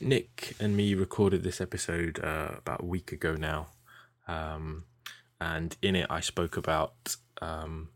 Nick 0.00 0.54
and 0.60 0.76
me 0.76 0.94
recorded 0.94 1.42
this 1.42 1.60
episode 1.60 2.20
uh, 2.22 2.52
about 2.58 2.82
a 2.82 2.86
week 2.86 3.12
ago 3.12 3.34
now. 3.34 3.68
Um, 4.26 4.84
and 5.40 5.76
in 5.82 5.96
it, 5.96 6.06
I 6.10 6.20
spoke 6.20 6.56
about 6.56 7.16
um, 7.40 7.88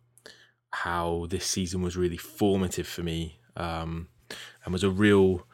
how 0.70 1.26
this 1.28 1.46
season 1.46 1.82
was 1.82 1.96
really 1.96 2.16
formative 2.16 2.86
for 2.86 3.02
me 3.02 3.38
um, 3.56 4.08
and 4.64 4.72
was 4.72 4.84
a 4.84 4.90
real 4.90 5.46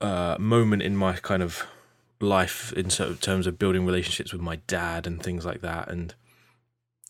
uh, 0.00 0.36
moment 0.38 0.82
in 0.82 0.96
my 0.96 1.14
kind 1.14 1.42
of 1.42 1.66
life 2.20 2.72
in 2.72 2.88
terms 2.88 3.46
of 3.46 3.58
building 3.58 3.86
relationships 3.86 4.32
with 4.32 4.42
my 4.42 4.56
dad 4.66 5.06
and 5.06 5.22
things 5.22 5.44
like 5.44 5.60
that. 5.60 5.88
And 5.88 6.14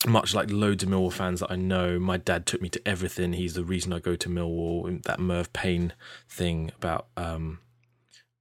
much 0.07 0.33
like 0.33 0.49
loads 0.49 0.83
of 0.83 0.89
Millwall 0.89 1.11
fans 1.11 1.41
that 1.41 1.51
I 1.51 1.55
know, 1.55 1.99
my 1.99 2.17
dad 2.17 2.45
took 2.45 2.61
me 2.61 2.69
to 2.69 2.87
everything. 2.87 3.33
He's 3.33 3.55
the 3.55 3.65
reason 3.65 3.91
I 3.91 3.99
go 3.99 4.15
to 4.15 4.29
Millwall. 4.29 5.03
That 5.03 5.19
Merv 5.19 5.51
Payne 5.51 5.93
thing 6.29 6.71
about, 6.77 7.07
um, 7.17 7.59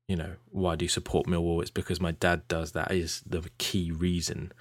you 0.06 0.14
know, 0.14 0.34
why 0.50 0.76
do 0.76 0.84
you 0.84 0.88
support 0.88 1.26
Millwall? 1.26 1.60
It's 1.60 1.70
because 1.70 2.00
my 2.00 2.12
dad 2.12 2.46
does. 2.46 2.72
That 2.72 2.92
is 2.92 3.22
the 3.26 3.42
key 3.58 3.90
reason. 3.90 4.52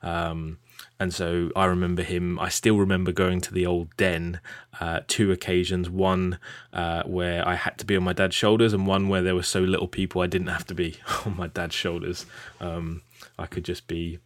Um, 0.00 0.58
and 1.00 1.12
so 1.12 1.50
I 1.56 1.64
remember 1.64 2.02
him. 2.02 2.38
I 2.38 2.50
still 2.50 2.78
remember 2.78 3.10
going 3.10 3.40
to 3.42 3.52
the 3.52 3.66
old 3.66 3.94
den. 3.96 4.40
Uh, 4.80 5.00
two 5.08 5.32
occasions. 5.32 5.90
One 5.90 6.38
uh, 6.72 7.02
where 7.02 7.46
I 7.46 7.56
had 7.56 7.78
to 7.78 7.84
be 7.84 7.96
on 7.96 8.04
my 8.04 8.12
dad's 8.12 8.36
shoulders, 8.36 8.72
and 8.72 8.86
one 8.86 9.08
where 9.08 9.22
there 9.22 9.34
were 9.34 9.42
so 9.42 9.60
little 9.60 9.88
people 9.88 10.22
I 10.22 10.28
didn't 10.28 10.46
have 10.46 10.66
to 10.66 10.74
be 10.74 10.96
on 11.26 11.36
my 11.36 11.48
dad's 11.48 11.74
shoulders. 11.74 12.26
Um, 12.60 13.02
I 13.38 13.46
could 13.46 13.64
just 13.64 13.88
be 13.88 14.20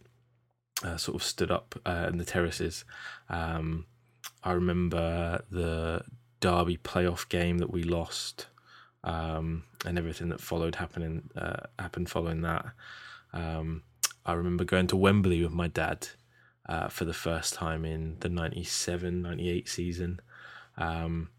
uh, 0.83 0.97
sort 0.97 1.15
of 1.15 1.23
stood 1.23 1.51
up 1.51 1.79
uh, 1.85 2.07
in 2.09 2.17
the 2.17 2.25
terraces. 2.25 2.85
Um, 3.29 3.85
I 4.43 4.53
remember 4.53 5.43
the 5.51 6.03
Derby 6.39 6.77
playoff 6.77 7.27
game 7.29 7.57
that 7.57 7.71
we 7.71 7.83
lost, 7.83 8.47
um, 9.03 9.63
and 9.85 9.97
everything 9.97 10.29
that 10.29 10.41
followed 10.41 10.75
happening 10.75 11.29
uh, 11.35 11.67
happened 11.77 12.09
following 12.09 12.41
that. 12.41 12.65
Um, 13.33 13.83
I 14.25 14.33
remember 14.33 14.63
going 14.63 14.87
to 14.87 14.95
Wembley 14.97 15.43
with 15.43 15.51
my 15.53 15.67
dad 15.67 16.07
uh, 16.67 16.87
for 16.87 17.05
the 17.05 17.13
first 17.13 17.53
time 17.53 17.83
in 17.83 18.17
the 18.19 18.29
97 18.29 19.21
98 19.21 19.67
season. 19.67 20.21
Um, 20.77 21.29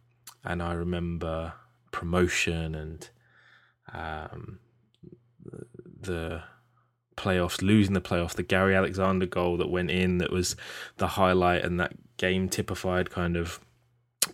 and 0.45 0.63
I 0.63 0.73
remember 0.73 1.55
promotion 1.93 2.75
and 2.75 3.09
um, 3.93 4.59
the 6.01 6.43
playoffs, 7.21 7.63
losing 7.63 7.95
the 7.95 8.01
playoffs, 8.01 8.35
the 8.35 8.43
Gary 8.43 8.75
Alexander 8.75 9.27
goal 9.27 9.57
that 9.59 9.71
went 9.71 9.91
in 9.91 10.19
that 10.19 10.33
was 10.33 10.57
the 10.97 11.09
highlight, 11.09 11.65
and 11.65 11.79
that 11.79 11.93
game 12.17 12.49
typified 12.49 13.11
kind 13.11 13.37
of 13.37 13.61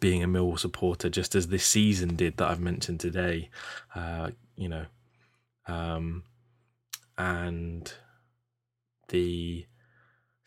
being 0.01 0.23
a 0.23 0.29
Millwall 0.29 0.59
supporter, 0.59 1.09
just 1.09 1.35
as 1.35 1.49
this 1.49 1.67
season 1.67 2.17
did 2.17 2.37
that 2.37 2.51
I've 2.51 2.61
mentioned 2.61 3.01
today. 3.01 3.51
Uh, 3.95 4.31
you 4.57 4.69
know, 4.69 4.87
um, 5.67 6.23
and 7.19 7.93
the 9.09 9.67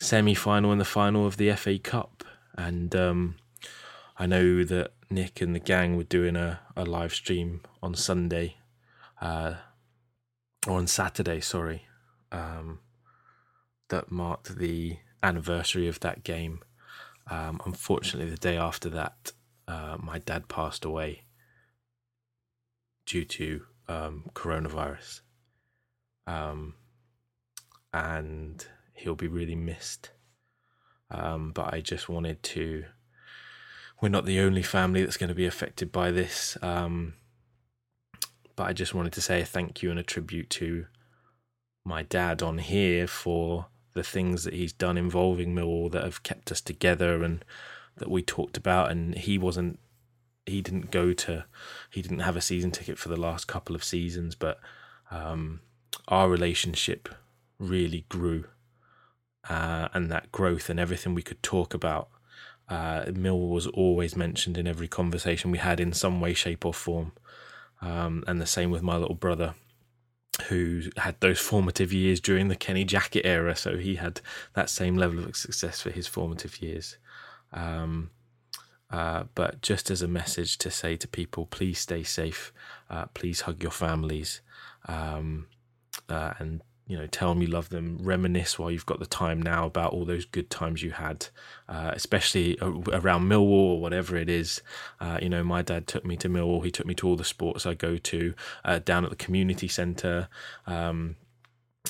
semi 0.00 0.34
final 0.34 0.72
and 0.72 0.80
the 0.80 0.84
final 0.84 1.26
of 1.26 1.36
the 1.36 1.52
FA 1.52 1.78
Cup. 1.78 2.24
And 2.56 2.94
um, 2.96 3.36
I 4.18 4.26
know 4.26 4.64
that 4.64 4.92
Nick 5.10 5.40
and 5.40 5.54
the 5.54 5.60
gang 5.60 5.96
were 5.96 6.04
doing 6.04 6.36
a, 6.36 6.60
a 6.76 6.84
live 6.84 7.14
stream 7.14 7.62
on 7.82 7.94
Sunday, 7.94 8.56
uh, 9.20 9.54
or 10.66 10.78
on 10.78 10.86
Saturday, 10.86 11.40
sorry, 11.40 11.84
um, 12.32 12.80
that 13.88 14.10
marked 14.10 14.56
the 14.56 14.98
anniversary 15.22 15.88
of 15.88 16.00
that 16.00 16.24
game. 16.24 16.60
Um, 17.30 17.60
unfortunately, 17.64 18.30
the 18.30 18.36
day 18.36 18.56
after 18.56 18.88
that, 18.90 19.32
uh, 19.68 19.96
my 20.00 20.18
dad 20.18 20.48
passed 20.48 20.84
away 20.84 21.22
due 23.06 23.24
to 23.24 23.62
um, 23.88 24.30
coronavirus. 24.34 25.20
Um, 26.26 26.74
and 27.92 28.64
he'll 28.94 29.16
be 29.16 29.28
really 29.28 29.54
missed. 29.54 30.10
Um, 31.10 31.52
but 31.52 31.74
I 31.74 31.80
just 31.80 32.08
wanted 32.08 32.42
to. 32.44 32.84
We're 34.00 34.08
not 34.08 34.24
the 34.24 34.40
only 34.40 34.62
family 34.62 35.02
that's 35.02 35.16
going 35.16 35.28
to 35.28 35.34
be 35.34 35.46
affected 35.46 35.92
by 35.92 36.10
this. 36.10 36.56
Um, 36.62 37.14
but 38.56 38.64
I 38.64 38.72
just 38.72 38.94
wanted 38.94 39.12
to 39.14 39.20
say 39.20 39.40
a 39.40 39.44
thank 39.44 39.82
you 39.82 39.90
and 39.90 39.98
a 39.98 40.04
tribute 40.04 40.50
to 40.50 40.86
my 41.84 42.02
dad 42.02 42.42
on 42.42 42.58
here 42.58 43.06
for 43.06 43.66
the 43.94 44.02
things 44.02 44.44
that 44.44 44.54
he's 44.54 44.72
done 44.72 44.96
involving 44.96 45.54
Millwall 45.54 45.90
that 45.92 46.04
have 46.04 46.22
kept 46.22 46.52
us 46.52 46.60
together 46.60 47.22
and 47.24 47.44
that 47.96 48.10
we 48.10 48.22
talked 48.22 48.56
about. 48.56 48.90
And 48.90 49.14
he 49.16 49.38
wasn't, 49.38 49.78
he 50.46 50.62
didn't 50.62 50.90
go 50.90 51.12
to, 51.12 51.44
he 51.90 52.02
didn't 52.02 52.20
have 52.20 52.36
a 52.36 52.40
season 52.40 52.70
ticket 52.70 52.98
for 52.98 53.08
the 53.08 53.20
last 53.20 53.46
couple 53.46 53.74
of 53.74 53.84
seasons, 53.84 54.34
but 54.34 54.60
um, 55.10 55.60
our 56.08 56.28
relationship 56.28 57.08
really 57.58 58.04
grew. 58.08 58.44
Uh, 59.48 59.88
and 59.94 60.10
that 60.10 60.30
growth 60.30 60.68
and 60.68 60.78
everything 60.78 61.14
we 61.14 61.22
could 61.22 61.42
talk 61.42 61.72
about. 61.72 62.08
Uh, 62.68 63.04
Millwall 63.06 63.50
was 63.50 63.66
always 63.66 64.14
mentioned 64.14 64.56
in 64.56 64.66
every 64.66 64.86
conversation 64.86 65.50
we 65.50 65.58
had 65.58 65.80
in 65.80 65.92
some 65.92 66.20
way, 66.20 66.34
shape, 66.34 66.64
or 66.64 66.74
form. 66.74 67.12
Um, 67.80 68.22
and 68.26 68.40
the 68.40 68.46
same 68.46 68.70
with 68.70 68.82
my 68.82 68.96
little 68.96 69.14
brother 69.14 69.54
who 70.48 70.82
had 70.96 71.20
those 71.20 71.38
formative 71.38 71.92
years 71.92 72.20
during 72.20 72.48
the 72.48 72.56
Kenny 72.56 72.84
Jackett 72.84 73.26
era. 73.26 73.56
So 73.56 73.76
he 73.76 73.96
had 73.96 74.20
that 74.54 74.70
same 74.70 74.96
level 74.96 75.24
of 75.24 75.36
success 75.36 75.80
for 75.80 75.90
his 75.90 76.06
formative 76.06 76.62
years. 76.62 76.96
Um, 77.52 78.10
uh, 78.90 79.24
but 79.34 79.62
just 79.62 79.90
as 79.90 80.02
a 80.02 80.08
message 80.08 80.58
to 80.58 80.70
say 80.70 80.96
to 80.96 81.08
people, 81.08 81.46
please 81.46 81.78
stay 81.78 82.02
safe. 82.02 82.52
Uh, 82.88 83.06
please 83.06 83.42
hug 83.42 83.62
your 83.62 83.72
families. 83.72 84.40
Um, 84.86 85.46
uh, 86.08 86.34
and 86.38 86.62
you 86.90 86.98
know, 86.98 87.06
tell 87.06 87.28
them 87.28 87.40
you 87.40 87.46
love 87.46 87.68
them, 87.68 87.98
reminisce 88.02 88.58
while 88.58 88.68
you've 88.68 88.84
got 88.84 88.98
the 88.98 89.06
time 89.06 89.40
now 89.40 89.64
about 89.64 89.92
all 89.92 90.04
those 90.04 90.24
good 90.24 90.50
times 90.50 90.82
you 90.82 90.90
had, 90.90 91.28
uh, 91.68 91.92
especially 91.94 92.58
around 92.60 93.30
Millwall 93.30 93.74
or 93.74 93.80
whatever 93.80 94.16
it 94.16 94.28
is. 94.28 94.60
Uh, 94.98 95.16
you 95.22 95.28
know, 95.28 95.44
my 95.44 95.62
dad 95.62 95.86
took 95.86 96.04
me 96.04 96.16
to 96.16 96.28
Millwall. 96.28 96.64
He 96.64 96.72
took 96.72 96.86
me 96.86 96.94
to 96.94 97.06
all 97.06 97.14
the 97.14 97.22
sports 97.22 97.64
I 97.64 97.74
go 97.74 97.96
to 97.96 98.34
uh, 98.64 98.80
down 98.80 99.04
at 99.04 99.10
the 99.10 99.16
community 99.16 99.68
centre. 99.68 100.28
Um, 100.66 101.14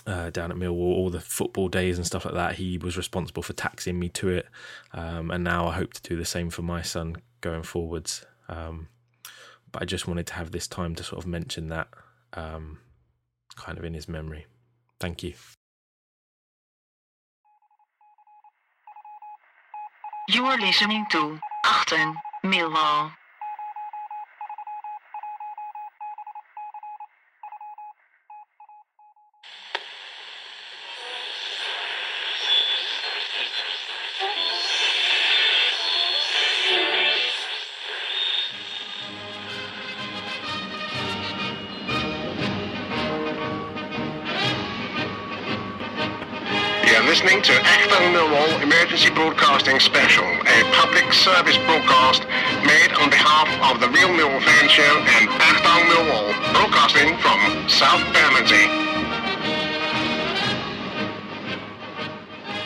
uh, 0.06 0.28
down 0.30 0.52
at 0.52 0.58
Millwall, 0.58 0.94
all 0.94 1.10
the 1.10 1.20
football 1.20 1.68
days 1.68 1.96
and 1.96 2.06
stuff 2.06 2.26
like 2.26 2.34
that. 2.34 2.56
He 2.56 2.76
was 2.76 2.96
responsible 2.96 3.42
for 3.42 3.54
taxing 3.54 3.98
me 3.98 4.08
to 4.10 4.28
it, 4.28 4.46
um, 4.92 5.30
and 5.30 5.42
now 5.42 5.66
I 5.66 5.72
hope 5.72 5.94
to 5.94 6.02
do 6.02 6.14
the 6.14 6.24
same 6.24 6.48
for 6.50 6.62
my 6.62 6.80
son 6.82 7.16
going 7.40 7.64
forwards. 7.64 8.24
Um, 8.48 8.88
but 9.72 9.82
I 9.82 9.84
just 9.86 10.06
wanted 10.06 10.26
to 10.28 10.34
have 10.34 10.52
this 10.52 10.68
time 10.68 10.94
to 10.94 11.02
sort 11.02 11.22
of 11.22 11.26
mention 11.26 11.68
that, 11.68 11.88
um, 12.34 12.78
kind 13.56 13.78
of 13.78 13.84
in 13.84 13.94
his 13.94 14.08
memory. 14.08 14.46
Thank 15.00 15.22
you. 15.22 15.32
You 20.28 20.44
are 20.44 20.58
listening 20.58 21.06
to 21.10 21.40
Achtung 21.64 22.14
Millwall. 22.44 23.10
Millwall 49.10 49.14
Broadcasting 49.14 49.80
Special, 49.80 50.24
a 50.24 50.64
public 50.72 51.12
service 51.12 51.56
broadcast 51.58 52.22
made 52.66 52.92
on 52.92 53.10
behalf 53.10 53.48
of 53.72 53.80
the 53.80 53.88
Real 53.88 54.08
Millwall 54.08 54.42
Fan 54.42 54.68
Show 54.68 54.82
and 54.82 55.28
Achtung 55.28 55.84
Millwall, 55.88 56.52
broadcasting 56.52 57.16
from 57.18 57.68
South 57.68 58.00
Bermondsey. 58.12 58.66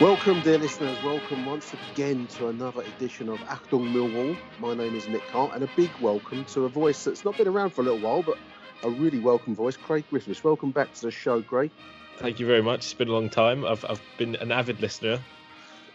Welcome, 0.01 0.41
dear 0.41 0.57
listeners. 0.57 0.97
Welcome 1.03 1.45
once 1.45 1.73
again 1.91 2.27
to 2.37 2.47
another 2.47 2.81
edition 2.81 3.29
of 3.29 3.39
Achtung 3.41 3.91
Millwall. 3.93 4.37
My 4.59 4.73
name 4.73 4.95
is 4.95 5.07
Nick 5.07 5.23
Hart, 5.23 5.51
and 5.53 5.63
a 5.63 5.69
big 5.75 5.91
welcome 6.01 6.45
to 6.45 6.65
a 6.65 6.69
voice 6.69 7.03
that's 7.03 7.25
not 7.25 7.37
been 7.37 7.47
around 7.47 7.71
for 7.71 7.81
a 7.81 7.85
little 7.85 7.99
while, 7.99 8.23
but 8.23 8.37
a 8.83 8.89
really 8.89 9.19
welcome 9.19 9.55
voice, 9.55 9.77
Craig 9.77 10.03
Griffiths. 10.09 10.43
Welcome 10.43 10.71
back 10.71 10.93
to 10.95 11.01
the 11.01 11.11
show, 11.11 11.41
Craig. 11.41 11.71
Thank 12.17 12.39
you 12.39 12.45
very 12.45 12.61
much. 12.61 12.79
It's 12.79 12.93
been 12.93 13.09
a 13.09 13.13
long 13.13 13.29
time. 13.29 13.65
I've 13.65 13.83
I've 13.85 14.01
been 14.17 14.35
an 14.35 14.51
avid 14.51 14.79
listener. 14.79 15.19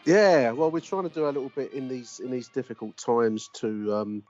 Yeah, 0.07 0.53
well, 0.53 0.71
we're 0.71 0.81
trying 0.81 1.05
to 1.05 1.11
do 1.11 1.25
a 1.25 1.27
little 1.27 1.51
bit 1.51 1.73
in 1.73 1.89
these 1.89 2.21
in 2.23 2.31
these 2.31 2.49
difficult 2.49 2.97
times 2.97 3.49
to 3.55 3.95
um, 3.95 4.23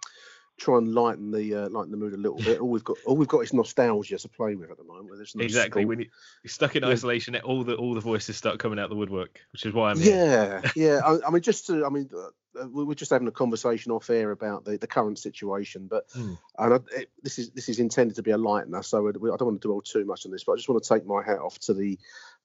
try 0.58 0.78
and 0.78 0.92
lighten 0.92 1.30
the 1.30 1.54
uh, 1.54 1.68
lighten 1.70 1.90
the 1.90 1.96
mood 1.96 2.12
a 2.12 2.16
little 2.16 2.38
bit. 2.38 2.60
All 2.60 2.68
we've 2.68 2.84
got 2.84 2.98
all 3.06 3.16
we've 3.16 3.28
got 3.28 3.40
is 3.40 3.52
nostalgia 3.52 4.18
to 4.18 4.28
play 4.28 4.54
with 4.56 4.70
at 4.70 4.76
the 4.76 4.84
moment. 4.84 5.16
There's 5.16 5.34
no 5.34 5.44
exactly. 5.44 5.82
school. 5.82 5.88
When 5.88 6.00
you- 6.00 6.10
you're 6.42 6.50
stuck 6.50 6.76
in 6.76 6.84
isolation, 6.84 7.36
all 7.36 7.64
the 7.64 7.76
all 7.76 7.94
the 7.94 8.00
voices 8.00 8.36
start 8.36 8.58
coming 8.58 8.78
out 8.78 8.90
the 8.90 8.96
woodwork, 8.96 9.40
which 9.52 9.64
is 9.64 9.72
why 9.72 9.90
I'm 9.90 10.00
here. 10.00 10.60
Yeah, 10.64 10.70
yeah. 10.76 11.00
I, 11.04 11.28
I 11.28 11.30
mean, 11.30 11.42
just 11.42 11.66
to, 11.68 11.84
I 11.84 11.88
mean, 11.88 12.10
uh, 12.16 12.68
we 12.68 12.84
were 12.84 12.94
just 12.94 13.10
having 13.10 13.28
a 13.28 13.32
conversation 13.32 13.92
off 13.92 14.10
air 14.10 14.30
about 14.32 14.64
the, 14.64 14.76
the 14.76 14.86
current 14.86 15.18
situation, 15.18 15.86
but 15.86 16.08
Mm. 16.10 16.36
and 16.58 16.74
I, 16.74 16.98
it, 16.98 17.10
this 17.22 17.38
is 17.38 17.50
this 17.50 17.68
is 17.68 17.78
intended 17.78 18.16
to 18.16 18.22
be 18.22 18.32
a 18.32 18.38
lightener, 18.38 18.84
so 18.84 19.02
we, 19.02 19.30
I 19.30 19.36
don't 19.36 19.48
want 19.48 19.62
to 19.62 19.68
dwell 19.68 19.80
too 19.80 20.04
much 20.04 20.26
on 20.26 20.32
this, 20.32 20.44
but 20.44 20.52
I 20.52 20.56
just 20.56 20.68
want 20.68 20.82
to 20.82 20.88
take 20.88 21.06
my 21.06 21.22
hat 21.22 21.38
off 21.38 21.58
to 21.60 21.74
the 21.74 21.98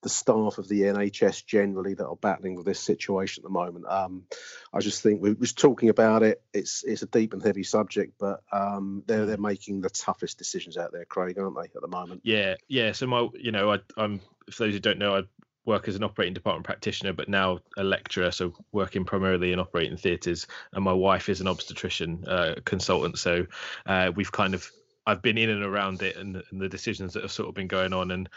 the 0.05 0.09
staff 0.09 0.59
of 0.59 0.67
the 0.67 0.81
NHS 0.81 1.47
generally 1.47 1.95
that 1.95 2.05
are 2.05 2.15
battling 2.15 2.53
with 2.53 2.67
this 2.67 2.79
situation 2.79 3.41
at 3.41 3.43
the 3.43 3.49
moment. 3.49 3.87
Um, 3.87 4.25
I 4.71 4.79
just 4.79 5.01
think 5.01 5.19
we 5.19 5.33
was 5.33 5.51
talking 5.51 5.89
about 5.89 6.21
it. 6.21 6.43
It's 6.53 6.83
it's 6.83 7.01
a 7.01 7.07
deep 7.07 7.33
and 7.33 7.41
heavy 7.41 7.63
subject, 7.63 8.13
but 8.19 8.43
um, 8.51 9.01
they're 9.07 9.25
they're 9.25 9.37
making 9.37 9.81
the 9.81 9.89
toughest 9.89 10.37
decisions 10.37 10.77
out 10.77 10.91
there, 10.91 11.05
Craig, 11.05 11.39
aren't 11.39 11.55
they, 11.55 11.63
at 11.75 11.81
the 11.81 11.87
moment? 11.87 12.21
Yeah, 12.23 12.53
yeah. 12.67 12.91
So 12.91 13.07
my, 13.07 13.27
you 13.33 13.51
know, 13.51 13.73
I, 13.73 13.79
I'm 13.97 14.19
for 14.51 14.65
those 14.65 14.73
who 14.73 14.79
don't 14.79 14.99
know, 14.99 15.15
I 15.15 15.23
work 15.65 15.87
as 15.87 15.95
an 15.95 16.03
operating 16.03 16.35
department 16.35 16.65
practitioner, 16.65 17.13
but 17.13 17.27
now 17.27 17.61
a 17.75 17.83
lecturer, 17.83 18.29
so 18.29 18.53
working 18.71 19.05
primarily 19.05 19.53
in 19.53 19.59
operating 19.59 19.97
theatres. 19.97 20.45
And 20.71 20.83
my 20.83 20.93
wife 20.93 21.29
is 21.29 21.41
an 21.41 21.47
obstetrician 21.47 22.25
uh, 22.27 22.55
consultant, 22.63 23.17
so 23.17 23.47
uh, 23.87 24.11
we've 24.15 24.31
kind 24.31 24.53
of 24.53 24.71
I've 25.05 25.21
been 25.21 25.37
in 25.37 25.49
and 25.49 25.63
around 25.63 26.01
it 26.01 26.15
and, 26.17 26.41
and 26.51 26.61
the 26.61 26.69
decisions 26.69 27.13
that 27.13 27.23
have 27.23 27.31
sort 27.31 27.49
of 27.49 27.55
been 27.55 27.67
going 27.67 27.93
on. 27.93 28.11
And 28.11 28.29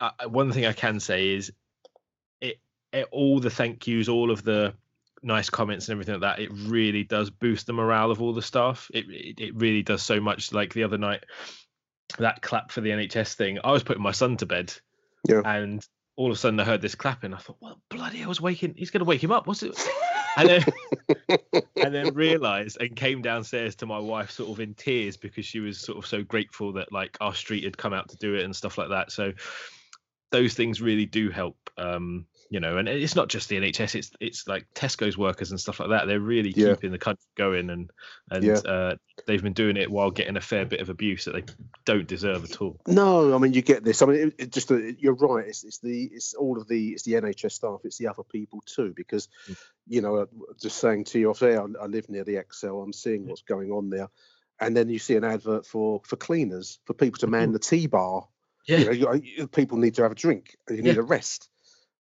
uh, 0.00 0.10
one 0.28 0.52
thing 0.52 0.66
I 0.66 0.72
can 0.72 1.00
say 1.00 1.34
is, 1.34 1.52
it, 2.40 2.60
it 2.92 3.08
all 3.10 3.40
the 3.40 3.50
thank 3.50 3.86
yous, 3.86 4.08
all 4.08 4.30
of 4.30 4.42
the 4.44 4.74
nice 5.22 5.50
comments 5.50 5.88
and 5.88 5.94
everything 5.94 6.20
like 6.20 6.36
that, 6.36 6.42
it 6.42 6.50
really 6.52 7.04
does 7.04 7.30
boost 7.30 7.66
the 7.66 7.72
morale 7.72 8.10
of 8.10 8.20
all 8.20 8.32
the 8.32 8.42
staff. 8.42 8.90
It 8.92 9.06
it, 9.08 9.40
it 9.40 9.56
really 9.56 9.82
does 9.82 10.02
so 10.02 10.20
much. 10.20 10.52
Like 10.52 10.74
the 10.74 10.84
other 10.84 10.98
night, 10.98 11.24
that 12.18 12.42
clap 12.42 12.70
for 12.70 12.80
the 12.80 12.90
NHS 12.90 13.34
thing, 13.34 13.58
I 13.64 13.72
was 13.72 13.82
putting 13.82 14.02
my 14.02 14.12
son 14.12 14.36
to 14.38 14.46
bed, 14.46 14.72
Yeah. 15.28 15.42
and 15.44 15.86
all 16.16 16.30
of 16.30 16.36
a 16.36 16.38
sudden 16.38 16.60
I 16.60 16.64
heard 16.64 16.82
this 16.82 16.94
clapping. 16.94 17.34
I 17.34 17.38
thought, 17.38 17.56
well, 17.60 17.80
bloody 17.88 18.18
hell 18.18 18.28
was 18.28 18.40
waking? 18.40 18.74
He's 18.76 18.90
going 18.90 19.00
to 19.00 19.04
wake 19.04 19.22
him 19.22 19.32
up. 19.32 19.46
What's 19.46 19.62
it?" 19.62 19.78
And 20.36 20.48
then 20.48 20.64
and 21.76 21.94
then 21.94 22.14
realised 22.14 22.78
and 22.80 22.94
came 22.96 23.22
downstairs 23.22 23.74
to 23.76 23.86
my 23.86 23.98
wife, 23.98 24.30
sort 24.30 24.50
of 24.50 24.60
in 24.60 24.74
tears 24.74 25.16
because 25.16 25.46
she 25.46 25.60
was 25.60 25.78
sort 25.78 25.98
of 25.98 26.06
so 26.06 26.22
grateful 26.22 26.72
that 26.74 26.92
like 26.92 27.16
our 27.20 27.34
street 27.34 27.64
had 27.64 27.76
come 27.76 27.92
out 27.92 28.08
to 28.10 28.16
do 28.16 28.34
it 28.34 28.44
and 28.44 28.54
stuff 28.54 28.78
like 28.78 28.90
that. 28.90 29.12
So 29.12 29.32
those 30.30 30.54
things 30.54 30.80
really 30.80 31.06
do 31.06 31.30
help. 31.30 31.56
Um, 31.76 32.26
you 32.52 32.60
know, 32.60 32.76
and 32.76 32.86
it's 32.86 33.16
not 33.16 33.30
just 33.30 33.48
the 33.48 33.56
NHS; 33.56 33.94
it's 33.94 34.10
it's 34.20 34.46
like 34.46 34.66
Tesco's 34.74 35.16
workers 35.16 35.50
and 35.52 35.58
stuff 35.58 35.80
like 35.80 35.88
that. 35.88 36.06
They're 36.06 36.20
really 36.20 36.52
Yeah. 36.54 36.74
keeping 36.74 36.90
the 36.92 36.98
country 36.98 37.24
going, 37.34 37.70
and 37.70 37.90
and 38.30 38.44
Yeah. 38.44 38.58
uh, 38.58 38.96
they've 39.26 39.42
been 39.42 39.54
doing 39.54 39.78
it 39.78 39.90
while 39.90 40.10
getting 40.10 40.36
a 40.36 40.40
fair 40.42 40.66
bit 40.66 40.80
of 40.80 40.90
abuse 40.90 41.24
that 41.24 41.32
they 41.34 41.44
don't 41.86 42.06
deserve 42.06 42.44
at 42.44 42.60
all. 42.60 42.78
No, 42.86 43.34
I 43.34 43.38
mean 43.38 43.54
you 43.54 43.62
get 43.62 43.84
this. 43.84 44.02
I 44.02 44.06
mean, 44.06 44.16
it, 44.28 44.34
it 44.38 44.52
just 44.52 44.70
uh, 44.70 44.76
you're 44.76 45.14
right. 45.14 45.46
It's, 45.48 45.64
it's 45.64 45.78
the 45.78 46.04
it's 46.12 46.34
all 46.34 46.60
of 46.60 46.68
the 46.68 46.90
it's 46.90 47.04
the 47.04 47.14
NHS 47.14 47.52
staff. 47.52 47.80
It's 47.84 47.96
the 47.96 48.08
other 48.08 48.22
people 48.22 48.62
too, 48.66 48.92
because 48.94 49.28
Mm. 49.48 49.56
you 49.88 50.00
know, 50.02 50.16
uh, 50.16 50.26
just 50.60 50.76
saying 50.76 51.04
to 51.04 51.18
you 51.18 51.30
off 51.30 51.38
there, 51.38 51.60
I, 51.62 51.66
I 51.82 51.86
live 51.86 52.10
near 52.10 52.24
the 52.24 52.34
ExCeL. 52.34 52.84
I'm 52.84 52.92
seeing 52.92 53.26
what's 53.26 53.42
going 53.42 53.70
on 53.72 53.88
there, 53.88 54.08
and 54.60 54.76
then 54.76 54.90
you 54.90 54.98
see 54.98 55.16
an 55.16 55.24
advert 55.24 55.64
for 55.64 56.02
for 56.04 56.16
cleaners 56.16 56.80
for 56.84 56.92
people 56.92 57.18
to 57.20 57.28
man 57.28 57.52
the 57.52 57.58
tea 57.58 57.86
bar. 57.86 58.28
Yeah, 58.68 58.78
You 58.78 58.84
know, 58.84 59.12
you, 59.14 59.22
you- 59.38 59.46
people 59.48 59.78
need 59.78 59.94
to 59.94 60.02
have 60.02 60.12
a 60.12 60.14
drink. 60.14 60.56
and 60.68 60.76
You 60.76 60.82
need 60.84 60.96
Yeah. 60.96 61.00
a 61.00 61.04
rest. 61.04 61.48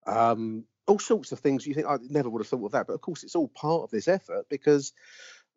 Um, 0.06 0.66
all 0.88 1.00
sorts 1.00 1.32
of 1.32 1.40
things. 1.40 1.66
You 1.66 1.74
think 1.74 1.88
I 1.88 1.98
never 2.10 2.30
would 2.30 2.40
have 2.42 2.48
thought 2.48 2.66
of 2.66 2.72
that, 2.74 2.88
but 2.88 2.94
of 2.94 3.02
course 3.02 3.24
it's 3.24 3.36
all 3.36 3.48
part 3.48 3.84
of 3.84 3.92
this 3.92 4.08
effort 4.08 4.48
because. 4.50 4.94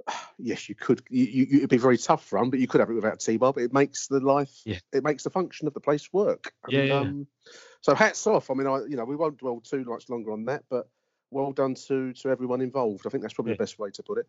Yes, 0.36 0.68
you 0.68 0.74
could. 0.74 1.00
You, 1.08 1.24
you, 1.24 1.46
it'd 1.58 1.70
be 1.70 1.78
very 1.78 1.96
tough 1.96 2.24
for 2.26 2.36
run, 2.36 2.50
but 2.50 2.58
you 2.58 2.66
could 2.66 2.80
have 2.80 2.90
it 2.90 2.94
without 2.94 3.20
T-bar. 3.20 3.52
But 3.52 3.62
it 3.62 3.72
makes 3.72 4.08
the 4.08 4.18
life, 4.18 4.50
Yeah. 4.64 4.80
it 4.92 5.04
makes 5.04 5.22
the 5.22 5.30
function 5.30 5.68
of 5.68 5.74
the 5.74 5.80
place 5.80 6.12
work. 6.12 6.52
Yeah, 6.68 6.80
And, 6.80 6.88
yeah. 6.88 6.98
Um, 6.98 7.26
so 7.80 7.94
hats 7.94 8.26
off. 8.26 8.50
I 8.50 8.54
mean, 8.54 8.66
I 8.66 8.80
you 8.88 8.96
know 8.96 9.04
we 9.04 9.14
won't 9.14 9.38
dwell 9.38 9.60
too 9.60 9.84
much 9.84 10.10
longer 10.10 10.32
on 10.32 10.46
that, 10.46 10.64
but 10.68 10.88
well 11.30 11.52
done 11.52 11.76
to 11.86 12.12
to 12.14 12.28
everyone 12.30 12.60
involved. 12.60 13.06
I 13.06 13.10
think 13.10 13.22
that's 13.22 13.32
probably 13.34 13.52
Yeah. 13.52 13.58
the 13.58 13.62
best 13.62 13.78
way 13.78 13.90
to 13.92 14.02
put 14.02 14.18
it. 14.18 14.26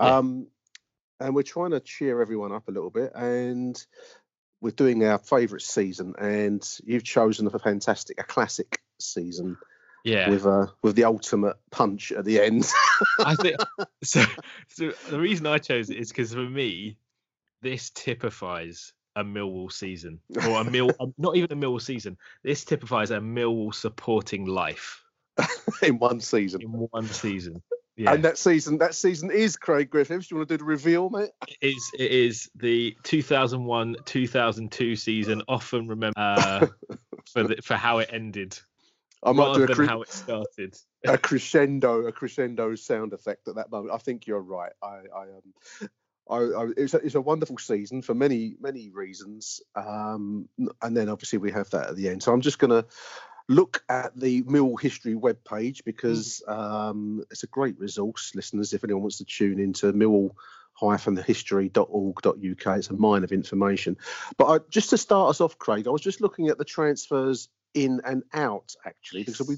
Yeah. 0.00 0.16
Um, 0.16 0.46
and 1.20 1.34
we're 1.34 1.42
trying 1.42 1.72
to 1.72 1.80
cheer 1.80 2.20
everyone 2.22 2.52
up 2.52 2.68
a 2.68 2.72
little 2.72 2.90
bit, 2.90 3.12
and 3.14 3.76
we're 4.62 4.70
doing 4.70 5.04
our 5.04 5.18
favourite 5.18 5.62
season. 5.62 6.14
And 6.18 6.66
you've 6.84 7.04
chosen 7.04 7.46
a 7.46 7.58
fantastic, 7.58 8.18
a 8.18 8.24
classic 8.24 8.80
season 9.02 9.56
yeah. 10.04 10.28
with 10.28 10.46
uh 10.46 10.66
with 10.82 10.96
the 10.96 11.04
ultimate 11.04 11.56
punch 11.70 12.12
at 12.12 12.24
the 12.24 12.40
end. 12.40 12.70
I 13.18 13.34
think 13.34 13.56
so. 14.02 14.24
So 14.68 14.92
the 15.10 15.20
reason 15.20 15.46
I 15.46 15.58
chose 15.58 15.90
it 15.90 15.98
is 15.98 16.08
because 16.08 16.32
for 16.34 16.40
me, 16.40 16.96
this 17.60 17.90
typifies 17.90 18.92
a 19.14 19.22
Millwall 19.22 19.70
season, 19.70 20.20
or 20.48 20.60
a 20.60 20.64
Mill, 20.64 20.90
not 21.18 21.36
even 21.36 21.52
a 21.52 21.56
Millwall 21.56 21.82
season. 21.82 22.16
This 22.42 22.64
typifies 22.64 23.10
a 23.10 23.18
Millwall 23.18 23.74
supporting 23.74 24.46
life 24.46 25.04
in 25.82 25.98
one 25.98 26.20
season. 26.20 26.62
in 26.62 26.68
one 26.70 27.06
season. 27.06 27.62
Yeah, 27.94 28.14
And 28.14 28.24
that 28.24 28.38
season, 28.38 28.78
that 28.78 28.94
season 28.94 29.30
is 29.30 29.58
Craig 29.58 29.90
Griffiths. 29.90 30.28
Do 30.28 30.34
you 30.34 30.38
want 30.38 30.48
to 30.48 30.54
do 30.54 30.58
the 30.58 30.64
reveal, 30.64 31.10
mate? 31.10 31.28
it 31.46 31.74
is 31.74 31.90
it 31.98 32.10
is 32.10 32.50
the 32.56 32.96
2001 33.02 33.96
2002 34.06 34.96
season. 34.96 35.42
Often 35.46 35.88
remember 35.88 36.14
uh, 36.16 36.66
for 37.30 37.42
the, 37.42 37.56
for 37.62 37.74
how 37.74 37.98
it 37.98 38.08
ended, 38.10 38.58
I 39.22 39.32
might 39.32 39.54
do 39.54 39.64
a, 39.64 39.66
than 39.66 39.76
cre- 39.76 39.84
how 39.84 40.02
it 40.02 40.10
started. 40.10 40.76
a 41.04 41.16
crescendo, 41.18 42.06
a 42.06 42.12
crescendo 42.12 42.74
sound 42.74 43.12
effect 43.12 43.48
at 43.48 43.54
that 43.56 43.70
moment. 43.70 43.94
I 43.94 43.98
think 43.98 44.26
you're 44.26 44.40
right. 44.40 44.72
I, 44.82 45.00
I 45.14 45.22
um, 45.22 45.88
I, 46.30 46.36
I, 46.36 46.68
it's, 46.76 46.94
a, 46.94 46.98
it's 46.98 47.14
a 47.14 47.20
wonderful 47.20 47.58
season 47.58 48.02
for 48.02 48.14
many 48.14 48.56
many 48.60 48.90
reasons. 48.90 49.60
Um, 49.74 50.48
and 50.80 50.96
then 50.96 51.08
obviously 51.08 51.38
we 51.38 51.52
have 51.52 51.70
that 51.70 51.90
at 51.90 51.96
the 51.96 52.08
end. 52.08 52.22
So 52.22 52.32
I'm 52.32 52.40
just 52.40 52.58
gonna 52.58 52.84
look 53.48 53.84
at 53.88 54.18
the 54.18 54.42
Mill 54.46 54.76
History 54.76 55.14
webpage 55.14 55.84
because 55.84 56.42
um, 56.48 57.24
it's 57.30 57.42
a 57.42 57.48
great 57.48 57.78
resource, 57.78 58.32
listeners. 58.34 58.72
If 58.72 58.84
anyone 58.84 59.02
wants 59.02 59.18
to 59.18 59.24
tune 59.24 59.60
into 59.60 59.92
Mill 59.92 60.34
history.org.uk 60.80 62.78
it's 62.78 62.90
a 62.90 62.92
mine 62.94 63.22
of 63.22 63.30
information 63.30 63.96
but 64.36 64.46
I, 64.46 64.58
just 64.68 64.90
to 64.90 64.98
start 64.98 65.30
us 65.30 65.40
off 65.40 65.56
craig 65.58 65.86
i 65.86 65.90
was 65.90 66.00
just 66.00 66.20
looking 66.20 66.48
at 66.48 66.58
the 66.58 66.64
transfers 66.64 67.48
in 67.74 68.00
and 68.04 68.22
out 68.34 68.74
actually 68.84 69.24
because 69.24 69.46
we 69.48 69.56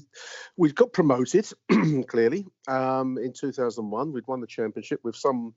we 0.57 0.71
got 0.71 0.93
promoted 0.93 1.47
clearly 2.07 2.45
um, 2.67 3.17
in 3.17 3.33
2001 3.33 4.13
we'd 4.13 4.27
won 4.27 4.39
the 4.41 4.47
championship 4.47 5.01
with 5.03 5.15
some 5.15 5.53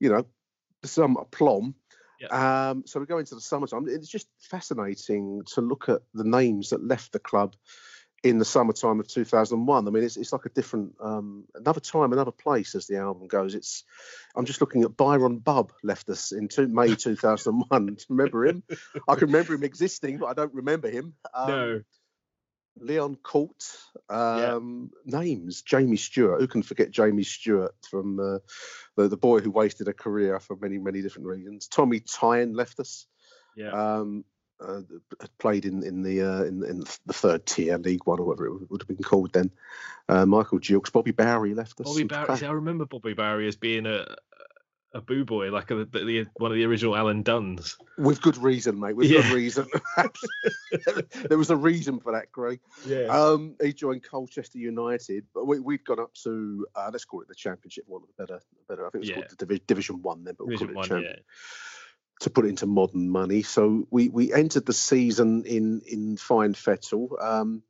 you 0.00 0.08
know 0.08 0.24
some 0.84 1.16
aplomb. 1.16 1.74
Um, 2.30 2.84
so 2.86 3.00
we 3.00 3.06
go 3.06 3.18
into 3.18 3.34
the 3.34 3.40
summertime. 3.40 3.86
It's 3.88 4.08
just 4.08 4.28
fascinating 4.40 5.42
to 5.54 5.62
look 5.62 5.88
at 5.88 6.02
the 6.12 6.24
names 6.24 6.70
that 6.70 6.84
left 6.84 7.12
the 7.12 7.18
club 7.18 7.54
in 8.22 8.38
the 8.38 8.44
summertime 8.44 9.00
of 9.00 9.08
2001 9.08 9.88
i 9.88 9.90
mean 9.90 10.04
it's, 10.04 10.18
it's 10.18 10.30
like 10.30 10.44
a 10.44 10.50
different 10.50 10.94
um, 11.00 11.44
another 11.54 11.80
time 11.80 12.12
another 12.12 12.30
place 12.30 12.74
as 12.74 12.86
the 12.86 12.98
album 12.98 13.26
goes. 13.26 13.54
It's 13.54 13.84
i'm 14.36 14.44
just 14.44 14.60
looking 14.60 14.82
at 14.82 14.94
byron 14.94 15.38
bubb 15.38 15.72
left 15.82 16.08
us 16.10 16.32
in 16.32 16.48
two, 16.48 16.68
may 16.68 16.94
2001 16.94 17.96
remember 18.10 18.44
him? 18.44 18.62
I 19.08 19.14
can 19.14 19.28
remember 19.28 19.54
him 19.54 19.64
existing 19.64 20.18
but 20.18 20.26
i 20.26 20.34
don't 20.34 20.52
remember 20.52 20.90
him. 20.90 21.14
Um, 21.32 21.48
no, 21.48 21.80
Leon 22.78 23.16
Court, 23.16 23.62
um, 24.08 24.90
names 25.04 25.62
Jamie 25.62 25.96
Stewart. 25.96 26.40
Who 26.40 26.46
can 26.46 26.62
forget 26.62 26.90
Jamie 26.90 27.24
Stewart 27.24 27.74
from 27.88 28.18
uh, 28.18 28.38
the 28.96 29.08
the 29.08 29.16
boy 29.16 29.40
who 29.40 29.50
wasted 29.50 29.88
a 29.88 29.92
career 29.92 30.40
for 30.40 30.56
many 30.56 30.78
many 30.78 31.02
different 31.02 31.28
reasons? 31.28 31.68
Tommy 31.68 32.00
Tyne 32.00 32.54
left 32.54 32.80
us. 32.80 33.06
yeah, 33.56 33.70
Um, 33.70 34.24
uh, 34.60 34.82
played 35.38 35.64
in 35.64 35.82
in 35.82 36.02
the 36.02 36.22
uh, 36.22 36.44
in, 36.44 36.64
in 36.64 36.80
the 37.06 37.12
third 37.12 37.46
tier 37.46 37.78
League 37.78 38.06
One 38.06 38.20
or 38.20 38.26
whatever 38.26 38.46
it 38.46 38.70
would 38.70 38.82
have 38.82 38.88
been 38.88 38.98
called 38.98 39.32
then. 39.32 39.50
Uh, 40.08 40.26
Michael 40.26 40.58
Jukes, 40.58 40.90
Bobby 40.90 41.12
Bowry 41.12 41.54
left 41.54 41.80
us. 41.80 41.86
Bobby 41.86 42.04
Bowry. 42.04 42.46
I 42.46 42.52
remember 42.52 42.84
Bobby 42.84 43.14
Bowry 43.14 43.48
as 43.48 43.56
being 43.56 43.86
a 43.86 44.16
a 44.92 45.00
boo 45.00 45.24
boy, 45.24 45.50
like 45.52 45.70
a, 45.70 45.84
the, 45.84 46.26
one 46.36 46.50
of 46.50 46.56
the 46.56 46.64
original 46.64 46.96
Alan 46.96 47.22
Dunnes. 47.22 47.76
With 47.96 48.20
good 48.20 48.36
reason, 48.36 48.80
mate. 48.80 48.96
With 48.96 49.08
Yeah. 49.10 49.22
good 49.22 49.32
reason. 49.32 49.68
there 51.28 51.38
was 51.38 51.50
a 51.50 51.56
reason 51.56 52.00
for 52.00 52.12
that, 52.12 52.32
Craig. 52.32 52.60
Yeah. 52.86 53.06
Um, 53.06 53.54
he 53.62 53.72
joined 53.72 54.02
Colchester 54.02 54.58
United, 54.58 55.26
but 55.34 55.46
we, 55.46 55.60
we'd 55.60 55.84
gone 55.84 56.00
up 56.00 56.12
to 56.24 56.66
uh, 56.74 56.90
let's 56.92 57.04
call 57.04 57.20
it 57.22 57.28
the 57.28 57.34
Championship, 57.34 57.84
one 57.86 58.02
of 58.02 58.08
the 58.08 58.14
better, 58.22 58.40
better. 58.68 58.86
I 58.86 58.90
think 58.90 59.02
it's 59.04 59.10
Yeah. 59.10 59.16
called 59.16 59.30
the 59.30 59.36
Divi- 59.46 59.62
Division 59.66 60.02
One 60.02 60.24
then, 60.24 60.34
but 60.36 60.46
we'll 60.48 60.58
Division 60.58 60.74
call 60.74 60.84
it 60.84 60.90
one, 60.90 61.02
yeah. 61.02 61.16
to 62.20 62.30
put 62.30 62.44
it 62.44 62.48
into 62.48 62.66
modern 62.66 63.08
money. 63.08 63.42
So 63.42 63.86
we 63.90 64.08
we 64.08 64.32
entered 64.32 64.66
the 64.66 64.72
season 64.72 65.44
in 65.44 65.82
in 65.86 66.16
fine 66.16 66.54
fettle. 66.54 67.16
Um, 67.20 67.62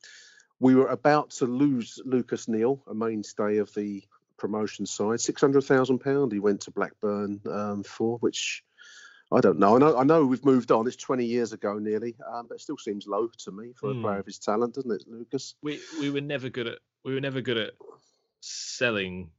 we 0.59 0.75
were 0.75 0.89
about 0.89 1.31
to 1.31 1.47
lose 1.47 2.01
Lucas 2.05 2.47
Neill, 2.49 2.83
a 2.87 2.95
mainstay 2.95 3.59
of 3.59 3.73
the 3.75 4.03
promotion 4.41 4.87
side, 4.87 5.21
six 5.21 5.41
hundred 5.41 5.63
thousand 5.63 6.01
pound. 6.01 6.33
He 6.33 6.41
went 6.41 6.63
to 6.63 6.73
Blackburn 6.73 7.41
um, 7.49 7.83
for, 7.85 8.19
which 8.19 8.65
I 9.31 9.41
don't 9.41 9.59
know. 9.61 9.77
I 9.77 9.79
know 9.79 9.97
I 9.99 10.03
know 10.05 10.27
we've 10.27 10.45
moved 10.45 10.73
on. 10.73 10.89
It's 10.89 10.97
twenty 10.97 11.27
years 11.27 11.53
ago 11.53 11.79
nearly, 11.79 12.17
um, 12.33 12.47
but 12.49 12.57
it 12.57 12.61
still 12.63 12.79
seems 12.79 13.07
low 13.07 13.29
to 13.45 13.53
me 13.53 13.73
for 13.77 13.93
Hmm. 13.93 13.99
a 13.99 14.03
player 14.03 14.19
of 14.19 14.27
his 14.27 14.39
talent, 14.41 14.75
doesn't 14.75 14.91
it, 14.91 15.05
Lucas? 15.07 15.55
We 15.63 15.79
we 16.01 16.11
were 16.11 16.21
never 16.21 16.49
good 16.49 16.67
at 16.67 16.79
we 17.05 17.15
were 17.15 17.21
never 17.21 17.41
good 17.41 17.59
at 17.59 17.75
selling 18.41 19.31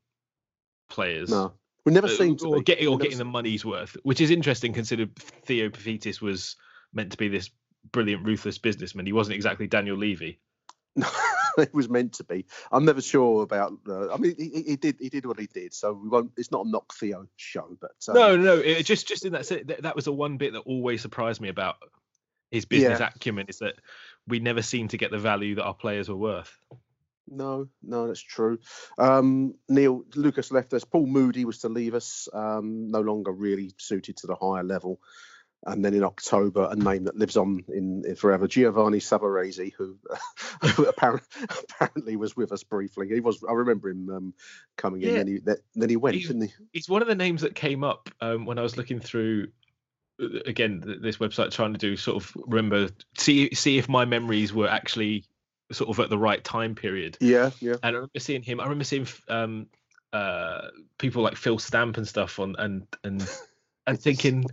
players. 0.89 1.29
No, 1.29 1.53
we 1.85 1.91
never 1.91 2.07
Uh, 2.07 2.11
seem 2.11 2.37
to 2.37 2.45
or 2.47 2.57
be. 2.57 2.63
getting 2.63 2.87
or 2.87 2.97
getting 2.97 3.17
the 3.17 3.25
money's 3.25 3.65
worth, 3.65 3.97
which 4.03 4.21
is 4.21 4.31
interesting 4.31 4.73
considering 4.73 5.11
Theo 5.45 5.69
Paphitis 5.69 6.21
was 6.21 6.55
meant 6.93 7.11
to 7.11 7.17
be 7.17 7.27
this 7.27 7.49
brilliant, 7.91 8.25
ruthless 8.25 8.59
businessman. 8.59 9.05
He 9.07 9.13
wasn't 9.13 9.35
exactly 9.35 9.67
Daniel 9.67 9.97
Levy. 9.97 10.39
No, 10.95 11.07
it 11.57 11.73
was 11.73 11.89
meant 11.89 12.13
to 12.13 12.23
be. 12.23 12.45
I'm 12.71 12.85
never 12.85 13.01
sure 13.01 13.43
about. 13.43 13.73
Uh, 13.87 14.13
I 14.13 14.17
mean, 14.17 14.35
he, 14.37 14.63
he- 14.67 14.75
did. 14.75 14.97
He 14.99 15.09
did 15.09 15.25
what 15.25 15.39
he 15.39 15.47
did. 15.47 15.73
So 15.73 15.93
we 15.93 16.09
won't. 16.09 16.31
It's 16.37 16.51
not 16.51 16.65
a 16.65 16.69
knock 16.69 16.93
Theo 16.93 17.27
show, 17.35 17.77
but 17.79 17.91
um, 18.09 18.15
No, 18.15 18.37
no, 18.37 18.57
it, 18.57 18.83
just 18.83 19.07
just 19.07 19.25
in 19.25 19.33
that 19.33 19.47
that, 19.67 19.81
that 19.83 19.95
was 19.95 20.05
the 20.05 20.13
one 20.13 20.37
bit 20.37 20.53
that 20.53 20.59
always 20.61 21.01
surprised 21.01 21.41
me 21.41 21.49
about 21.49 21.75
his 22.51 22.65
business 22.65 22.99
Yeah. 22.99 23.09
acumen 23.15 23.45
is 23.47 23.59
that 23.59 23.75
we 24.27 24.39
never 24.39 24.61
seem 24.61 24.89
to 24.89 24.97
get 24.97 25.09
the 25.11 25.17
value 25.17 25.55
that 25.55 25.63
our 25.63 25.73
players 25.73 26.09
were 26.09 26.15
worth. 26.17 26.57
no, 27.27 27.69
no, 27.81 28.07
that's 28.07 28.19
true. 28.21 28.59
Um, 28.97 29.55
Neil 29.69 30.03
Lucas 30.15 30.51
left 30.51 30.73
us. 30.73 30.83
Paul 30.83 31.07
Moody 31.07 31.45
was 31.45 31.59
to 31.59 31.69
leave 31.69 31.93
us. 31.95 32.27
Um, 32.33 32.89
no 32.91 32.99
longer 33.01 33.31
really 33.31 33.71
suited 33.77 34.17
to 34.17 34.27
the 34.27 34.35
higher 34.35 34.63
level. 34.63 34.99
And 35.65 35.85
then 35.85 35.93
in 35.93 36.03
October, 36.03 36.67
a 36.71 36.75
name 36.75 37.03
that 37.03 37.15
lives 37.15 37.37
on 37.37 37.63
in, 37.67 38.03
in 38.05 38.15
forever, 38.15 38.47
Giovanni 38.47 38.97
Savarese, 38.97 39.71
who, 39.73 39.97
who 40.75 40.85
apparently, 40.85 41.27
apparently 41.69 42.15
was 42.15 42.35
with 42.35 42.51
us 42.51 42.63
briefly. 42.63 43.07
He 43.07 43.19
was. 43.19 43.43
I 43.47 43.53
remember 43.53 43.89
him 43.89 44.09
um, 44.09 44.33
coming 44.75 45.01
in. 45.03 45.09
Yeah. 45.09 45.15
Then 45.17 45.27
he 45.27 45.37
that, 45.39 45.59
then 45.75 45.89
he 45.89 45.97
went, 45.97 46.15
He's- 46.15 46.27
didn't 46.27 46.43
he? 46.43 46.53
It's 46.73 46.89
one 46.89 47.03
of 47.03 47.07
the 47.07 47.15
names 47.15 47.41
that 47.41 47.53
came 47.53 47.83
up 47.83 48.09
um, 48.21 48.45
when 48.45 48.57
I 48.57 48.63
was 48.63 48.75
looking 48.75 48.99
through 48.99 49.49
uh, 50.21 50.39
again 50.47 50.83
this 51.01 51.17
website 51.17 51.51
trying 51.51 51.73
to 51.73 51.79
do 51.79 51.95
sort 51.95 52.23
of 52.23 52.31
remember 52.47 52.89
see 53.17 53.53
see 53.53 53.77
if 53.77 53.87
my 53.87 54.05
memories 54.05 54.53
were 54.53 54.67
actually 54.67 55.25
sort 55.71 55.89
of 55.89 55.99
at 55.99 56.09
the 56.09 56.17
right 56.17 56.43
time 56.43 56.75
period. 56.75 57.17
Yeah, 57.21 57.51
yeah. 57.59 57.75
And 57.83 57.95
I 57.95 57.99
remember 57.99 58.19
seeing 58.19 58.41
him. 58.41 58.59
I 58.59 58.63
remember 58.63 58.83
seeing 58.83 59.07
um, 59.27 59.67
uh, 60.11 60.69
people 60.97 61.21
like 61.23 61.35
Phil 61.35 61.59
Stamp 61.59 61.97
and 61.97 62.07
stuff 62.07 62.39
on 62.39 62.55
and 62.57 62.87
and 63.03 63.27
and 63.87 63.99
thinking, 63.99 64.45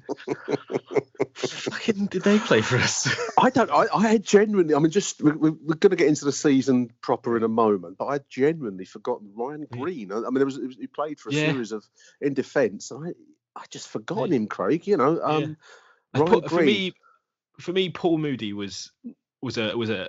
fucking, 1.34 2.06
did 2.06 2.22
they 2.22 2.38
play 2.38 2.60
for 2.62 2.76
us? 2.76 3.08
I 3.38 3.50
don't. 3.50 3.70
I, 3.70 3.86
I 3.94 4.08
had 4.08 4.24
genuinely. 4.24 4.74
I 4.74 4.78
mean, 4.78 4.90
just 4.90 5.22
we, 5.22 5.32
we, 5.32 5.50
we're 5.50 5.74
going 5.74 5.90
to 5.90 5.96
get 5.96 6.08
into 6.08 6.24
the 6.24 6.32
season 6.32 6.90
proper 7.00 7.36
in 7.36 7.42
a 7.42 7.48
moment, 7.48 7.98
but 7.98 8.06
I 8.06 8.20
genuinely 8.28 8.84
forgotten 8.84 9.32
Ryan 9.34 9.66
Green. 9.70 10.12
I, 10.12 10.16
I 10.16 10.20
mean, 10.20 10.34
there 10.34 10.46
was, 10.46 10.56
it 10.56 10.66
was 10.66 10.76
he 10.76 10.86
played 10.86 11.20
for 11.20 11.30
a 11.30 11.32
Yeah. 11.32 11.52
series 11.52 11.72
of 11.72 11.84
in 12.20 12.34
defence. 12.34 12.90
I 12.92 13.12
I 13.56 13.64
just 13.70 13.88
forgotten 13.88 14.32
Yeah. 14.32 14.36
him, 14.36 14.46
Craig. 14.46 14.86
You 14.86 14.96
know, 14.96 15.20
um, 15.22 15.56
And 16.14 16.22
Ryan 16.22 16.42
for 16.42 16.48
Green. 16.48 16.66
me, 16.66 16.92
for 17.60 17.72
me, 17.72 17.90
Paul 17.90 18.18
Moody 18.18 18.52
was 18.52 18.92
was 19.42 19.58
a 19.58 19.76
was 19.76 19.90
a 19.90 20.08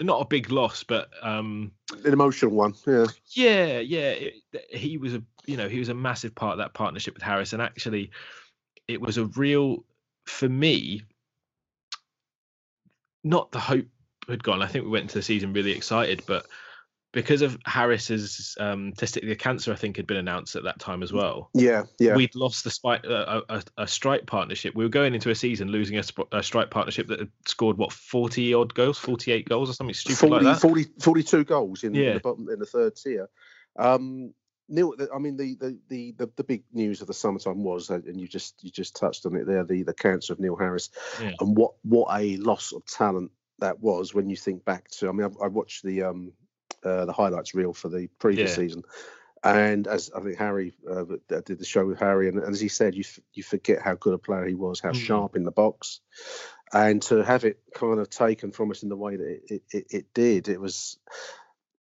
not 0.00 0.20
a 0.20 0.26
big 0.26 0.50
loss, 0.50 0.84
but 0.84 1.08
um, 1.22 1.72
an 2.04 2.12
emotional 2.12 2.52
one. 2.52 2.74
Yeah, 2.86 3.06
yeah, 3.34 3.78
yeah, 3.78 4.10
it, 4.10 4.34
he 4.70 4.98
was 4.98 5.14
a 5.14 5.22
you 5.46 5.56
know 5.56 5.68
he 5.68 5.78
was 5.78 5.88
a 5.88 5.94
massive 5.94 6.34
part 6.34 6.52
of 6.52 6.58
that 6.58 6.74
partnership 6.74 7.14
with 7.14 7.22
Harris, 7.22 7.52
and 7.52 7.62
actually, 7.62 8.10
it 8.88 9.00
was 9.00 9.18
a 9.18 9.26
real 9.26 9.84
for 10.26 10.48
me. 10.48 11.02
Not 13.24 13.50
the 13.50 13.60
hope 13.60 13.86
had 14.28 14.42
gone. 14.42 14.62
I 14.62 14.66
think 14.66 14.84
we 14.84 14.90
went 14.90 15.02
into 15.02 15.18
the 15.18 15.22
season 15.22 15.52
really 15.52 15.72
excited, 15.72 16.22
but 16.26 16.46
because 17.12 17.40
of 17.40 17.56
Harris's 17.64 18.56
um, 18.60 18.92
testicular 18.92 19.38
cancer, 19.38 19.72
I 19.72 19.76
think 19.76 19.96
had 19.96 20.06
been 20.06 20.18
announced 20.18 20.54
at 20.54 20.64
that 20.64 20.78
time 20.78 21.02
as 21.02 21.12
well. 21.12 21.48
yeah, 21.54 21.84
yeah. 21.98 22.14
We'd 22.14 22.34
lost 22.34 22.62
the 22.62 22.70
spike, 22.70 23.06
uh, 23.08 23.40
a, 23.48 23.54
a, 23.54 23.62
a 23.78 23.86
strike 23.86 24.26
partnership. 24.26 24.74
We 24.74 24.84
were 24.84 24.90
going 24.90 25.14
into 25.14 25.30
a 25.30 25.34
season 25.34 25.68
losing 25.68 25.96
a, 25.98 26.02
sp- 26.04 26.28
a 26.30 26.42
strike 26.42 26.70
partnership 26.70 27.06
that 27.08 27.20
had 27.20 27.30
scored 27.46 27.78
what 27.78 27.92
forty 27.92 28.52
odd 28.52 28.74
goals, 28.74 28.98
forty 28.98 29.32
eight 29.32 29.48
goals, 29.48 29.70
or 29.70 29.72
something 29.72 29.94
stupid 29.94 30.18
40, 30.18 30.44
like 30.44 30.54
that. 30.54 30.60
40 30.60 30.86
42 31.00 31.44
goals 31.44 31.84
in, 31.84 31.96
in 31.96 32.14
the 32.14 32.20
bottom 32.20 32.48
in 32.50 32.58
the 32.58 32.66
third 32.66 32.94
tier. 32.96 33.28
Um, 33.78 34.34
Neil, 34.68 34.94
I 35.14 35.18
mean, 35.18 35.36
the, 35.36 35.54
the 35.54 35.78
the 35.88 36.12
the 36.12 36.30
the 36.36 36.44
big 36.44 36.64
news 36.72 37.00
of 37.00 37.06
the 37.06 37.14
summertime 37.14 37.62
was, 37.62 37.90
uh, 37.90 37.94
and 37.94 38.20
you 38.20 38.26
just 38.26 38.62
you 38.64 38.70
just 38.70 38.96
touched 38.96 39.24
on 39.26 39.36
it 39.36 39.46
there, 39.46 39.64
the 39.64 39.82
the 39.84 39.94
cancer 39.94 40.32
of 40.32 40.40
Neil 40.40 40.56
Harris, 40.56 40.90
Yeah. 41.22 41.32
and 41.40 41.56
what 41.56 41.74
what 41.82 42.08
a 42.20 42.36
loss 42.36 42.72
of 42.72 42.84
talent 42.86 43.30
that 43.60 43.80
was 43.80 44.12
when 44.12 44.28
you 44.28 44.36
think 44.36 44.64
back 44.64 44.88
to. 44.90 45.08
I 45.08 45.12
mean, 45.12 45.30
I, 45.40 45.44
I 45.44 45.48
watched 45.48 45.84
the 45.84 46.02
um 46.02 46.32
uh, 46.84 47.04
the 47.04 47.12
highlights 47.12 47.54
reel 47.54 47.72
for 47.72 47.88
the 47.88 48.08
previous 48.18 48.50
Yeah. 48.50 48.56
season, 48.56 48.82
and 49.44 49.86
as 49.86 50.10
I 50.14 50.20
think 50.20 50.36
Harry 50.38 50.74
uh, 50.90 51.04
did 51.28 51.58
the 51.58 51.64
show 51.64 51.86
with 51.86 52.00
Harry, 52.00 52.28
and, 52.28 52.38
and 52.38 52.52
as 52.52 52.60
he 52.60 52.68
said, 52.68 52.94
you 52.96 53.04
f- 53.06 53.20
you 53.34 53.44
forget 53.44 53.82
how 53.82 53.94
good 53.94 54.14
a 54.14 54.18
player 54.18 54.46
he 54.46 54.54
was, 54.54 54.80
how 54.80 54.90
Mm. 54.90 54.94
sharp 54.96 55.36
in 55.36 55.44
the 55.44 55.52
box, 55.52 56.00
and 56.72 57.00
to 57.02 57.22
have 57.22 57.44
it 57.44 57.60
kind 57.72 58.00
of 58.00 58.10
taken 58.10 58.50
from 58.50 58.72
us 58.72 58.82
in 58.82 58.88
the 58.88 58.96
way 58.96 59.16
that 59.16 59.40
it, 59.48 59.62
it, 59.70 59.86
it 59.90 60.14
did, 60.14 60.48
it 60.48 60.60
was. 60.60 60.98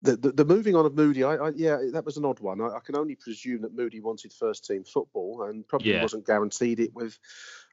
The, 0.07 0.17
the, 0.17 0.33
the 0.33 0.45
moving 0.45 0.75
on 0.75 0.87
of 0.87 0.95
Moody, 0.95 1.25
I, 1.25 1.35
I 1.37 1.51
yeah, 1.55 1.79
that 1.93 2.05
was 2.05 2.17
an 2.17 2.25
odd 2.25 2.41
one. 2.41 2.61
I, 2.61 2.77
I 2.77 2.81
can 2.81 2.97
only 2.97 3.15
presume 3.15 3.63
that 3.63 3.75
Moody 3.75 4.01
wanted 4.01 4.33
first 4.33 4.65
team 4.65 4.85
football 4.85 5.43
and 5.49 5.67
probably 5.67 5.93
Yeah. 5.93 6.03
wasn't 6.03 6.27
guaranteed 6.27 6.81
it 6.81 6.95
with 6.95 7.19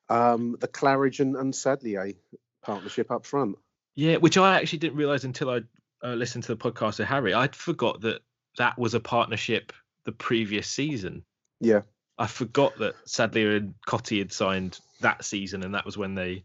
um, 0.10 0.58
the 0.60 0.68
Claridge 0.68 1.20
and, 1.20 1.36
and 1.36 1.54
Sadlier 1.54 2.14
partnership 2.62 3.12
up 3.12 3.26
front. 3.26 3.58
Yeah, 3.96 4.18
which 4.18 4.38
I 4.38 4.60
actually 4.60 4.80
didn't 4.80 4.98
realize 4.98 5.24
until 5.24 5.50
I 5.50 5.62
uh, 6.04 6.16
listened 6.16 6.44
to 6.46 6.56
the 6.56 6.58
podcast 6.58 7.00
of 7.00 7.08
Harry. 7.08 7.34
I'd 7.34 7.56
forgot 7.56 8.02
that 8.02 8.22
that 8.58 8.78
was 8.78 8.94
a 8.94 9.00
partnership 9.00 9.72
the 10.06 10.12
previous 10.12 10.68
season. 10.68 11.24
Yeah, 11.60 11.82
I 12.18 12.28
forgot 12.28 12.78
that 12.80 12.96
Sadlier 13.06 13.56
and 13.56 13.74
Cotty 13.88 14.20
had 14.20 14.34
signed 14.34 14.80
that 15.02 15.24
season, 15.24 15.64
and 15.64 15.76
that 15.76 15.86
was 15.86 15.98
when 15.98 16.16
they 16.16 16.44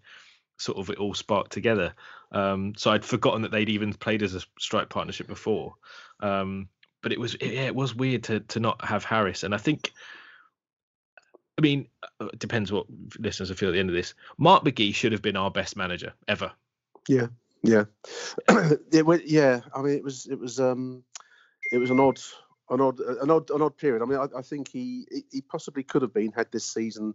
sort 0.59 0.79
of 0.79 0.91
it 0.91 0.99
all 0.99 1.15
sparked 1.15 1.53
together. 1.53 1.95
Um, 2.33 2.75
so 2.77 2.91
I'd 2.91 3.05
forgotten 3.05 3.43
that 3.43 3.51
they'd 3.51 3.69
even 3.71 3.93
played 3.95 4.23
as 4.23 4.35
a 4.35 4.41
strike 4.59 4.89
partnership 4.89 5.27
before. 5.27 5.75
Um, 6.21 6.69
but 7.03 7.13
it 7.13 7.21
was 7.21 7.37
yeah, 7.41 7.67
it 7.67 7.75
was 7.75 7.95
weird 7.95 8.25
to 8.25 8.41
to 8.41 8.61
not 8.61 8.85
have 8.85 9.05
Harris, 9.05 9.43
and 9.45 9.55
I 9.55 9.59
think. 9.59 9.93
I 11.57 11.61
mean, 11.61 11.89
uh, 12.21 12.27
it 12.27 12.39
depends 12.39 12.71
what 12.71 12.87
listeners 13.19 13.49
will 13.49 13.57
feel 13.57 13.71
at 13.71 13.73
the 13.73 13.81
end 13.81 13.91
of 13.91 13.97
this. 13.97 14.15
Mark 14.39 14.65
McGee 14.65 14.95
should 14.95 15.11
have 15.11 15.23
been 15.23 15.37
our 15.37 15.51
best 15.51 15.77
manager 15.77 16.13
ever. 16.29 16.53
yeah, 17.09 17.27
yeah, 17.65 17.85
it 18.93 19.05
went, 19.05 19.27
yeah. 19.27 19.63
I 19.75 19.83
mean, 19.83 19.95
it 19.95 20.05
was 20.05 20.27
it 20.27 20.39
was 20.39 20.61
um, 20.61 21.03
it 21.73 21.79
was 21.79 21.91
an 21.91 21.99
odd, 21.99 22.21
an 22.71 22.81
odd, 22.81 23.01
an 23.01 23.31
odd, 23.31 23.51
an 23.51 23.63
odd 23.63 23.77
period. 23.77 24.03
I 24.03 24.07
mean, 24.07 24.19
I, 24.19 24.39
I 24.39 24.43
think 24.43 24.69
he- 24.71 25.25
he 25.33 25.41
possibly 25.41 25.83
could 25.83 26.03
have 26.03 26.15
been 26.15 26.31
had 26.31 26.47
this 26.53 26.65
season. 26.65 27.15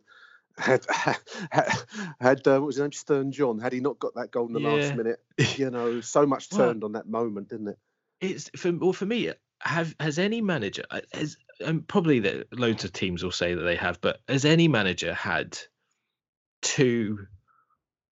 Had 0.57 0.85
had, 0.89 1.17
had 2.19 2.47
uh, 2.47 2.59
what 2.59 2.67
was 2.67 2.75
his 2.75 2.81
name 2.81 2.91
Stern 2.91 3.31
John? 3.31 3.59
Had 3.59 3.73
he 3.73 3.79
not 3.79 3.99
got 3.99 4.15
that 4.15 4.31
goal 4.31 4.47
in 4.47 4.53
the 4.53 4.59
Yeah. 4.59 4.69
last 4.69 4.95
minute, 4.95 5.19
you 5.57 5.69
know, 5.71 5.99
so 6.01 6.25
much 6.25 6.51
Well, 6.51 6.59
turned 6.59 6.83
on 6.83 6.91
that 6.93 7.07
moment, 7.07 7.49
didn't 7.49 7.69
it? 7.69 7.77
it's 8.21 8.49
for 8.55 8.71
well 8.73 8.93
for 8.93 9.05
me 9.05 9.31
have 9.59 9.95
has 9.99 10.17
any 10.19 10.41
manager 10.41 10.83
uh, 10.89 11.01
has 11.13 11.37
and 11.59 11.87
probably 11.87 12.19
that 12.19 12.57
loads 12.57 12.83
of 12.83 12.93
teams 12.93 13.23
will 13.23 13.31
say 13.31 13.53
that 13.53 13.61
they 13.63 13.75
have 13.75 13.99
but 14.01 14.19
has 14.27 14.45
any 14.45 14.67
manager 14.67 15.13
had 15.13 15.57
two 16.61 17.19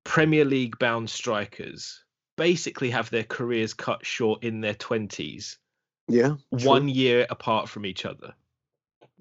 premier 0.04 0.46
league 0.46 0.78
bound 0.80 1.10
strikers 1.10 2.04
basically 2.38 2.90
have 2.90 3.10
their 3.10 3.24
careers 3.24 3.74
cut 3.74 4.06
short 4.06 4.44
in 4.44 4.62
their 4.62 4.74
20s 4.74 5.58
Yeah, 6.08 6.36
true. 6.58 6.70
one 6.70 6.90
year 6.90 7.26
apart 7.30 7.70
from 7.70 7.86
each 7.86 8.06
other 8.06 8.34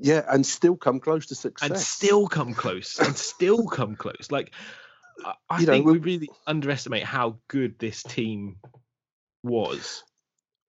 yeah, 0.01 0.25
and 0.29 0.45
still 0.45 0.77
come 0.77 1.01
close 1.01 1.27
to 1.27 1.35
success. 1.35 1.69
and 1.71 1.79
still 1.79 2.27
come 2.29 2.55
close 2.55 2.99
and 2.99 3.17
still 3.17 3.67
come 3.67 3.97
close 3.97 4.29
like 4.31 4.53
i, 5.25 5.35
I 5.49 5.61
You 5.61 5.67
know, 5.67 5.73
think 5.73 5.87
we- 5.87 5.99
really 5.99 6.29
underestimate 6.47 7.05
how 7.05 7.39
good 7.49 7.79
this 7.79 8.03
team 8.03 8.57
was 9.43 10.05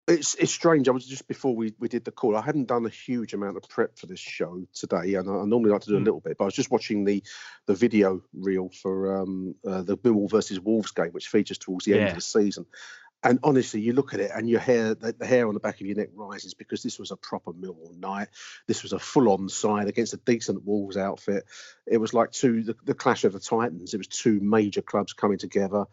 It's 0.08 0.34
it's 0.34 0.52
strange. 0.52 0.88
I 0.88 0.92
was 0.92 1.06
just 1.06 1.28
before 1.28 1.54
we, 1.54 1.72
we 1.78 1.86
did 1.88 2.04
the 2.04 2.10
call. 2.10 2.36
I 2.36 2.40
hadn't 2.42 2.66
done 2.66 2.84
a 2.86 2.88
huge 2.88 3.32
amount 3.32 3.56
of 3.56 3.68
prep 3.68 3.96
for 3.96 4.06
this 4.06 4.18
show 4.18 4.64
today, 4.72 5.14
and 5.14 5.28
I, 5.28 5.34
I 5.42 5.44
normally 5.44 5.70
like 5.70 5.82
to 5.82 5.90
do 5.90 5.96
a 5.96 6.00
Mm. 6.00 6.04
little 6.04 6.20
bit. 6.20 6.36
But 6.36 6.44
I 6.44 6.46
was 6.46 6.54
just 6.54 6.70
watching 6.70 7.04
the 7.04 7.22
the 7.66 7.74
video 7.74 8.20
reel 8.32 8.70
for 8.82 9.20
um, 9.22 9.54
uh, 9.64 9.82
the 9.82 9.96
Millwall 9.98 10.28
versus 10.28 10.58
Wolves 10.58 10.90
game, 10.90 11.12
which 11.12 11.28
features 11.28 11.58
towards 11.58 11.84
the 11.84 11.94
end 11.94 12.08
of 12.08 12.14
the 12.16 12.20
season. 12.20 12.66
And 13.22 13.38
honestly, 13.42 13.80
you 13.80 13.92
look 13.92 14.14
at 14.14 14.20
it 14.20 14.30
and 14.34 14.48
your 14.48 14.60
hair, 14.60 14.94
the, 14.94 15.12
the, 15.12 15.26
hair 15.26 15.46
on 15.46 15.54
the 15.54 15.60
back 15.60 15.80
of 15.80 15.86
your 15.86 15.96
neck 15.96 16.08
rises 16.14 16.54
because 16.54 16.82
this 16.82 16.98
was 16.98 17.10
a 17.10 17.16
proper 17.16 17.52
Millwall 17.52 17.94
night. 17.98 18.28
This 18.66 18.82
was 18.82 18.94
a 18.94 18.98
full-on 18.98 19.48
side 19.50 19.88
against 19.88 20.14
a 20.14 20.18
decent 20.18 20.64
Wolves 20.64 20.96
outfit. 20.96 21.44
It 21.86 21.98
was 21.98 22.14
like 22.14 22.30
two, 22.30 22.62
the, 22.62 22.76
the 22.84 22.94
clash 22.94 23.24
of 23.24 23.34
the 23.34 23.40
Titans. 23.40 23.92
It 23.92 23.98
was 23.98 24.06
two 24.06 24.40
major 24.40 24.80
clubs 24.80 25.12
coming 25.12 25.38
together. 25.38 25.84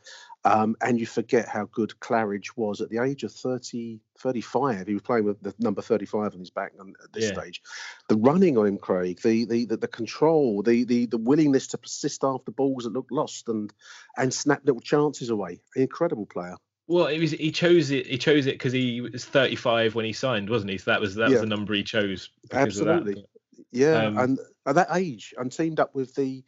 Um, 0.46 0.78
and 0.82 0.98
you 0.98 1.06
forget 1.06 1.50
how 1.50 1.66
good 1.66 1.94
Claridge 2.00 2.52
was 2.56 2.80
at 2.80 2.90
the 2.90 3.00
age 3.00 3.24
of 3.24 3.34
30, 3.34 4.00
35. 4.20 4.88
He 4.88 4.94
was 4.94 5.04
playing 5.04 5.26
with 5.26 5.42
the 5.42 5.54
number 5.60 5.82
35 5.82 6.34
on 6.34 6.40
his 6.40 6.52
back 6.52 6.72
at 6.80 7.12
this 7.12 7.26
yeah. 7.26 7.34
stage. 7.34 7.62
The 8.08 8.16
running 8.16 8.58
on 8.58 8.68
him, 8.68 8.78
Craig, 8.78 9.20
the 9.22 9.44
the 9.44 9.66
the, 9.66 9.78
the 9.78 9.88
control, 9.90 10.62
the, 10.62 10.86
the 10.86 11.08
the 11.08 11.18
willingness 11.18 11.68
to 11.68 11.78
persist 11.78 12.24
after 12.24 12.52
balls 12.52 12.86
that 12.86 12.94
looked 12.94 13.12
lost 13.12 13.50
and 13.50 13.74
and 14.16 14.34
snap 14.34 14.62
little 14.64 14.80
chances 14.80 15.30
away. 15.30 15.60
Incredible 15.76 16.26
player. 16.26 16.56
Well, 16.88 17.08
it 17.08 17.20
was 17.20 17.32
he 17.32 17.52
chose 17.52 17.92
it. 17.92 18.08
He 18.08 18.18
chose 18.18 18.46
it 18.46 18.56
because 18.56 18.74
he 18.74 19.02
was 19.02 19.26
35 19.26 19.94
when 19.94 20.06
he 20.06 20.14
signed, 20.14 20.50
wasn't 20.50 20.72
he? 20.72 20.78
So 20.78 20.92
that 20.92 21.02
was 21.02 21.16
that 21.16 21.30
yeah. 21.30 21.34
was 21.34 21.42
the 21.42 21.48
number 21.48 21.74
he 21.74 21.84
chose. 21.84 22.30
Absolutely, 22.52 23.26
yeah. 23.72 24.06
Um, 24.06 24.18
and 24.18 24.40
at 24.66 24.76
that 24.76 24.88
age, 24.94 25.34
and 25.38 25.52
teamed 25.52 25.80
up 25.80 25.94
with 25.94 26.16
the 26.16 26.44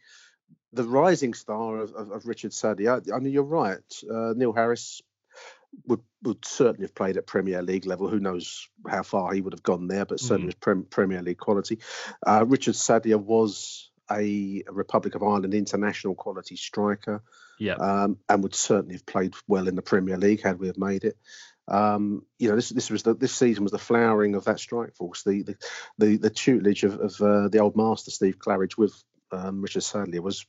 the 0.72 0.84
rising 0.84 1.34
star 1.34 1.78
of, 1.78 1.92
of, 1.94 2.10
of 2.10 2.26
Richard 2.26 2.52
Sadlier. 2.52 3.02
I 3.12 3.18
mean, 3.18 3.32
you're 3.32 3.42
right. 3.42 3.82
Uh, 4.10 4.32
Neil 4.34 4.52
Harris 4.52 5.02
would 5.86 6.00
would 6.22 6.44
certainly 6.44 6.84
have 6.84 6.94
played 6.94 7.16
at 7.16 7.26
Premier 7.26 7.62
League 7.62 7.86
level. 7.86 8.08
Who 8.08 8.20
knows 8.20 8.68
how 8.88 9.02
far 9.02 9.32
he 9.32 9.40
would 9.40 9.52
have 9.52 9.62
gone 9.62 9.88
there, 9.88 10.04
but 10.04 10.20
certainly 10.20 10.52
mm. 10.52 10.66
was 10.66 10.84
Premier 10.88 11.22
League 11.22 11.38
quality. 11.38 11.80
Uh, 12.26 12.44
Richard 12.46 12.76
Sadlier 12.76 13.18
was 13.18 13.89
a 14.10 14.64
Republic 14.68 15.14
of 15.14 15.22
Ireland 15.22 15.54
international 15.54 16.14
quality 16.14 16.56
striker 16.56 17.22
yeah, 17.58 17.74
um, 17.74 18.18
and 18.28 18.42
would 18.42 18.54
certainly 18.54 18.94
have 18.94 19.06
played 19.06 19.34
well 19.46 19.68
in 19.68 19.76
the 19.76 19.82
Premier 19.82 20.16
League 20.16 20.42
had 20.42 20.58
we 20.58 20.68
have 20.68 20.78
made 20.78 21.04
it. 21.04 21.16
Um, 21.68 22.24
you 22.38 22.48
know, 22.48 22.56
this 22.56 22.70
this 22.70 22.90
was 22.90 23.02
the, 23.02 23.14
this 23.14 23.34
season 23.34 23.62
was 23.62 23.72
the 23.72 23.78
flowering 23.78 24.34
of 24.34 24.44
that 24.44 24.58
strike 24.58 24.94
force, 24.96 25.22
the 25.22 25.42
the 25.42 25.56
the, 25.98 26.16
the 26.16 26.30
tutelage 26.30 26.84
of, 26.84 26.98
of 26.98 27.20
uh, 27.20 27.48
the 27.48 27.60
old 27.60 27.76
master 27.76 28.10
Steve 28.10 28.38
Claridge 28.38 28.76
with 28.76 28.94
um, 29.32 29.62
Richard 29.62 29.82
Sadlier 29.82 30.22
was 30.22 30.46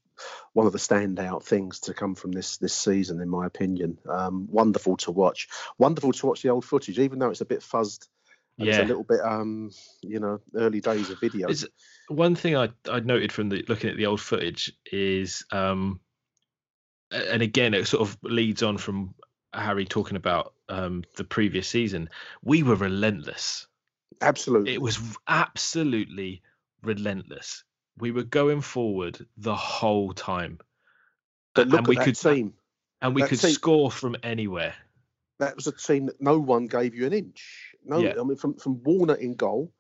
one 0.54 0.66
of 0.66 0.74
the 0.74 0.80
standout 0.80 1.44
things 1.44 1.82
to 1.82 1.94
come 1.94 2.16
from 2.16 2.32
this 2.32 2.58
this 2.58 2.74
season, 2.74 3.22
in 3.22 3.30
my 3.30 3.46
opinion. 3.46 3.98
Um, 4.10 4.48
wonderful 4.50 4.98
to 4.98 5.12
watch, 5.12 5.50
wonderful 5.78 6.14
to 6.14 6.26
watch 6.26 6.42
the 6.42 6.50
old 6.50 6.66
footage, 6.66 6.98
even 6.98 7.20
though 7.20 7.30
it's 7.30 7.42
a 7.42 7.46
bit 7.46 7.60
fuzzed. 7.62 8.08
Yeah. 8.64 8.76
It's 8.76 8.84
a 8.84 8.86
little 8.86 9.04
bit, 9.04 9.22
um, 9.22 9.72
you 10.02 10.20
know, 10.20 10.40
early 10.56 10.82
days 10.82 11.10
of 11.10 11.20
video. 11.20 11.50
It's, 11.50 11.66
one 12.08 12.36
thing 12.36 12.58
I 12.58 12.70
I 12.90 13.00
noted 13.00 13.32
from 13.32 13.50
the 13.50 13.64
looking 13.68 13.90
at 13.90 13.98
the 13.98 14.06
old 14.06 14.22
footage 14.22 14.72
is 14.92 15.46
um, 15.52 16.00
and 17.12 17.42
again, 17.42 17.74
it 17.74 17.88
sort 17.88 18.08
of 18.08 18.18
leads 18.24 18.64
on 18.64 18.78
from 18.78 19.14
Harry 19.54 19.86
talking 19.86 20.18
about 20.18 20.54
um, 20.70 21.04
the 21.16 21.24
previous 21.24 21.68
season. 21.68 22.10
We 22.44 22.64
were 22.64 22.76
relentless. 22.76 23.68
Absolutely, 24.22 24.74
it 24.74 24.82
was 24.82 25.00
absolutely 25.28 26.42
relentless. 26.84 27.64
We 27.98 28.12
were 28.12 28.24
going 28.24 28.62
forward 28.62 29.26
the 29.38 29.56
whole 29.56 30.14
time, 30.14 30.60
but 31.54 31.68
look 31.68 31.80
and 31.80 31.88
we 31.88 31.96
could 31.98 32.16
team, 32.16 32.54
and 33.02 33.16
we 33.16 33.22
that 33.22 33.30
could 33.30 33.40
team, 33.40 33.52
score 33.52 33.92
from 33.92 34.16
anywhere. 34.24 34.74
That 35.40 35.56
was 35.56 35.68
a 35.68 35.72
team 35.72 36.06
that 36.06 36.22
no 36.22 36.40
one 36.40 36.68
gave 36.68 36.94
you 36.96 37.06
an 37.08 37.14
inch. 37.14 37.71
No, 37.84 38.00
yeah. 38.00 38.14
I 38.20 38.24
mean 38.24 38.38
from 38.38 38.56
from 38.56 38.82
Warner 38.84 39.16
in 39.16 39.36
goal 39.36 39.72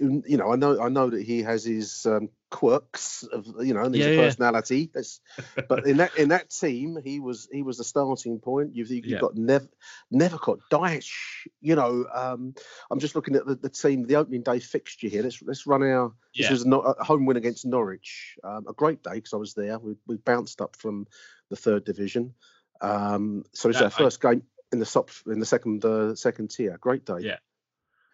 you 0.00 0.38
know, 0.38 0.52
I 0.52 0.56
know, 0.56 0.80
I 0.80 0.88
know 0.88 1.10
that 1.10 1.22
he 1.22 1.42
has 1.42 1.64
his 1.64 2.06
um, 2.06 2.30
quirks 2.50 3.22
of, 3.24 3.46
you 3.60 3.74
know, 3.74 3.82
and 3.82 3.94
his 3.94 4.06
yeah, 4.06 4.16
personality. 4.16 4.90
Yeah. 4.94 5.62
but 5.68 5.86
in 5.86 5.98
that 5.98 6.16
in 6.16 6.30
that 6.30 6.48
team, 6.48 6.98
he 7.04 7.20
was 7.20 7.48
he 7.52 7.62
was 7.62 7.76
the 7.76 7.84
starting 7.84 8.38
point. 8.38 8.74
You've, 8.74 8.90
you've 8.90 9.04
yeah. 9.04 9.18
got 9.18 9.36
never 9.36 9.68
never 10.10 10.38
got 10.38 10.58
Dyche. 10.72 11.12
You 11.60 11.76
know, 11.76 12.06
um, 12.12 12.54
I'm 12.90 12.98
just 12.98 13.14
looking 13.14 13.36
at 13.36 13.44
the, 13.44 13.56
the 13.56 13.68
team, 13.68 14.06
the 14.06 14.16
opening 14.16 14.42
day 14.42 14.58
fixture 14.58 15.08
here. 15.08 15.22
Let's 15.22 15.42
let's 15.42 15.66
run 15.66 15.82
our. 15.82 16.12
This 16.34 16.50
was 16.50 16.64
a 16.64 17.04
home 17.04 17.26
win 17.26 17.36
against 17.36 17.66
Norwich. 17.66 18.36
Um, 18.42 18.64
a 18.68 18.72
great 18.72 19.02
day 19.02 19.14
because 19.14 19.34
I 19.34 19.38
was 19.38 19.54
there. 19.54 19.78
We, 19.78 19.96
we 20.06 20.16
bounced 20.16 20.62
up 20.62 20.76
from 20.76 21.06
the 21.50 21.56
third 21.56 21.84
division. 21.84 22.34
Um, 22.80 23.44
so 23.52 23.68
it's 23.68 23.80
our 23.80 23.90
first 23.90 24.24
I, 24.24 24.34
game 24.34 24.42
in 24.72 24.78
the 24.78 24.86
top 24.86 25.10
in 25.26 25.38
the 25.40 25.46
second 25.46 25.84
uh, 25.84 26.14
second 26.14 26.50
tier. 26.50 26.78
Great 26.78 27.04
day. 27.04 27.18
Yeah 27.20 27.38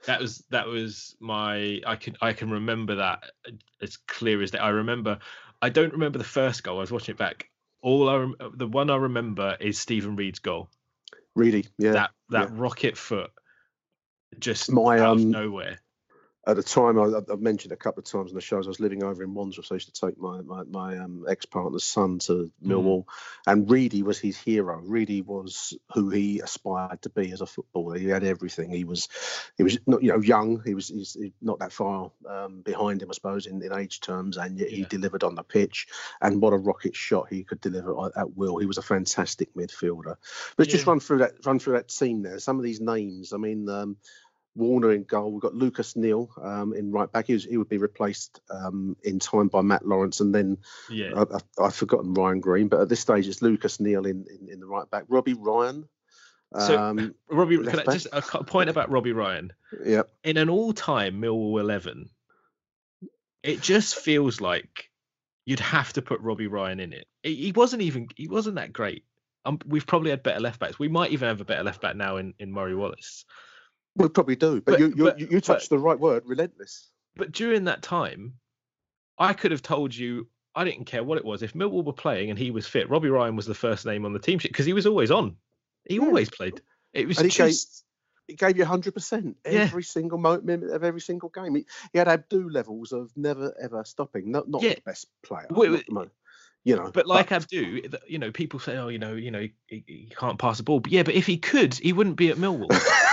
that 0.06 0.20
was 0.20 0.44
that 0.50 0.66
was 0.66 1.16
my 1.20 1.80
I 1.86 1.96
can 1.96 2.16
I 2.20 2.32
can 2.32 2.50
remember 2.50 2.96
that 2.96 3.24
as 3.80 3.96
clear 3.96 4.42
as 4.42 4.52
that. 4.52 4.62
I 4.62 4.70
remember 4.70 5.18
I 5.60 5.68
don't 5.68 5.92
remember 5.92 6.18
the 6.18 6.24
first 6.24 6.62
goal. 6.62 6.78
I 6.78 6.80
was 6.80 6.92
watching 6.92 7.14
it 7.14 7.18
back. 7.18 7.50
All 7.82 8.08
I 8.08 8.48
the 8.54 8.66
one 8.66 8.90
I 8.90 8.96
remember 8.96 9.56
is 9.60 9.78
Stephen 9.78 10.16
Reid's 10.16 10.38
goal. 10.38 10.70
Reedy, 11.34 11.66
yeah, 11.78 11.92
that 11.92 12.10
that 12.30 12.50
yeah. 12.50 12.56
rocket 12.56 12.96
foot, 12.96 13.30
just 14.38 14.70
my 14.70 15.00
out 15.00 15.12
um, 15.12 15.18
of 15.18 15.24
nowhere 15.24 15.80
at 16.46 16.56
the 16.56 16.62
time, 16.62 16.98
I, 16.98 17.20
have 17.28 17.40
mentioned 17.40 17.72
a 17.72 17.76
couple 17.76 18.00
of 18.00 18.10
times 18.10 18.30
in 18.30 18.34
the 18.34 18.40
shows, 18.40 18.66
I 18.66 18.68
was 18.70 18.80
living 18.80 19.02
over 19.02 19.22
in 19.22 19.34
Wandsworth, 19.34 19.66
so 19.66 19.74
I 19.74 19.76
used 19.76 19.94
to 19.94 20.06
take 20.06 20.18
my 20.18 20.40
my, 20.42 20.62
my 20.64 20.98
um, 20.98 21.24
ex 21.28 21.46
partner's 21.46 21.84
son 21.84 22.18
to 22.20 22.50
Millwall, 22.64 23.04
mm. 23.04 23.08
and 23.46 23.70
Reedy 23.70 24.02
was 24.02 24.18
his 24.18 24.36
hero. 24.36 24.80
Reedy 24.82 25.22
was 25.22 25.76
who 25.94 26.10
he 26.10 26.40
aspired 26.40 27.00
to 27.02 27.10
be 27.10 27.32
as 27.32 27.40
a 27.40 27.46
footballer. 27.46 27.98
He 27.98 28.08
had 28.08 28.24
everything. 28.24 28.70
He 28.70 28.84
was, 28.84 29.08
he 29.56 29.62
was 29.62 29.78
not 29.86 30.02
you 30.02 30.10
know 30.10 30.20
young. 30.20 30.62
He 30.64 30.74
was 30.74 30.88
he's 30.88 31.16
not 31.40 31.60
that 31.60 31.72
far 31.72 32.10
um, 32.28 32.60
behind 32.60 33.02
him, 33.02 33.08
I 33.10 33.14
suppose, 33.14 33.46
in, 33.46 33.62
in 33.62 33.72
age 33.72 34.00
terms, 34.00 34.36
and 34.36 34.58
yet 34.58 34.70
yeah. 34.70 34.78
he 34.78 34.84
delivered 34.84 35.24
on 35.24 35.34
the 35.34 35.42
pitch. 35.42 35.86
And 36.20 36.42
what 36.42 36.52
a 36.52 36.58
rocket 36.58 36.94
shot 36.94 37.28
he 37.30 37.44
could 37.44 37.60
deliver 37.60 38.10
at 38.16 38.36
will. 38.36 38.58
He 38.58 38.66
was 38.66 38.78
a 38.78 38.82
fantastic 38.82 39.54
midfielder. 39.54 40.16
But 40.56 40.66
yeah. 40.66 40.72
just 40.72 40.86
run 40.86 41.00
through 41.00 41.18
that 41.18 41.32
run 41.46 41.58
through 41.58 41.74
that 41.74 41.88
team 41.88 42.22
there. 42.22 42.38
Some 42.38 42.58
of 42.58 42.64
these 42.64 42.80
names. 42.80 43.32
I 43.32 43.38
mean. 43.38 43.68
Um, 43.68 43.96
Warner 44.54 44.92
in 44.92 45.04
goal. 45.04 45.32
We've 45.32 45.42
got 45.42 45.54
Lucas 45.54 45.96
Neill 45.96 46.30
um, 46.40 46.72
in 46.74 46.92
right 46.92 47.10
back. 47.10 47.26
He, 47.26 47.32
was, 47.32 47.44
he, 47.44 47.56
would 47.56 47.68
be 47.68 47.78
replaced 47.78 48.40
um, 48.50 48.96
in 49.02 49.18
time 49.18 49.48
by 49.48 49.62
Matt 49.62 49.86
Lawrence, 49.86 50.20
and 50.20 50.34
then 50.34 50.58
yeah, 50.88 51.24
I, 51.58 51.64
have 51.64 51.74
forgotten 51.74 52.14
Ryan 52.14 52.40
Green, 52.40 52.68
but 52.68 52.80
at 52.80 52.88
this 52.88 53.00
stage 53.00 53.26
it's 53.26 53.42
Lucas 53.42 53.80
Neill 53.80 54.06
in, 54.06 54.26
in, 54.28 54.48
in 54.52 54.60
the 54.60 54.66
right 54.66 54.88
back. 54.90 55.04
Robbie 55.08 55.34
Ryan. 55.34 55.88
So 56.58 56.78
um, 56.78 57.14
Robbie, 57.28 57.58
can 57.58 57.80
I 57.80 57.92
just 57.92 58.06
a 58.12 58.22
point 58.22 58.70
about 58.70 58.90
Robbie 58.90 59.12
Ryan? 59.12 59.52
Yeah. 59.84 60.02
In 60.22 60.36
an 60.36 60.48
all-time 60.48 61.20
Millwall 61.20 61.60
eleven, 61.60 62.10
it 63.42 63.60
just 63.60 63.96
feels 63.96 64.40
like 64.40 64.90
you'd 65.46 65.60
have 65.60 65.92
to 65.94 66.02
put 66.02 66.20
Robbie 66.20 66.46
Ryan 66.46 66.80
in 66.80 66.92
it. 66.92 67.06
He 67.22 67.52
wasn't 67.54 67.82
even 67.82 68.08
he 68.16 68.28
wasn't 68.28 68.56
that 68.56 68.72
great. 68.72 69.04
Um, 69.44 69.58
we've 69.66 69.86
probably 69.86 70.10
had 70.10 70.22
better 70.22 70.40
left 70.40 70.60
backs. 70.60 70.78
We 70.78 70.88
might 70.88 71.10
even 71.10 71.28
have 71.28 71.40
a 71.40 71.44
better 71.44 71.62
left 71.62 71.82
back 71.82 71.96
now 71.96 72.16
in, 72.16 72.34
in 72.38 72.50
Murray 72.50 72.74
Wallace. 72.74 73.26
We 73.96 74.08
probably 74.08 74.36
do, 74.36 74.60
but, 74.60 74.72
but 74.72 74.80
you 74.80 74.94
you, 74.96 75.04
but, 75.04 75.18
you 75.20 75.40
touched 75.40 75.70
but, 75.70 75.76
the 75.76 75.82
right 75.82 75.98
word, 75.98 76.24
relentless. 76.26 76.90
But 77.16 77.32
during 77.32 77.64
that 77.64 77.82
time, 77.82 78.34
I 79.18 79.32
could 79.32 79.52
have 79.52 79.62
told 79.62 79.94
you 79.94 80.26
I 80.54 80.64
didn't 80.64 80.84
care 80.84 81.04
what 81.04 81.18
it 81.18 81.24
was. 81.24 81.42
If 81.42 81.54
Millwall 81.54 81.84
were 81.84 81.92
playing 81.92 82.30
and 82.30 82.38
he 82.38 82.50
was 82.50 82.66
fit, 82.66 82.88
Robbie 82.88 83.08
Ryan 83.08 83.36
was 83.36 83.46
the 83.46 83.54
first 83.54 83.86
name 83.86 84.04
on 84.04 84.12
the 84.12 84.18
team 84.18 84.38
sheet 84.38 84.52
because 84.52 84.66
he 84.66 84.72
was 84.72 84.86
always 84.86 85.10
on. 85.10 85.36
He 85.84 85.96
yeah. 85.96 86.02
always 86.02 86.30
played. 86.30 86.60
It 86.92 87.06
was 87.06 87.18
and 87.18 87.26
he 87.26 87.30
just. 87.30 87.84
Gave, 88.28 88.38
gave 88.38 88.56
you 88.56 88.64
100% 88.64 89.34
every 89.44 89.82
yeah. 89.82 89.86
single 89.86 90.18
moment 90.18 90.70
of 90.70 90.82
every 90.82 91.00
single 91.00 91.28
game. 91.28 91.56
He, 91.56 91.66
he 91.92 91.98
had 91.98 92.08
Abdou 92.08 92.50
levels 92.50 92.92
of 92.92 93.10
never 93.16 93.54
ever 93.62 93.84
stopping. 93.84 94.30
Not 94.30 94.48
not 94.48 94.62
yeah. 94.62 94.74
the 94.74 94.82
best 94.86 95.08
player. 95.22 95.46
Wait, 95.50 95.84
you 96.64 96.76
know. 96.76 96.90
But 96.92 97.06
like 97.06 97.28
but, 97.28 97.42
Abdou, 97.42 97.98
you 98.08 98.18
know, 98.18 98.30
people 98.30 98.58
say, 98.58 98.76
oh, 98.76 98.88
you 98.88 98.98
know, 98.98 99.14
you 99.14 99.30
know, 99.30 99.46
he, 99.66 99.84
he, 99.86 100.12
can't 100.16 100.38
pass 100.38 100.56
the 100.56 100.62
ball. 100.62 100.80
But 100.80 100.92
yeah, 100.92 101.02
but 101.02 101.14
if 101.14 101.26
he 101.26 101.36
could, 101.36 101.74
he 101.74 101.92
wouldn't 101.92 102.16
be 102.16 102.30
at 102.30 102.36
Millwall. 102.36 102.70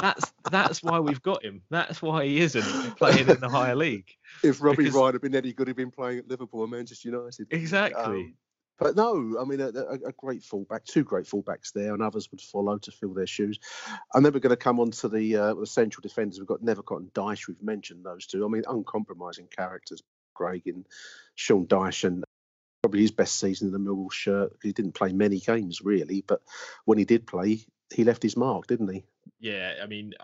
that's 0.00 0.32
that's 0.50 0.82
why 0.82 1.00
we've 1.00 1.22
got 1.22 1.44
him. 1.44 1.62
That's 1.70 2.02
why 2.02 2.26
he 2.26 2.40
isn't 2.40 2.96
playing 2.96 3.28
in 3.28 3.40
the 3.40 3.48
higher 3.48 3.76
league. 3.76 4.10
If 4.42 4.62
Robbie 4.62 4.84
because... 4.84 4.94
Ryan 4.94 5.14
had 5.14 5.22
been 5.22 5.34
any 5.34 5.52
good, 5.52 5.68
he'd 5.68 5.76
been 5.76 5.90
playing 5.90 6.18
at 6.18 6.28
Liverpool 6.28 6.60
or 6.60 6.68
Manchester 6.68 7.08
United. 7.08 7.46
Exactly. 7.50 8.02
Um, 8.02 8.34
but 8.78 8.96
no, 8.96 9.38
I 9.40 9.44
mean 9.44 9.60
a, 9.60 9.68
a, 9.68 10.08
a, 10.08 10.12
great 10.12 10.42
fullback, 10.42 10.84
two 10.84 11.04
great 11.04 11.26
fullbacks 11.26 11.72
there, 11.72 11.94
and 11.94 12.02
others 12.02 12.30
would 12.30 12.40
follow 12.40 12.76
to 12.78 12.90
fill 12.90 13.14
their 13.14 13.26
shoes. 13.26 13.58
And 14.12 14.24
then 14.24 14.32
we're 14.32 14.40
going 14.40 14.50
to 14.50 14.56
come 14.56 14.80
on 14.80 14.90
to 14.90 15.08
the 15.08 15.36
uh, 15.36 15.54
the 15.54 15.66
central 15.66 16.02
defenders. 16.02 16.38
We've 16.38 16.48
got 16.48 16.62
Nethercott 16.62 16.98
and 16.98 17.12
Dyche. 17.14 17.46
We've 17.46 17.62
mentioned 17.62 18.04
those 18.04 18.26
two. 18.26 18.44
I 18.44 18.48
mean, 18.48 18.64
uncompromising 18.68 19.48
characters. 19.56 20.02
Craig 20.34 20.62
and 20.66 20.84
Sean 21.36 21.66
Dyche, 21.66 22.04
and 22.04 22.24
probably 22.82 23.02
his 23.02 23.12
best 23.12 23.38
season 23.38 23.68
in 23.68 23.72
the 23.72 23.78
Millwall 23.78 24.12
shirt. 24.12 24.52
He 24.62 24.72
didn't 24.72 24.92
play 24.92 25.12
many 25.12 25.38
games 25.38 25.80
really, 25.80 26.22
but 26.26 26.42
when 26.84 26.98
he 26.98 27.04
did 27.04 27.26
play, 27.26 27.64
he 27.92 28.04
left 28.04 28.22
his 28.22 28.36
mark, 28.36 28.66
didn't 28.66 28.92
he? 28.92 29.04
Yeah, 29.40 29.74
I 29.82 29.86
mean, 29.86 30.14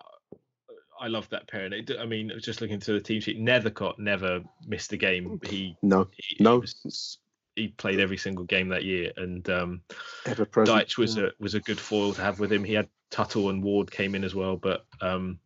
I 1.00 1.08
love 1.08 1.28
that 1.30 1.48
pairing. 1.48 1.86
I 1.98 2.06
mean, 2.06 2.32
just 2.38 2.60
looking 2.60 2.80
to 2.80 2.92
the 2.92 3.00
team 3.00 3.20
sheet, 3.20 3.40
Nethercott 3.40 3.98
never 3.98 4.42
missed 4.66 4.92
a 4.92 4.96
game. 4.96 5.40
He 5.44 5.76
no 5.82 6.08
he, 6.16 6.36
no. 6.40 6.56
He, 6.56 6.60
was, 6.84 7.18
he 7.56 7.68
played 7.68 8.00
every 8.00 8.16
single 8.16 8.44
game 8.44 8.68
that 8.68 8.84
year, 8.84 9.12
and 9.16 9.48
um, 9.50 9.80
Dyche 10.24 10.98
was 10.98 11.16
a 11.16 11.30
was 11.38 11.54
a 11.54 11.60
good 11.60 11.80
foil 11.80 12.12
to 12.14 12.22
have 12.22 12.38
with 12.38 12.52
him. 12.52 12.64
He 12.64 12.74
had 12.74 12.88
Tuttle 13.10 13.50
and 13.50 13.62
Ward 13.62 13.90
came 13.90 14.14
in 14.14 14.24
as 14.24 14.34
well, 14.34 14.56
but 14.56 14.84
um, 15.00 15.38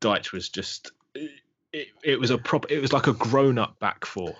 Dyche 0.00 0.32
was 0.32 0.48
just 0.48 0.92
it, 1.14 1.88
it 2.02 2.18
was 2.18 2.30
a 2.30 2.38
proper. 2.38 2.68
It 2.70 2.80
was 2.80 2.92
like 2.92 3.06
a 3.06 3.12
grown 3.12 3.58
up 3.58 3.78
back 3.78 4.04
four. 4.04 4.34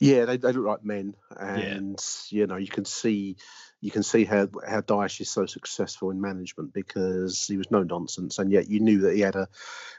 Yeah, 0.00 0.26
they, 0.26 0.36
they 0.36 0.52
look 0.52 0.66
like 0.66 0.84
men, 0.84 1.14
and 1.38 1.98
you 2.30 2.46
know 2.46 2.56
you 2.56 2.68
can 2.68 2.84
see 2.84 3.36
you 3.80 3.90
can 3.90 4.02
see 4.04 4.24
how 4.24 4.48
how 4.66 4.80
Dyche 4.80 5.22
is 5.22 5.30
so 5.30 5.46
successful 5.46 6.10
in 6.10 6.20
management 6.20 6.72
because 6.74 7.46
he 7.46 7.56
was 7.56 7.70
no 7.70 7.82
nonsense, 7.82 8.38
and 8.38 8.52
yet 8.52 8.68
you 8.68 8.80
knew 8.80 9.00
that 9.02 9.14
he 9.14 9.20
had 9.22 9.36
a 9.36 9.48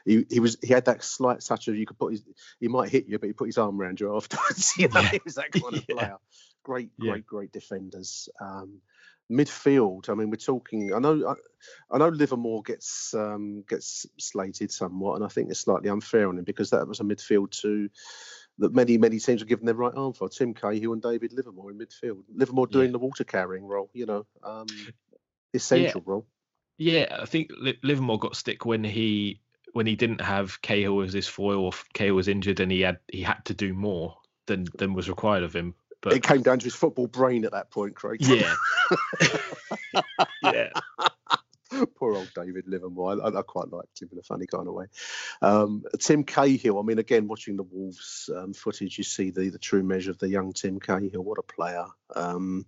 he, 0.06 0.24
he 0.30 0.40
was 0.40 0.56
he 0.62 0.72
had 0.72 0.86
that 0.86 1.04
slight 1.04 1.40
touch 1.40 1.68
of 1.68 1.76
you 1.76 1.86
could 1.86 1.98
put 1.98 2.12
his 2.12 2.22
he 2.60 2.68
might 2.68 2.90
hit 2.90 3.06
you, 3.08 3.18
but 3.18 3.26
he 3.28 3.32
put 3.34 3.48
his 3.48 3.58
arm 3.58 3.80
around 3.80 4.00
you 4.00 4.16
afterwards. 4.16 4.74
you 4.78 4.88
know, 4.88 5.02
Yeah. 5.02 5.10
he 5.10 5.20
was 5.24 5.36
that 5.36 5.52
kind 5.52 5.76
of 5.76 5.84
Yeah. 5.88 5.96
player. 5.96 6.16
Great, 6.64 6.98
Yeah. 6.98 7.12
great, 7.12 7.26
great 7.26 7.52
defenders. 7.52 8.28
Um, 8.40 8.80
midfield. 9.30 10.08
I 10.10 10.14
mean, 10.14 10.30
we're 10.30 10.36
talking. 10.36 10.94
I 10.94 10.98
know. 10.98 11.28
I, 11.28 11.34
I 11.94 11.98
know 11.98 12.08
Livermore 12.08 12.62
gets 12.62 13.14
um, 13.14 13.64
gets 13.68 14.06
slated 14.18 14.72
somewhat, 14.72 15.16
and 15.16 15.24
I 15.24 15.28
think 15.28 15.50
it's 15.50 15.60
slightly 15.60 15.90
unfair 15.90 16.28
on 16.28 16.38
him 16.38 16.44
because 16.44 16.70
that 16.70 16.88
was 16.88 17.00
a 17.00 17.04
midfield 17.04 17.50
to 17.62 17.88
that 18.60 18.74
many 18.74 18.96
many 18.98 19.18
teams 19.18 19.42
are 19.42 19.46
giving 19.46 19.66
their 19.66 19.74
right 19.74 19.94
arm 19.94 20.12
for. 20.12 20.28
Tim 20.28 20.54
Cahill 20.54 20.92
and 20.92 21.02
David 21.02 21.32
Livermore 21.32 21.70
in 21.70 21.78
midfield. 21.78 22.22
Livermore 22.32 22.66
doing 22.66 22.86
Yeah. 22.86 22.92
the 22.92 22.98
water 22.98 23.24
carrying 23.24 23.66
role. 23.66 23.90
You 23.92 24.06
know, 24.06 24.26
um, 24.42 24.66
essential 25.52 26.02
role. 26.06 26.26
Yeah, 26.78 27.18
I 27.20 27.26
think 27.26 27.50
Livermore 27.82 28.18
got 28.18 28.36
stick 28.36 28.64
when 28.64 28.84
he 28.84 29.40
when 29.72 29.86
he 29.86 29.96
didn't 29.96 30.20
have 30.20 30.60
Cahill 30.62 31.00
as 31.02 31.12
his 31.12 31.28
foil, 31.28 31.64
or 31.64 31.72
Cahill 31.92 32.14
was 32.14 32.28
injured, 32.28 32.60
and 32.60 32.70
he 32.72 32.80
had 32.80 32.98
he 33.10 33.22
had 33.22 33.44
to 33.46 33.54
do 33.54 33.74
more 33.74 34.16
than 34.46 34.66
than 34.78 34.94
was 34.94 35.08
required 35.08 35.42
of 35.42 35.54
him. 35.54 35.74
But 36.02 36.14
it 36.14 36.22
came 36.22 36.42
down 36.42 36.58
to 36.58 36.64
his 36.64 36.74
football 36.74 37.06
brain 37.06 37.44
at 37.44 37.52
that 37.52 37.70
point, 37.70 37.94
Craig. 37.94 38.20
yeah, 38.22 38.54
yeah, 40.42 40.70
Poor 41.96 42.14
old 42.14 42.30
David 42.34 42.66
Livermore. 42.66 43.20
I, 43.24 43.38
I 43.38 43.42
quite 43.42 43.72
liked 43.72 44.02
him 44.02 44.08
in 44.12 44.18
a 44.18 44.22
funny 44.22 44.46
kind 44.46 44.68
of 44.68 44.74
way. 44.74 44.86
Um, 45.42 45.84
Tim 45.98 46.24
Cahill. 46.24 46.78
I 46.78 46.82
mean, 46.82 46.98
again, 46.98 47.28
watching 47.28 47.56
the 47.56 47.62
Wolves 47.62 48.30
um, 48.34 48.52
footage, 48.52 48.98
you 48.98 49.04
see 49.04 49.30
the 49.30 49.50
the 49.50 49.58
true 49.58 49.82
measure 49.82 50.10
of 50.10 50.18
the 50.18 50.28
young 50.28 50.52
Tim 50.52 50.80
Cahill. 50.80 51.22
What 51.22 51.38
a 51.38 51.42
player! 51.42 51.86
Um, 52.14 52.66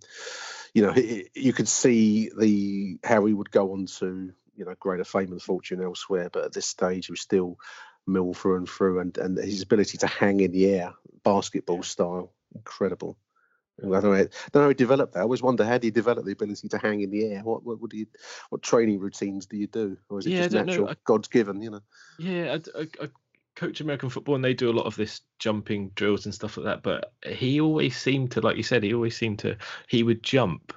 you 0.73 0.81
know, 0.81 0.91
he, 0.91 1.29
you 1.35 1.53
could 1.53 1.67
see 1.67 2.29
the 2.37 2.97
how 3.03 3.25
he 3.25 3.33
would 3.33 3.51
go 3.51 3.73
on 3.73 3.85
to 3.97 4.31
you 4.55 4.65
know 4.65 4.75
greater 4.79 5.03
fame 5.03 5.31
and 5.31 5.41
fortune 5.41 5.81
elsewhere, 5.81 6.29
but 6.31 6.45
at 6.45 6.53
this 6.53 6.67
stage, 6.67 7.07
he 7.07 7.11
was 7.11 7.21
still 7.21 7.57
mill 8.05 8.33
through 8.33 8.57
and 8.57 8.69
through, 8.69 8.99
and 8.99 9.17
and 9.17 9.37
his 9.37 9.61
ability 9.61 9.97
to 9.99 10.07
hang 10.07 10.39
in 10.39 10.51
the 10.51 10.67
air, 10.67 10.93
basketball 11.23 11.83
style, 11.83 12.33
incredible. 12.55 13.17
I 13.81 13.85
don't 13.87 14.03
know, 14.03 14.13
I 14.13 14.17
don't 14.17 14.53
know 14.55 14.61
how 14.61 14.67
he 14.69 14.73
developed 14.75 15.13
that. 15.13 15.19
I 15.19 15.23
always 15.23 15.41
wonder 15.41 15.65
how 15.65 15.77
do 15.77 15.87
you 15.87 15.91
develop 15.91 16.25
the 16.25 16.31
ability 16.33 16.67
to 16.69 16.77
hang 16.77 17.01
in 17.01 17.09
the 17.09 17.25
air? 17.25 17.41
What 17.43 17.63
what, 17.63 17.89
do 17.89 17.97
you 17.97 18.05
what 18.49 18.61
training 18.61 18.99
routines 18.99 19.45
do 19.47 19.57
you 19.57 19.67
do, 19.67 19.97
or 20.09 20.19
is 20.19 20.27
it 20.27 20.31
Yeah, 20.31 20.43
just 20.47 20.53
natural, 20.65 20.89
I- 20.89 20.95
God's 21.05 21.27
given? 21.27 21.61
You 21.61 21.71
know. 21.71 21.81
yeah. 22.19 22.57
I, 22.75 22.81
I, 22.81 22.87
I 23.01 23.09
coach 23.55 23.81
American 23.81 24.09
football, 24.09 24.35
and 24.35 24.43
they 24.43 24.53
do 24.53 24.69
a 24.69 24.73
lot 24.77 24.85
of 24.85 24.95
this 24.95 25.21
jumping 25.39 25.89
drills 25.95 26.25
and 26.25 26.33
stuff 26.35 26.57
like 26.57 26.65
that. 26.65 26.83
But 26.83 27.13
he 27.25 27.59
always 27.61 27.97
seemed 27.97 28.31
to, 28.31 28.41
like 28.41 28.57
you 28.57 28.63
said, 28.63 28.83
he 28.83 28.93
always 28.93 29.17
seemed 29.17 29.39
to. 29.39 29.57
He 29.87 30.03
would 30.03 30.21
jump, 30.21 30.71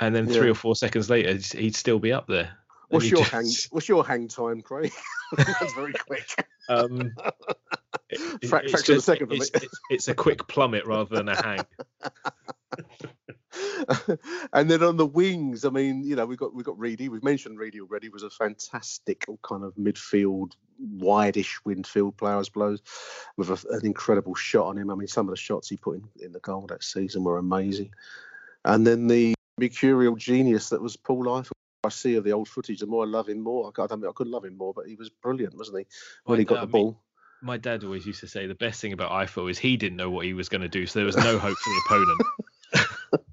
and 0.00 0.14
then 0.14 0.26
three 0.26 0.46
Yeah. 0.46 0.52
or 0.52 0.54
four 0.54 0.76
seconds 0.76 1.08
later, 1.08 1.32
he'd- 1.32 1.58
he'd 1.58 1.74
still 1.76 1.98
be 1.98 2.12
up 2.12 2.26
there. 2.26 2.52
What's 2.90 3.10
your 3.10 3.20
just- 3.20 3.32
hang? 3.32 3.46
What's 3.70 3.88
your 3.88 4.04
hang 4.06 4.28
time, 4.28 4.60
Craig? 4.60 4.92
That's 5.36 5.72
very 5.74 5.92
quick. 5.94 6.46
Um, 6.68 7.12
it- 8.10 8.20
Frac- 8.42 8.64
it's 8.64 8.70
fraction 8.70 8.74
of 8.74 8.80
a 8.80 8.82
just- 8.82 9.06
second 9.06 9.32
it's, 9.32 9.50
it's, 9.54 9.80
it's 9.90 10.08
a 10.08 10.14
quick 10.14 10.46
plummet 10.48 10.86
rather 10.86 11.16
than 11.16 11.28
a 11.28 11.36
hang. 11.42 11.64
and 14.52 14.70
then 14.70 14.82
on 14.82 14.96
the 14.96 15.06
wings, 15.06 15.64
I 15.64 15.70
mean, 15.70 16.04
you 16.04 16.16
know, 16.16 16.26
we've 16.26 16.38
got 16.38 16.54
we've 16.54 16.64
got 16.64 16.78
Reedy. 16.78 17.08
We've 17.08 17.24
mentioned 17.24 17.58
Reedy 17.58 17.80
already. 17.80 18.08
Was 18.08 18.22
a 18.22 18.30
fantastic 18.30 19.24
kind 19.42 19.64
of 19.64 19.74
midfield, 19.76 20.52
wide-ish 20.78 21.58
windfield 21.64 22.16
player, 22.16 22.36
I 22.36 22.42
suppose, 22.42 22.82
with 23.36 23.50
a, 23.50 23.74
an 23.74 23.86
incredible 23.86 24.34
shot 24.34 24.66
on 24.66 24.78
him. 24.78 24.90
I 24.90 24.94
mean, 24.94 25.08
some 25.08 25.26
of 25.26 25.30
the 25.30 25.40
shots 25.40 25.68
he 25.68 25.76
put 25.76 25.96
in, 25.98 26.08
in 26.24 26.32
the 26.32 26.40
goal 26.40 26.66
that 26.68 26.84
season 26.84 27.24
were 27.24 27.38
amazing. 27.38 27.90
And 28.64 28.86
then 28.86 29.06
the 29.06 29.34
mercurial 29.58 30.16
genius 30.16 30.68
that 30.70 30.82
was 30.82 30.96
Paul 30.96 31.24
Ifill. 31.24 31.52
I 31.86 31.90
see 31.90 32.16
of 32.16 32.24
the 32.24 32.32
old 32.32 32.48
footage, 32.48 32.80
the 32.80 32.86
more 32.86 33.04
I 33.04 33.08
love 33.08 33.28
him 33.28 33.40
more. 33.40 33.72
I, 33.78 33.86
don't, 33.86 34.04
I 34.04 34.12
couldn't 34.14 34.32
love 34.32 34.44
him 34.44 34.56
more, 34.56 34.74
but 34.74 34.86
he 34.86 34.96
was 34.96 35.08
brilliant, 35.08 35.56
wasn't 35.56 35.78
he? 35.78 35.86
When 36.24 36.34
Well, 36.34 36.38
he 36.38 36.44
got 36.44 36.58
I 36.58 36.60
the 36.62 36.66
ball. 36.66 37.00
My 37.42 37.58
dad 37.58 37.84
always 37.84 38.06
used 38.06 38.20
to 38.20 38.28
say 38.28 38.46
the 38.46 38.54
best 38.54 38.80
thing 38.80 38.92
about 38.92 39.12
Ifill 39.12 39.50
is 39.50 39.58
he 39.58 39.76
didn't 39.76 39.96
know 39.96 40.10
what 40.10 40.24
he 40.24 40.32
was 40.32 40.48
going 40.48 40.62
to 40.62 40.68
do, 40.68 40.86
so 40.86 40.98
there 40.98 41.06
was 41.06 41.16
no 41.16 41.38
hope 41.38 41.56
for 41.56 41.70
the 41.70 41.82
opponent. 41.86 42.22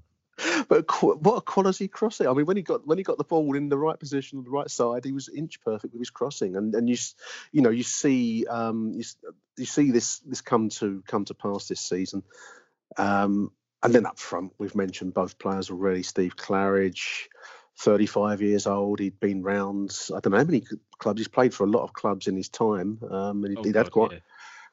But 0.68 0.90
what 1.02 1.36
a 1.36 1.40
quality 1.40 1.88
crossing! 1.88 2.26
I 2.26 2.32
mean, 2.32 2.46
when 2.46 2.56
he 2.56 2.62
got 2.62 2.86
when 2.86 2.98
he 2.98 3.04
got 3.04 3.18
the 3.18 3.24
ball 3.24 3.54
in 3.56 3.68
the 3.68 3.78
right 3.78 3.98
position 3.98 4.38
on 4.38 4.44
the 4.44 4.50
right 4.50 4.70
side, 4.70 5.04
he 5.04 5.12
was 5.12 5.28
inch 5.28 5.60
perfect 5.60 5.92
with 5.92 6.00
his 6.00 6.10
crossing, 6.10 6.56
and 6.56 6.74
and 6.74 6.88
you 6.88 6.96
you 7.52 7.62
know 7.62 7.70
you 7.70 7.82
see 7.82 8.46
um 8.46 8.92
you, 8.94 9.04
you 9.56 9.64
see 9.64 9.90
this 9.90 10.18
this 10.20 10.40
come 10.40 10.70
to 10.70 11.02
come 11.06 11.24
to 11.26 11.34
pass 11.34 11.68
this 11.68 11.80
season, 11.80 12.22
um 12.96 13.52
and 13.82 13.94
then 13.94 14.06
up 14.06 14.18
front 14.18 14.52
we've 14.58 14.74
mentioned 14.74 15.14
both 15.14 15.38
players 15.38 15.70
already. 15.70 16.02
Steve 16.02 16.36
Claridge, 16.36 17.28
thirty 17.78 18.06
five 18.06 18.40
years 18.42 18.66
old, 18.66 19.00
he'd 19.00 19.18
been 19.20 19.42
round 19.42 19.96
I 20.14 20.20
don't 20.20 20.32
know 20.32 20.38
how 20.38 20.44
many 20.44 20.64
clubs 20.98 21.20
he's 21.20 21.28
played 21.28 21.52
for 21.54 21.64
a 21.64 21.70
lot 21.70 21.82
of 21.82 21.92
clubs 21.92 22.26
in 22.28 22.36
his 22.36 22.48
time, 22.48 22.98
um 23.10 23.44
and 23.44 23.50
he'd, 23.50 23.58
Oh, 23.58 23.64
he'd 23.64 23.76
had 23.76 23.86
God, 23.86 23.92
quite 23.92 24.12
yeah. 24.12 24.18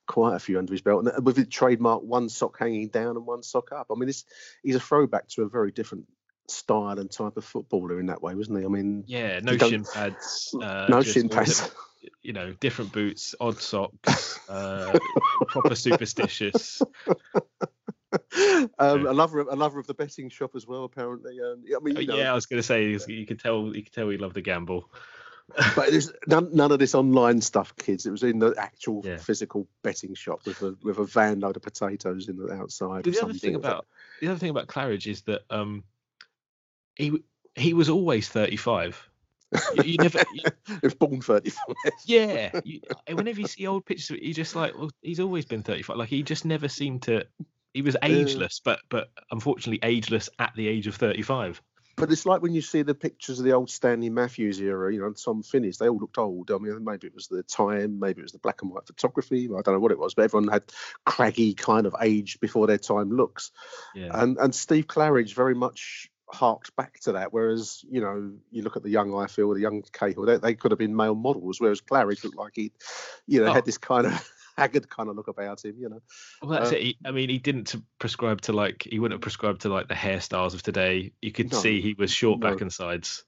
quite 0.07 0.35
a 0.35 0.39
few 0.39 0.57
under 0.57 0.73
his 0.73 0.81
belt, 0.81 1.05
and 1.05 1.17
uh, 1.17 1.21
with 1.21 1.37
his 1.37 1.47
trademark 1.47 2.03
one 2.03 2.29
sock 2.29 2.57
hanging 2.59 2.89
down 2.89 3.17
and 3.17 3.25
one 3.25 3.43
sock 3.43 3.71
up. 3.71 3.87
I 3.91 3.95
mean, 3.95 4.07
this 4.07 4.25
he's 4.63 4.75
a 4.75 4.79
throwback 4.79 5.27
to 5.29 5.43
a 5.43 5.49
very 5.49 5.71
different 5.71 6.05
style 6.47 6.99
and 6.99 7.09
type 7.09 7.37
of 7.37 7.45
footballer 7.45 7.99
in 7.99 8.07
that 8.07 8.21
way, 8.21 8.35
wasn't 8.35 8.59
he? 8.59 8.65
I 8.65 8.67
mean, 8.67 9.03
Yeah, 9.07 9.39
no 9.41 9.57
shin 9.57 9.85
pads. 9.85 10.53
Uh, 10.61 10.87
no 10.89 11.01
shin 11.01 11.29
pads. 11.29 11.71
You 12.23 12.33
know, 12.33 12.53
different 12.59 12.91
boots, 12.91 13.35
odd 13.39 13.61
socks, 13.61 14.39
uh, 14.49 14.97
proper 15.47 15.75
superstitious. 15.75 16.81
Um, 18.79 19.05
a 19.07 19.13
lover, 19.13 19.39
of, 19.39 19.47
a 19.49 19.55
lover 19.55 19.79
of 19.79 19.87
the 19.87 19.93
betting 19.93 20.29
shop 20.29 20.55
as 20.55 20.67
well, 20.67 20.83
apparently. 20.83 21.39
Um, 21.39 21.63
I 21.75 21.79
mean, 21.83 21.95
you 21.97 22.07
know, 22.07 22.17
Yeah, 22.17 22.31
I 22.31 22.35
was 22.35 22.45
going 22.45 22.59
to 22.61 22.63
say 22.63 22.97
you 23.07 23.25
could 23.25 23.39
tell 23.39 23.75
you 23.75 23.83
could 23.83 23.93
tell 23.93 24.09
he 24.09 24.17
loved 24.17 24.35
the 24.35 24.41
gamble. 24.41 24.89
but 25.75 25.89
there's 25.91 26.11
none, 26.27 26.49
none 26.53 26.71
of 26.71 26.79
this 26.79 26.95
online 26.95 27.41
stuff, 27.41 27.75
kids. 27.75 28.05
It 28.05 28.11
was 28.11 28.23
in 28.23 28.39
the 28.39 28.53
actual 28.57 29.01
Yeah. 29.03 29.17
physical 29.17 29.67
betting 29.83 30.13
shop 30.13 30.45
with 30.45 30.61
a 30.61 30.75
with 30.81 30.97
a 30.97 31.03
van 31.03 31.39
load 31.41 31.57
of 31.57 31.61
potatoes 31.61 32.29
in 32.29 32.37
the 32.37 32.51
outside. 32.53 33.05
Or 33.07 33.11
the 33.11 33.21
other 33.21 33.33
thing 33.33 33.53
something. 33.53 33.55
about 33.55 33.85
the 34.21 34.27
other 34.27 34.37
thing 34.39 34.49
about 34.49 34.67
Claridge 34.67 35.07
is 35.07 35.23
that 35.23 35.41
um, 35.49 35.83
he 36.95 37.21
he 37.55 37.73
was 37.73 37.89
always 37.89 38.29
thirty 38.29 38.55
five. 38.55 39.07
You, 39.75 39.83
you 39.83 39.97
never, 39.97 40.19
you- 40.33 40.43
it 40.75 40.83
was 40.83 40.93
born 40.93 41.19
35. 41.19 41.75
yeah. 42.05 42.57
You, 42.63 42.79
whenever 43.11 43.41
you 43.41 43.47
see 43.47 43.67
old 43.67 43.85
pictures, 43.85 44.17
you 44.21 44.33
just 44.33 44.55
like, 44.55 44.77
well, 44.77 44.91
he's 45.01 45.19
always 45.19 45.43
been 45.43 45.61
thirty 45.63 45.81
five. 45.81 45.97
Like 45.97 46.07
he 46.07 46.23
just 46.23 46.45
never 46.45 46.69
seemed 46.69 47.01
to. 47.03 47.25
He 47.73 47.81
was 47.81 47.95
ageless, 48.03 48.61
but 48.63 48.79
but 48.89 49.09
unfortunately 49.31 49.79
ageless 49.87 50.29
at 50.39 50.53
the 50.55 50.67
age 50.67 50.87
of 50.87 50.95
thirty 50.95 51.21
five. 51.21 51.61
But 51.97 52.11
it's 52.11 52.25
like 52.25 52.41
when 52.41 52.53
you 52.53 52.61
see 52.61 52.81
the 52.81 52.95
pictures 52.95 53.37
of 53.37 53.45
the 53.45 53.51
old 53.51 53.69
Stanley 53.69 54.09
Matthews 54.09 54.59
era, 54.59 54.91
you 54.91 55.01
know, 55.01 55.07
and 55.07 55.17
Tom 55.23 55.43
Finney's, 55.43 55.77
they 55.77 55.89
all 55.89 55.97
looked 55.97 56.17
old. 56.17 56.49
I 56.49 56.57
mean, 56.57 56.83
maybe 56.83 57.05
it 57.07 57.13
was 57.13 57.27
the 57.27 57.43
time, 57.43 57.99
maybe 57.99 58.21
it 58.21 58.23
was 58.23 58.31
the 58.31 58.39
black 58.39 58.61
and 58.61 58.71
white 58.71 58.87
photography. 58.87 59.45
I 59.45 59.61
don't 59.61 59.75
know 59.75 59.79
what 59.79 59.91
it 59.91 59.99
was, 59.99 60.13
but 60.13 60.23
everyone 60.23 60.47
had 60.47 60.63
craggy 61.05 61.53
kind 61.53 61.85
of 61.85 61.95
age 62.01 62.39
before 62.39 62.65
their 62.65 62.77
time 62.77 63.11
looks. 63.11 63.51
Yeah. 63.93 64.09
And 64.13 64.37
and 64.37 64.55
Steve 64.55 64.87
Claridge 64.87 65.33
very 65.35 65.53
much 65.53 66.09
harked 66.31 66.75
back 66.75 66.99
to 67.01 67.11
that. 67.11 67.33
Whereas, 67.33 67.83
you 67.89 68.01
know, 68.01 68.31
you 68.51 68.63
look 68.63 68.77
at 68.77 68.83
the 68.83 68.89
young 68.89 69.09
Ifill, 69.09 69.53
the 69.53 69.61
young 69.61 69.83
Cahill, 69.91 70.25
they, 70.25 70.37
they 70.37 70.55
could 70.55 70.71
have 70.71 70.79
been 70.79 70.95
male 70.95 71.13
models, 71.13 71.59
whereas 71.59 71.81
Claridge 71.81 72.23
looked 72.23 72.37
like 72.37 72.53
he, 72.55 72.71
you 73.27 73.41
know, 73.43 73.51
Oh. 73.51 73.53
had 73.53 73.65
this 73.65 73.77
kind 73.77 74.07
of 74.07 74.31
haggard 74.57 74.89
kind 74.89 75.09
of 75.09 75.15
look 75.15 75.27
about 75.27 75.63
him, 75.63 75.75
you 75.79 75.89
know. 75.89 76.01
Well, 76.41 76.51
that's 76.51 76.71
Uh, 76.71 76.75
it. 76.75 76.81
He, 76.81 76.97
I 77.05 77.11
mean, 77.11 77.29
he 77.29 77.37
didn't 77.37 77.75
prescribe 77.99 78.41
to 78.41 78.53
like 78.53 78.87
he 78.89 78.99
wouldn't 78.99 79.15
have 79.15 79.21
prescribed 79.21 79.61
to 79.61 79.69
like 79.69 79.87
the 79.87 79.93
hairstyles 79.93 80.53
of 80.53 80.63
today. 80.63 81.13
You 81.21 81.31
could 81.31 81.51
No, 81.51 81.59
see 81.59 81.81
he 81.81 81.93
was 81.93 82.11
short 82.11 82.39
back 82.39 82.61
and 82.61 82.71
sides. 82.71 83.23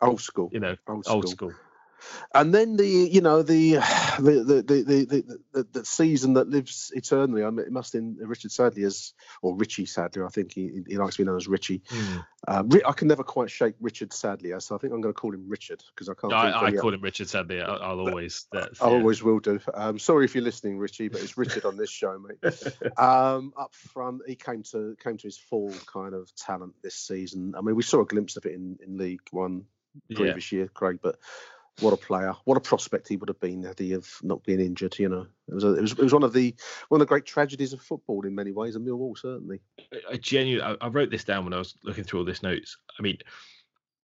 Old 0.00 0.20
school. 0.20 0.50
You 0.52 0.60
know, 0.60 0.76
Old 0.88 1.06
old 1.08 1.28
school. 1.28 1.52
And 2.34 2.52
then 2.52 2.76
the 2.76 2.86
you 2.86 3.20
know 3.20 3.42
the 3.42 3.74
the 4.18 4.62
the 4.66 4.82
the 4.82 5.38
the, 5.52 5.66
the, 5.72 5.84
season 5.84 6.34
that 6.34 6.48
lives 6.48 6.92
eternally. 6.94 7.44
I 7.44 7.50
mean, 7.50 7.66
it 7.66 7.72
must 7.72 7.94
in 7.94 8.16
Richard 8.20 8.52
Sadlier 8.52 8.86
as 8.86 9.12
or 9.42 9.56
Richie 9.56 9.86
Sadlier. 9.86 10.26
I 10.26 10.30
think 10.30 10.52
he, 10.52 10.82
he 10.86 10.96
likes 10.96 11.16
to 11.16 11.22
be 11.22 11.26
known 11.26 11.36
as 11.36 11.48
Richie. 11.48 11.82
Hmm. 11.88 12.18
Um, 12.46 12.70
I 12.86 12.92
can 12.92 13.08
never 13.08 13.22
quite 13.22 13.50
shake 13.50 13.74
Richard 13.80 14.12
Sadlier, 14.12 14.60
so 14.60 14.74
I 14.74 14.78
think 14.78 14.92
I'm 14.92 15.00
going 15.00 15.14
to 15.14 15.18
call 15.18 15.32
him 15.32 15.48
Richard 15.48 15.82
because 15.94 16.10
i 16.10 16.14
can't 16.14 16.30
no, 16.30 16.36
i, 16.36 16.66
I 16.66 16.72
call 16.72 16.92
him 16.92 17.00
richard 17.00 17.28
Sadlier 17.28 17.64
I, 17.64 17.76
i'll 17.76 18.00
always. 18.00 18.46
That's, 18.52 18.82
I 18.82 18.88
yeah. 18.88 18.92
always 18.92 19.22
will 19.22 19.40
do. 19.40 19.60
Um, 19.72 19.98
sorry 19.98 20.26
if 20.26 20.34
you're 20.34 20.44
listening, 20.44 20.78
Richie, 20.78 21.08
but 21.08 21.22
it's 21.22 21.38
Richard 21.38 21.64
on 21.64 21.76
this 21.76 21.90
show, 21.90 22.18
mate. 22.18 22.52
Um, 22.96 23.52
up 23.56 23.74
front, 23.74 24.22
he 24.26 24.34
came 24.34 24.62
to 24.64 24.96
came 25.02 25.16
to 25.16 25.26
his 25.26 25.38
full 25.38 25.72
kind 25.92 26.14
of 26.14 26.34
talent 26.36 26.74
this 26.82 26.94
season. 26.94 27.54
I 27.56 27.60
mean, 27.60 27.74
we 27.74 27.82
saw 27.82 28.00
a 28.00 28.06
glimpse 28.06 28.36
of 28.36 28.46
it 28.46 28.52
in, 28.52 28.78
in 28.84 28.98
League 28.98 29.20
One 29.30 29.64
yeah. 30.08 30.16
previous 30.16 30.52
year, 30.52 30.68
Craig. 30.68 30.98
But 31.02 31.18
what 31.80 31.92
a 31.92 31.96
player, 31.96 32.34
what 32.44 32.56
a 32.56 32.60
prospect 32.60 33.08
he 33.08 33.16
would 33.16 33.28
have 33.28 33.40
been 33.40 33.64
had 33.64 33.78
he 33.78 33.90
have 33.90 34.08
not 34.22 34.42
been 34.44 34.60
injured. 34.60 34.98
You 34.98 35.08
know, 35.08 35.26
it 35.48 35.54
was 35.54 35.64
a, 35.64 35.74
it 35.74 35.80
was 35.82 35.92
it 35.92 35.98
was 35.98 36.12
one 36.12 36.22
of 36.22 36.32
the 36.32 36.54
one 36.88 37.00
of 37.00 37.06
the 37.06 37.08
great 37.08 37.26
tragedies 37.26 37.72
of 37.72 37.80
football 37.82 38.24
in 38.26 38.34
many 38.34 38.52
ways, 38.52 38.76
and 38.76 38.86
Millwall 38.86 39.18
certainly. 39.18 39.60
I 40.10 40.16
genuinely, 40.16 40.76
I, 40.80 40.86
I 40.86 40.88
wrote 40.88 41.10
this 41.10 41.24
down 41.24 41.44
when 41.44 41.52
I 41.54 41.58
was 41.58 41.74
looking 41.82 42.04
through 42.04 42.20
all 42.20 42.26
this 42.26 42.42
notes. 42.42 42.76
I 42.98 43.02
mean, 43.02 43.18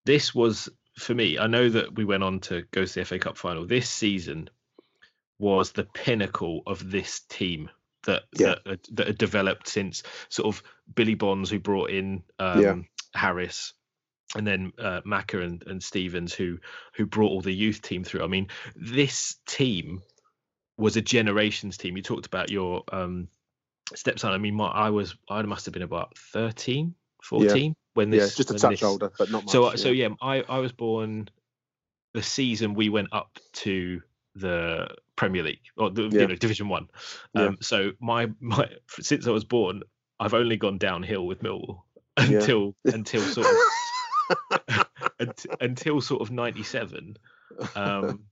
this 0.05 0.35
was 0.35 0.69
for 0.99 1.15
me. 1.15 1.39
I 1.39 1.47
know 1.47 1.69
that 1.69 1.95
we 1.95 2.05
went 2.05 2.25
on 2.25 2.41
to 2.41 2.63
go 2.73 2.85
to 2.85 2.95
the 2.95 3.05
FA 3.05 3.19
Cup 3.19 3.37
final. 3.37 3.67
This 3.67 3.89
season 3.89 4.51
was 5.39 5.73
the 5.73 5.85
pinnacle 5.85 6.63
of 6.67 6.91
this 6.91 7.21
team. 7.29 7.71
that 8.05 8.25
Yeah. 8.39 8.57
that, 8.67 8.87
that 8.93 9.07
had 9.07 9.19
developed 9.19 9.69
since 9.69 10.03
sort 10.29 10.55
of 10.55 10.63
Billy 10.95 11.15
Bonds, 11.15 11.51
who 11.51 11.59
brought 11.61 11.91
in 11.91 12.23
um, 12.39 12.61
Yeah. 12.61 12.75
Harris, 13.15 13.75
and 14.37 14.47
then 14.47 14.73
uh, 14.79 15.01
Macca 15.07 15.43
and, 15.43 15.63
and 15.67 15.83
Stevens, 15.83 16.33
who 16.35 16.59
who 16.95 17.07
brought 17.07 17.31
all 17.31 17.41
the 17.41 17.55
youth 17.55 17.83
team 17.83 18.05
through. 18.05 18.23
I 18.23 18.27
mean, 18.27 18.49
this 18.77 19.37
team 19.47 20.03
was 20.77 20.97
a 20.97 21.03
generations 21.03 21.77
team. 21.77 21.97
You 21.97 22.03
talked 22.03 22.27
about 22.27 22.51
your 22.51 22.85
um, 22.93 23.29
stepson. 23.95 24.33
I 24.33 24.39
mean, 24.39 24.55
my, 24.55 24.69
I 24.69 24.91
was 24.91 25.15
I 25.29 25.43
must 25.43 25.67
have 25.67 25.75
been 25.75 25.83
about 25.83 26.17
13, 26.19 26.95
14 27.25 27.75
when 27.95 28.11
this 28.11 28.33
yeah, 28.33 28.37
just 28.37 28.51
a 28.51 28.55
touch 28.55 28.71
this- 28.81 28.83
older, 28.83 29.13
but 29.19 29.31
not 29.31 29.45
much. 29.45 29.53
so 29.53 29.75
so 29.75 29.89
yeah, 29.89 30.09
I 30.23 30.43
I 30.49 30.59
was 30.59 30.73
born 30.73 31.29
the 32.15 32.23
season 32.23 32.75
we 32.75 32.89
went 32.89 33.09
up 33.13 33.39
to 33.53 34.01
the 34.37 34.89
Premier 35.17 35.43
League 35.43 35.61
or 35.77 35.91
the 35.91 36.03
Yeah. 36.05 36.21
you 36.21 36.27
know 36.29 36.35
Division 36.37 36.69
One. 36.69 36.89
Yeah. 37.35 37.47
Um, 37.47 37.59
so 37.61 37.93
my 38.01 38.31
my 38.41 38.69
since 39.01 39.27
I 39.27 39.31
was 39.33 39.45
born, 39.45 39.83
I've 40.21 40.35
only 40.35 40.57
gone 40.57 40.79
downhill 40.79 41.27
with 41.27 41.43
Millwall 41.43 41.83
Yeah. 42.19 42.39
until 42.39 42.75
until 42.85 43.23
sort 43.23 43.47
of 43.47 43.53
until, 45.61 46.01
sort 46.01 46.23
of 46.23 46.31
ninety 46.31 46.63
seven. 46.63 47.17
Um, 47.75 48.25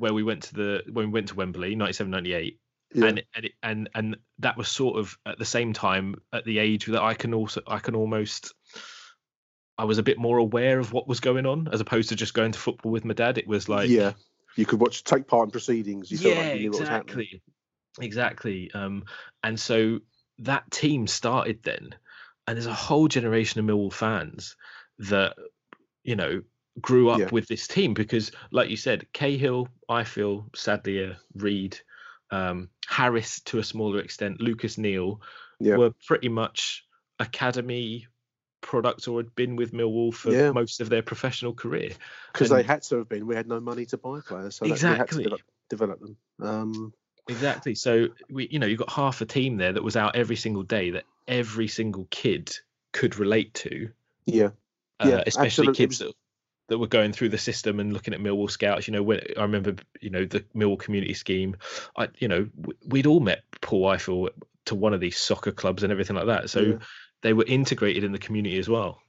where 0.00 0.14
we 0.14 0.22
went 0.22 0.44
to 0.44 0.54
the 0.54 0.82
when 0.90 1.06
we 1.06 1.12
went 1.12 1.28
to 1.28 1.34
Wembley, 1.34 1.76
97, 1.76 2.10
98, 2.10 2.58
Yeah. 2.94 3.06
and 3.06 3.22
and 3.34 3.44
it, 3.44 3.52
and 3.62 3.90
and 3.94 4.16
that 4.38 4.56
was 4.56 4.68
sort 4.68 4.98
of 4.98 5.16
at 5.26 5.38
the 5.38 5.44
same 5.44 5.72
time 5.72 6.16
at 6.32 6.44
the 6.44 6.58
age 6.58 6.86
that 6.86 7.02
I 7.02 7.14
can 7.14 7.34
also 7.34 7.60
I 7.66 7.78
can 7.78 7.94
almost 7.94 8.54
I 9.78 9.84
was 9.84 9.98
a 9.98 10.02
bit 10.02 10.18
more 10.18 10.38
aware 10.38 10.78
of 10.78 10.92
what 10.92 11.06
was 11.06 11.20
going 11.20 11.46
on 11.46 11.68
as 11.72 11.80
opposed 11.80 12.08
to 12.08 12.16
just 12.16 12.34
going 12.34 12.52
to 12.52 12.58
football 12.58 12.90
with 12.90 13.04
my 13.04 13.14
dad. 13.14 13.38
It 13.38 13.46
was 13.46 13.68
like 13.68 13.88
yeah, 13.90 14.12
you 14.56 14.66
could 14.66 14.80
watch, 14.80 15.04
take 15.04 15.26
part 15.26 15.46
in 15.46 15.50
proceedings. 15.50 16.10
You 16.10 16.18
felt 16.18 16.34
yeah, 16.34 16.40
like 16.40 16.54
you 16.54 16.60
knew 16.60 16.70
what 16.72 16.80
was 16.80 16.88
happening. 16.88 17.26
exactly, 17.98 18.68
exactly. 18.68 18.70
Um, 18.72 19.04
and 19.42 19.60
so 19.60 20.00
that 20.40 20.70
team 20.70 21.06
started 21.06 21.62
then, 21.62 21.94
and 22.46 22.56
there's 22.56 22.66
a 22.66 22.74
whole 22.74 23.08
generation 23.08 23.60
of 23.60 23.66
Millwall 23.66 23.92
fans 23.92 24.56
that 25.08 25.34
you 26.04 26.16
know 26.16 26.42
grew 26.80 27.10
up 27.10 27.18
Yeah. 27.18 27.28
with 27.32 27.48
this 27.48 27.66
team 27.66 27.94
because, 27.94 28.30
like 28.52 28.70
you 28.70 28.76
said, 28.76 29.06
Cahill, 29.12 29.68
I 29.88 30.04
feel 30.04 30.48
Sadlier, 30.54 31.12
uh, 31.12 31.16
Reed, 31.34 31.78
um, 32.30 32.70
Harris 32.86 33.40
to 33.42 33.58
a 33.58 33.64
smaller 33.64 33.98
extent, 34.00 34.40
Lucas 34.40 34.78
Neill 34.78 35.20
Yeah. 35.58 35.76
were 35.76 35.90
pretty 36.06 36.28
much 36.28 36.86
academy 37.18 38.06
products 38.62 39.08
or 39.08 39.18
had 39.18 39.34
been 39.34 39.56
with 39.56 39.72
Millwall 39.72 40.14
for 40.14 40.30
Yeah. 40.32 40.52
most 40.52 40.80
of 40.80 40.88
their 40.88 41.02
professional 41.02 41.52
career. 41.54 41.90
because 42.32 42.50
they 42.50 42.62
had 42.62 42.82
to 42.82 42.98
have 42.98 43.08
been. 43.08 43.26
We 43.26 43.34
had 43.34 43.48
no 43.48 43.58
money 43.60 43.84
to 43.86 43.98
buy 43.98 44.20
players, 44.20 44.56
so 44.56 44.64
that- 44.64 44.70
we 44.70 44.78
had 44.78 44.78
to 44.80 45.02
Exactly. 45.02 45.24
develop, 45.24 45.40
develop 45.68 46.00
them. 46.00 46.16
Um, 46.40 46.94
Exactly. 47.28 47.74
So 47.74 48.08
we, 48.30 48.48
you 48.48 48.58
know, 48.58 48.66
you've 48.66 48.78
got 48.78 48.90
half 48.92 49.20
a 49.20 49.26
team 49.26 49.56
there 49.56 49.72
that 49.72 49.82
was 49.84 49.96
out 49.96 50.16
every 50.16 50.36
single 50.36 50.62
day 50.62 50.90
that 50.90 51.04
every 51.28 51.68
single 51.68 52.06
kid 52.10 52.56
could 52.92 53.18
relate 53.18 53.52
to. 53.54 53.90
yeah, 54.26 54.50
Uh, 55.00 55.08
Yeah, 55.08 55.22
especially 55.26 55.68
absolutely. 55.68 55.86
Kids 55.86 55.98
that, 55.98 56.12
that 56.68 56.78
were 56.78 56.86
going 56.86 57.12
through 57.12 57.30
the 57.30 57.38
system 57.38 57.80
and 57.80 57.92
looking 57.92 58.14
at 58.14 58.20
Millwall 58.20 58.50
scouts. 58.50 58.86
You 58.86 58.92
know, 58.92 59.02
when 59.02 59.20
I 59.36 59.42
remember, 59.42 59.74
you 60.00 60.10
know, 60.10 60.24
the 60.24 60.44
Millwall 60.54 60.78
community 60.78 61.14
scheme. 61.14 61.56
I, 61.96 62.08
you 62.18 62.28
know, 62.28 62.48
we'd 62.86 63.06
all 63.06 63.20
met 63.20 63.42
Paul 63.60 63.86
Ifill 63.86 64.28
to 64.66 64.74
one 64.74 64.94
of 64.94 65.00
these 65.00 65.16
soccer 65.16 65.52
clubs 65.52 65.82
and 65.82 65.90
everything 65.90 66.16
like 66.16 66.26
that. 66.26 66.50
So 66.50 66.60
Yeah. 66.60 66.78
they 67.22 67.32
were 67.32 67.44
integrated 67.46 68.04
in 68.04 68.12
the 68.12 68.18
community 68.18 68.58
as 68.58 68.68
well. 68.68 69.00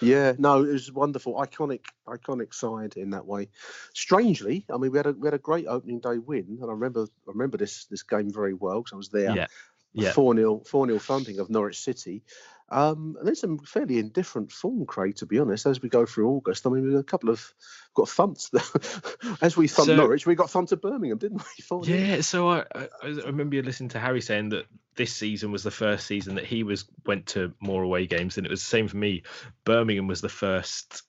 yeah. 0.00 0.34
No, 0.38 0.62
it 0.62 0.72
was 0.72 0.92
wonderful, 0.92 1.34
iconic, 1.34 1.86
iconic 2.06 2.54
side 2.54 2.96
in 2.96 3.10
that 3.10 3.26
way. 3.26 3.48
Strangely, 3.94 4.64
I 4.72 4.76
mean, 4.76 4.92
we 4.92 4.98
had 4.98 5.06
a 5.06 5.12
we 5.12 5.26
had 5.26 5.34
a 5.34 5.38
great 5.38 5.66
opening 5.66 5.98
day 5.98 6.18
win, 6.18 6.58
and 6.60 6.70
I 6.70 6.72
remember 6.72 7.02
I 7.02 7.30
remember 7.32 7.56
this 7.56 7.86
this 7.86 8.04
game 8.04 8.30
very 8.32 8.54
well 8.54 8.80
because 8.80 8.92
I 8.92 8.96
was 8.96 9.08
there. 9.08 9.34
Yeah. 9.34 9.46
Yeah. 9.92 10.12
Four 10.12 10.34
0 10.36 10.62
four 10.66 10.86
0 10.86 10.98
funding 10.98 11.38
of 11.38 11.50
Norwich 11.50 11.80
City. 11.80 12.22
Um, 12.70 13.16
and 13.18 13.26
there's 13.26 13.40
some 13.40 13.58
fairly 13.60 13.98
indifferent 13.98 14.52
form, 14.52 14.84
Craig. 14.84 15.16
To 15.16 15.26
be 15.26 15.38
honest, 15.38 15.64
as 15.64 15.80
we 15.80 15.88
go 15.88 16.04
through 16.04 16.28
August, 16.28 16.66
I 16.66 16.70
mean, 16.70 16.82
we've 16.84 16.92
got 16.92 16.98
a 16.98 17.02
couple 17.04 17.30
of 17.30 17.54
got 17.94 18.10
thumped. 18.10 18.50
as 19.40 19.56
we 19.56 19.68
thumped 19.68 19.86
So- 19.88 19.96
Norwich, 19.96 20.26
we 20.26 20.34
got 20.34 20.50
thumped 20.50 20.72
at 20.72 20.82
Birmingham, 20.82 21.16
didn't 21.16 21.38
we? 21.38 21.62
4-0. 21.62 21.86
Yeah, 21.86 22.20
so 22.20 22.50
I, 22.50 22.64
I 22.74 22.88
I 23.02 23.06
remember 23.26 23.56
you 23.56 23.62
listening 23.62 23.88
to 23.90 23.98
Harry 23.98 24.20
saying 24.20 24.50
that 24.50 24.66
this 24.96 25.14
season 25.14 25.50
was 25.50 25.62
the 25.62 25.70
first 25.70 26.06
season 26.06 26.34
that 26.34 26.44
he 26.44 26.62
was 26.62 26.84
went 27.06 27.28
to 27.28 27.54
more 27.58 27.82
away 27.82 28.06
games, 28.06 28.36
and 28.36 28.46
it 28.46 28.50
was 28.50 28.60
the 28.60 28.66
same 28.66 28.88
for 28.88 28.98
me. 28.98 29.22
Birmingham 29.64 30.06
was 30.06 30.20
the 30.20 30.28
first 30.28 31.02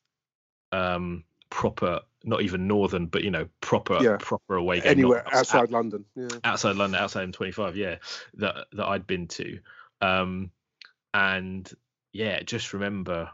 um 0.72 1.26
proper, 1.50 2.02
not 2.24 2.42
even 2.42 2.68
northern, 2.68 3.06
but 3.06 3.24
you 3.24 3.32
know 3.32 3.48
proper 3.62 4.02
Yeah. 4.02 4.18
proper 4.20 4.56
away 4.56 4.82
game. 4.82 4.92
Anywhere 4.92 5.24
not 5.26 5.36
outside 5.36 5.72
London. 5.72 6.06
Yeah. 6.16 6.28
outside 6.44 6.76
London, 6.76 7.00
outside 7.00 7.32
M25, 7.32 7.76
yeah, 7.76 7.98
that 8.36 8.68
that 8.74 8.86
I'd 8.86 9.08
been 9.08 9.28
to, 9.30 9.60
um, 10.02 10.52
and 11.14 11.72
yeah, 12.12 12.42
just 12.44 12.74
remember 12.74 13.30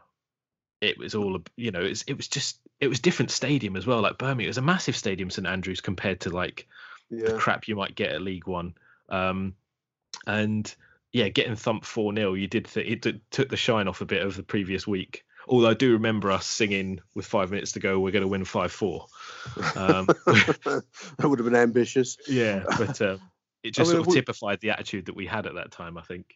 it 0.81 0.97
was 0.97 1.15
all 1.15 1.41
you 1.55 1.71
know, 1.71 1.81
it's 1.81 2.03
it 2.03 2.13
was 2.15 2.27
just 2.27 2.59
it 2.79 2.87
was 2.87 2.99
different 2.99 3.31
stadium 3.31 3.75
as 3.75 3.87
well. 3.87 4.01
Like 4.01 4.17
Birmingham, 4.17 4.41
it 4.41 4.47
was 4.47 4.57
a 4.57 4.61
massive 4.61 4.95
stadium, 4.95 5.29
St 5.29 5.47
Andrews, 5.47 5.81
compared 5.81 6.19
to 6.21 6.29
like 6.29 6.67
the 7.09 7.37
crap 7.37 7.67
you 7.67 7.75
might 7.75 7.95
get 7.95 8.11
at 8.11 8.21
League 8.21 8.47
One. 8.47 8.75
Um, 9.09 9.55
and 10.27 10.73
yeah, 11.11 11.29
getting 11.29 11.55
thumped 11.55 11.85
4 11.85 12.13
0, 12.13 12.33
you 12.33 12.47
did 12.47 12.65
th- 12.65 13.05
it 13.05 13.31
took 13.31 13.49
the 13.49 13.55
shine 13.57 13.87
off 13.87 14.01
a 14.01 14.05
bit 14.05 14.21
of 14.21 14.35
the 14.35 14.43
previous 14.43 14.85
week. 14.85 15.23
Although 15.47 15.69
I 15.69 15.73
do 15.73 15.93
remember 15.93 16.31
us 16.31 16.45
singing 16.45 17.01
with 17.13 17.25
five 17.25 17.51
minutes 17.51 17.73
to 17.73 17.79
go, 17.79 17.99
we're 17.99 18.11
going 18.11 18.23
to 18.23 18.27
win 18.27 18.45
5 18.45 18.71
4. 18.71 19.05
Um, 19.75 20.07
that 20.25 20.83
would 21.23 21.39
have 21.39 21.45
been 21.45 21.55
ambitious. 21.55 22.17
yeah, 22.27 22.63
but 22.77 23.01
um, 23.01 23.19
it 23.63 23.71
just 23.73 23.91
mean, 23.91 23.97
sort 23.97 24.07
of 24.07 24.13
typified 24.13 24.59
the 24.61 24.71
attitude 24.71 25.05
that 25.05 25.15
we 25.15 25.25
had 25.25 25.45
at 25.45 25.55
that 25.55 25.71
time, 25.71 25.97
I 25.97 26.01
think. 26.01 26.35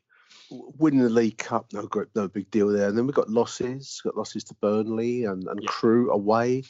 Winning 0.51 1.01
the 1.01 1.09
League 1.09 1.37
Cup, 1.37 1.67
no 1.73 1.83
great, 1.87 2.07
no 2.15 2.27
big 2.27 2.49
deal 2.51 2.69
there. 2.69 2.89
And 2.89 2.97
then 2.97 3.07
we 3.07 3.13
got 3.13 3.29
losses, 3.29 4.01
got 4.03 4.17
losses 4.17 4.43
to 4.45 4.55
Burnley 4.55 5.25
and, 5.25 5.47
and 5.47 5.61
Yeah. 5.61 5.69
Crewe 5.69 6.11
away. 6.11 6.63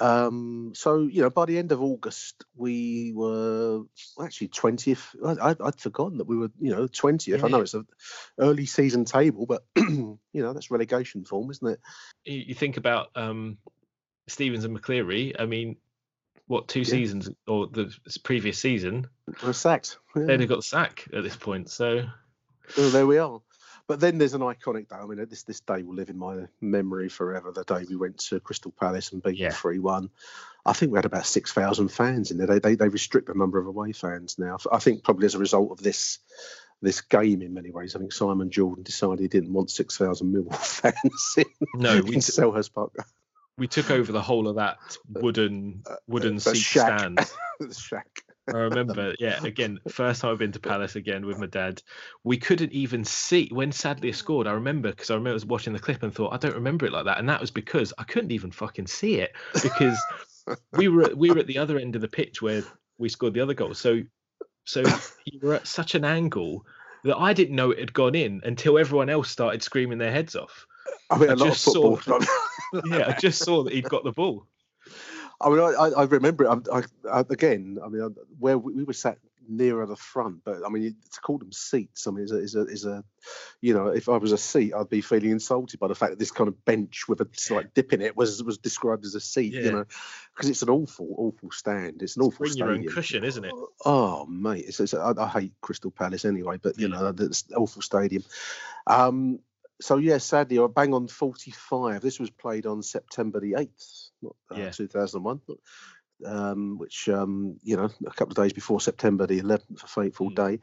Um, 0.00 0.72
so 0.74 1.02
you 1.02 1.22
know, 1.22 1.30
by 1.30 1.44
the 1.46 1.58
end 1.58 1.72
of 1.72 1.80
August, 1.82 2.44
we 2.56 3.12
were 3.14 3.82
actually 4.20 4.48
twentieth. 4.48 5.14
I, 5.24 5.54
I'd 5.60 5.80
forgotten 5.80 6.18
that 6.18 6.26
we 6.26 6.36
were, 6.36 6.50
you 6.60 6.72
know, 6.74 6.86
twentieth. 6.88 7.44
I 7.44 7.48
know 7.48 7.60
it's 7.60 7.74
an 7.74 7.86
early 8.38 8.66
season 8.66 9.04
table, 9.04 9.46
but 9.46 9.64
you 9.76 10.18
know 10.32 10.52
that's 10.52 10.70
relegation 10.70 11.24
form, 11.24 11.50
isn't 11.50 11.68
it? 11.68 11.80
You, 12.24 12.38
you 12.48 12.54
think 12.54 12.76
about 12.76 13.08
um, 13.14 13.58
Stevens 14.28 14.64
and 14.64 14.78
McLeary, 14.78 15.34
I 15.38 15.46
mean, 15.46 15.76
what, 16.46 16.68
two 16.68 16.80
Yeah. 16.80 16.84
seasons 16.86 17.30
or 17.46 17.66
the 17.68 17.94
previous 18.22 18.58
season, 18.58 19.06
We're 19.42 19.52
sacked. 19.52 19.98
Yeah. 20.16 20.24
they'd 20.26 20.40
have 20.40 20.48
got 20.48 20.56
the 20.56 20.62
sack 20.62 21.06
at 21.12 21.22
this 21.22 21.36
point. 21.36 21.70
So, 21.70 22.02
Well, 22.76 22.90
there 22.90 23.06
we 23.06 23.18
are. 23.18 23.40
But 23.86 24.00
then 24.00 24.16
there's 24.18 24.32
an 24.34 24.40
iconic 24.40 24.88
day. 24.88 24.96
I 24.96 25.04
mean, 25.04 25.24
this 25.28 25.42
this 25.42 25.60
day 25.60 25.82
will 25.82 25.94
live 25.94 26.08
in 26.08 26.16
my 26.18 26.46
memory 26.60 27.08
forever. 27.08 27.52
The 27.52 27.64
day 27.64 27.84
we 27.88 27.96
went 27.96 28.18
to 28.28 28.40
Crystal 28.40 28.72
Palace 28.72 29.12
and 29.12 29.22
beat 29.22 29.36
Yeah. 29.36 29.50
three 29.50 29.78
one. 29.78 30.10
I 30.64 30.72
think 30.72 30.92
we 30.92 30.96
had 30.98 31.04
about 31.04 31.26
six 31.26 31.52
thousand 31.52 31.88
fans 31.88 32.30
in 32.30 32.38
there. 32.38 32.46
They, 32.46 32.58
they 32.60 32.74
they 32.76 32.88
restrict 32.88 33.26
the 33.26 33.34
number 33.34 33.58
of 33.58 33.66
away 33.66 33.92
fans 33.92 34.38
now. 34.38 34.56
I 34.72 34.78
think 34.78 35.04
probably 35.04 35.26
as 35.26 35.34
a 35.34 35.38
result 35.38 35.70
of 35.72 35.78
this 35.82 36.18
this 36.80 37.02
game 37.02 37.42
in 37.42 37.52
many 37.54 37.70
ways. 37.70 37.94
I 37.94 37.98
think 37.98 38.12
Simon 38.12 38.50
Jordan 38.50 38.84
decided 38.84 39.20
he 39.20 39.28
didn't 39.28 39.52
want 39.52 39.70
six 39.70 39.98
thousand 39.98 40.34
Millwall 40.34 40.56
fans 40.82 41.34
in, 41.36 41.44
no, 41.74 41.94
we, 42.00 42.14
in 42.14 42.20
t- 42.20 42.32
Selhurst 42.32 42.72
Park. 42.72 42.92
we 43.58 43.68
took 43.68 43.90
over 43.90 44.10
the 44.12 44.22
whole 44.22 44.48
of 44.48 44.56
that 44.56 44.78
wooden 45.10 45.82
uh, 45.90 45.96
wooden 46.06 46.36
the 46.36 46.40
seat 46.40 46.56
shack. 46.56 46.98
stand. 47.00 47.18
the 47.60 47.74
shack. 47.74 48.22
I 48.48 48.58
remember, 48.58 49.14
yeah, 49.18 49.42
again, 49.42 49.80
first 49.88 50.20
time 50.20 50.32
I've 50.32 50.38
been 50.38 50.52
to 50.52 50.60
Palace 50.60 50.96
again 50.96 51.24
with 51.24 51.38
my 51.38 51.46
dad. 51.46 51.82
We 52.24 52.36
couldn't 52.36 52.72
even 52.72 53.04
see 53.04 53.48
when 53.50 53.72
Sadlier 53.72 54.12
scored. 54.12 54.46
I 54.46 54.52
remember 54.52 54.90
because 54.90 55.10
I 55.10 55.14
remember 55.14 55.30
I 55.30 55.34
was 55.34 55.46
watching 55.46 55.72
the 55.72 55.78
clip 55.78 56.02
and 56.02 56.14
thought, 56.14 56.34
I 56.34 56.36
don't 56.36 56.54
remember 56.54 56.84
it 56.84 56.92
like 56.92 57.06
that. 57.06 57.18
And 57.18 57.28
that 57.28 57.40
was 57.40 57.50
because 57.50 57.92
I 57.96 58.04
couldn't 58.04 58.32
even 58.32 58.50
fucking 58.50 58.86
see 58.86 59.16
it 59.16 59.32
because 59.62 59.98
we 60.76 60.88
were 60.88 61.14
we 61.14 61.30
were 61.30 61.38
at 61.38 61.46
the 61.46 61.58
other 61.58 61.78
end 61.78 61.96
of 61.96 62.02
the 62.02 62.08
pitch 62.08 62.42
where 62.42 62.62
we 62.98 63.08
scored 63.08 63.34
the 63.34 63.40
other 63.40 63.54
goal. 63.54 63.74
So 63.74 64.02
so 64.64 64.82
you 65.24 65.40
were 65.42 65.54
at 65.54 65.66
such 65.66 65.94
an 65.94 66.04
angle 66.04 66.66
that 67.04 67.16
I 67.16 67.32
didn't 67.32 67.56
know 67.56 67.70
it 67.70 67.78
had 67.78 67.92
gone 67.92 68.14
in 68.14 68.40
until 68.44 68.78
everyone 68.78 69.08
else 69.10 69.30
started 69.30 69.62
screaming 69.62 69.98
their 69.98 70.12
heads 70.12 70.36
off. 70.36 70.66
I 71.10 71.18
mean, 71.18 71.30
I 71.30 71.32
a 71.32 71.36
lot 71.36 71.46
of 71.46 71.52
just 71.52 71.64
saw- 71.64 71.98
Yeah, 72.86 73.08
I 73.08 73.12
just 73.12 73.42
saw 73.44 73.62
that 73.62 73.72
he'd 73.72 73.88
got 73.88 74.04
the 74.04 74.12
ball. 74.12 74.46
I 75.44 75.48
mean, 75.50 75.60
I, 75.60 75.90
I 75.96 76.04
remember 76.04 76.44
it. 76.44 76.68
I, 76.72 76.82
I, 77.10 77.20
again, 77.20 77.78
I 77.84 77.88
mean, 77.88 78.16
where 78.38 78.56
we, 78.56 78.72
we 78.72 78.84
were 78.84 78.94
sat 78.94 79.18
nearer 79.46 79.84
the 79.84 79.94
front, 79.94 80.42
but 80.42 80.62
I 80.64 80.70
mean, 80.70 80.96
to 81.12 81.20
call 81.20 81.36
them 81.36 81.52
seats, 81.52 82.06
I 82.06 82.12
mean, 82.12 82.24
is 82.24 82.32
a, 82.32 82.38
is 82.38 82.54
a, 82.54 82.62
is 82.62 82.86
a, 82.86 83.04
you 83.60 83.74
know, 83.74 83.88
if 83.88 84.08
I 84.08 84.16
was 84.16 84.32
a 84.32 84.38
seat, 84.38 84.72
I'd 84.72 84.88
be 84.88 85.02
feeling 85.02 85.30
insulted 85.30 85.78
by 85.78 85.88
the 85.88 85.94
fact 85.94 86.12
that 86.12 86.18
this 86.18 86.30
kind 86.30 86.48
of 86.48 86.64
bench 86.64 87.06
with 87.08 87.20
a 87.20 87.28
slight 87.34 87.74
dip 87.74 87.92
in 87.92 88.00
it 88.00 88.16
was 88.16 88.42
was 88.42 88.56
described 88.56 89.04
as 89.04 89.14
a 89.14 89.20
seat, 89.20 89.52
Yeah. 89.52 89.60
you 89.60 89.72
know, 89.72 89.84
because 90.34 90.48
it's 90.48 90.62
an 90.62 90.70
awful, 90.70 91.14
awful 91.18 91.50
stand. 91.50 92.02
It's 92.02 92.16
an 92.16 92.22
awful 92.22 92.46
Bring 92.46 92.56
your 92.56 92.70
own 92.70 92.84
cushion, 92.84 93.22
isn't 93.22 93.44
it? 93.44 93.52
Oh, 93.84 94.24
mate, 94.24 94.64
it's, 94.66 94.80
it's, 94.80 94.94
I, 94.94 95.12
I 95.18 95.28
hate 95.28 95.52
Crystal 95.60 95.90
Palace 95.90 96.24
anyway, 96.24 96.58
but 96.62 96.78
you 96.78 96.88
Yeah. 96.88 97.00
know, 97.00 97.14
it's 97.18 97.44
an 97.50 97.56
awful 97.56 97.82
stadium. 97.82 98.24
Um, 98.86 99.40
so 99.80 99.98
yeah, 99.98 100.18
sadly, 100.18 100.58
I 100.58 100.68
bang 100.68 100.94
on 100.94 101.08
forty-five. 101.08 102.00
This 102.00 102.18
was 102.18 102.30
played 102.30 102.64
on 102.64 102.82
September 102.82 103.40
the 103.40 103.56
eighth, 103.58 104.03
not 104.24 104.36
uh, 104.50 104.60
Yeah. 104.62 104.70
two 104.70 104.88
thousand 104.88 105.22
one, 105.22 105.40
um, 106.26 106.78
which 106.78 107.08
um, 107.08 107.58
you 107.62 107.76
know, 107.76 107.88
a 108.06 108.10
couple 108.10 108.32
of 108.32 108.36
days 108.36 108.52
before 108.52 108.80
September 108.80 109.26
the 109.26 109.38
eleventh, 109.38 109.82
a 109.82 109.86
fateful 109.86 110.30
Mm. 110.30 110.34
day. 110.36 110.58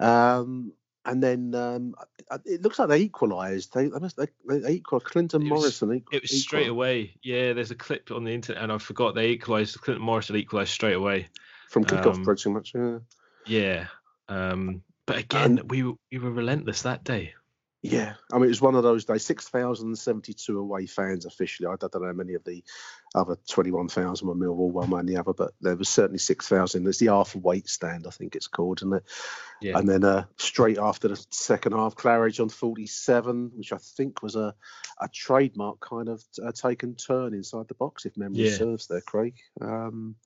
Um, 0.00 0.72
and 1.04 1.22
then 1.22 1.54
um, 1.54 1.94
it 2.44 2.60
looks 2.62 2.78
like 2.78 2.88
they 2.88 3.00
equalised. 3.00 3.72
They 3.72 3.88
they, 3.88 3.98
must, 3.98 4.16
they, 4.16 4.26
they 4.46 4.72
equalised. 4.72 5.06
Clinton 5.06 5.42
It 5.42 5.50
was- 5.50 5.60
Morrison. 5.60 5.88
equ- 6.00 6.12
It 6.12 6.22
was 6.22 6.42
straight 6.42 6.68
away. 6.68 7.14
Yeah, 7.22 7.54
there's 7.54 7.70
a 7.70 7.74
clip 7.76 8.10
on 8.10 8.24
the 8.24 8.32
internet, 8.34 8.62
and 8.62 8.70
I 8.72 8.78
forgot 8.78 9.14
they 9.14 9.30
equalised. 9.30 9.80
Clinton 9.80 10.04
Morrison 10.04 10.36
equalised 10.36 10.70
straight 10.72 10.96
away. 10.96 11.28
from 11.70 11.84
kickoff, 11.84 12.14
um, 12.16 12.24
pretty 12.24 12.50
much. 12.50 12.72
Yeah. 12.74 12.98
Yeah. 13.46 13.86
Um, 14.28 14.82
but 15.06 15.16
again, 15.18 15.60
we 15.68 15.82
we 15.82 16.18
were 16.18 16.30
relentless 16.30 16.82
that 16.82 17.04
day. 17.04 17.32
Yeah, 17.80 18.14
I 18.32 18.36
mean, 18.36 18.46
it 18.46 18.48
was 18.48 18.60
one 18.60 18.74
of 18.74 18.82
those 18.82 19.04
days. 19.04 19.24
Six 19.24 19.48
thousand 19.48 19.96
seventy-two 19.96 20.58
away 20.58 20.86
fans 20.86 21.26
officially. 21.26 21.68
I 21.68 21.76
don't 21.76 21.94
know 21.94 22.06
how 22.08 22.12
many 22.12 22.34
of 22.34 22.42
the 22.42 22.64
other 23.14 23.36
twenty-one 23.48 23.88
thousand 23.88 24.26
were 24.26 24.34
Millwall, 24.34 24.72
one 24.72 24.90
way 24.90 24.98
and 24.98 25.08
the 25.08 25.16
other, 25.16 25.32
but 25.32 25.52
there 25.60 25.76
was 25.76 25.88
certainly 25.88 26.18
six 26.18 26.48
thousand. 26.48 26.82
There's 26.82 26.98
the 26.98 27.10
Arthur 27.10 27.38
Wait 27.38 27.68
stand, 27.68 28.06
I 28.08 28.10
think 28.10 28.34
it's 28.34 28.48
called, 28.48 28.80
isn't 28.80 28.94
it? 28.94 29.04
Yeah. 29.62 29.78
And 29.78 29.88
then 29.88 30.02
uh, 30.02 30.24
straight 30.38 30.78
after 30.78 31.06
the 31.06 31.24
second 31.30 31.70
half, 31.72 31.94
Claridge 31.94 32.40
on 32.40 32.48
forty-seven, 32.48 33.52
which 33.54 33.72
I 33.72 33.78
think 33.78 34.22
was 34.24 34.34
a 34.34 34.56
a 35.00 35.08
trademark 35.08 35.78
kind 35.78 36.08
of 36.08 36.24
uh, 36.44 36.50
taken 36.50 36.96
turn 36.96 37.32
inside 37.32 37.68
the 37.68 37.74
box, 37.74 38.06
if 38.06 38.16
memory 38.16 38.48
Yeah. 38.48 38.56
serves. 38.56 38.88
There, 38.88 39.02
Craig. 39.02 39.36
Um, 39.60 40.16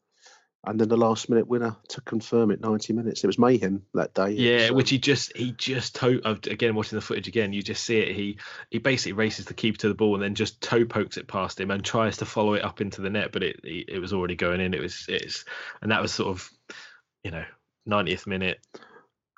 and 0.65 0.81
then 0.81 0.89
the 0.89 0.97
last 0.97 1.29
minute 1.29 1.49
winner 1.49 1.77
to 1.89 2.01
confirm 2.03 2.51
it, 2.51 2.61
ninety 2.61 2.93
minutes. 2.93 3.25
It 3.25 3.27
was 3.27 3.39
mayhem 3.39 3.83
that 3.95 4.15
day. 4.15 4.31
Yeah, 4.31 4.71
was, 4.71 4.73
which 4.73 4.91
he 4.91 4.99
just 4.99 5.37
he 5.37 5.53
just 5.53 5.95
toe 5.95 6.21
again 6.25 6.75
watching 6.75 6.97
the 6.97 7.03
footage 7.03 7.29
again, 7.29 7.53
you 7.53 7.63
just 7.63 7.85
see 7.85 7.99
it. 7.99 8.15
He 8.15 8.39
he 8.71 8.79
basically 8.79 9.13
races 9.13 9.47
the 9.47 9.55
keeper 9.55 9.79
to 9.79 9.89
the 9.89 9.95
ball 9.95 10.15
and 10.15 10.23
then 10.23 10.35
just 10.35 10.61
toe 10.61 10.85
pokes 10.85 11.17
it 11.17 11.29
past 11.29 11.61
him 11.61 11.71
and 11.71 11.85
tries 11.85 12.19
to 12.19 12.27
follow 12.27 12.55
it 12.55 12.65
up 12.65 12.81
into 12.81 13.01
the 13.01 13.11
net, 13.11 13.33
but 13.33 13.43
it 13.43 13.61
it, 13.65 13.89
it 13.89 13.99
was 13.99 14.13
already 14.13 14.37
going 14.37 14.61
in. 14.61 14.75
It 14.75 14.83
was 14.83 15.07
it's 15.09 15.45
and 15.81 15.91
that 15.91 16.03
was 16.03 16.13
sort 16.13 16.29
of 16.29 16.51
you 17.25 17.31
know 17.31 17.45
90th 17.89 18.27
minute 18.27 18.61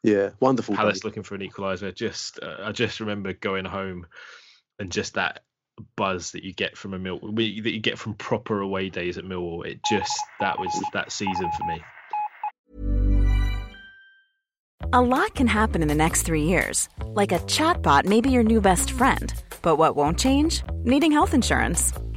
yeah, 0.05 0.31
wonderful. 0.39 0.75
day. 0.75 0.79
Palace 0.79 1.03
looking 1.03 1.23
for 1.23 1.35
an 1.35 1.41
equaliser. 1.41 1.93
Just 1.93 2.39
uh, 2.41 2.59
I 2.63 2.73
just 2.73 3.01
remember 3.01 3.33
going 3.33 3.65
home 3.65 4.07
and 4.79 4.93
just 4.93 5.15
that 5.15 5.43
buzz 5.97 6.33
that 6.33 6.45
you 6.45 6.53
get 6.53 6.77
from 6.77 6.95
a 6.95 6.99
mill 6.99 7.19
that 7.21 7.43
you 7.43 7.81
get 7.81 7.99
from 7.99 8.15
proper 8.15 8.61
away 8.61 8.89
days 8.89 9.19
at 9.19 9.25
Millwall. 9.25 9.67
It 9.67 9.81
just 9.89 10.13
that 10.41 10.59
was 10.59 10.71
that 10.93 11.13
season 11.13 11.51
for 11.57 11.67
me. 11.67 11.83
A 14.93 15.01
lot 15.01 15.35
can 15.35 15.47
happen 15.47 15.83
in 15.83 15.89
the 15.89 15.95
next 15.95 16.23
three 16.23 16.45
years. 16.45 16.89
Like 17.07 17.33
a 17.33 17.39
chatbot 17.41 18.05
may 18.05 18.21
be 18.21 18.31
your 18.31 18.43
new 18.43 18.61
best 18.61 18.91
friend. 18.91 19.33
But 19.63 19.77
what 19.77 19.97
won't 19.97 20.19
change? 20.19 20.63
Needing 20.85 21.11
health 21.11 21.35
insurance. 21.35 21.93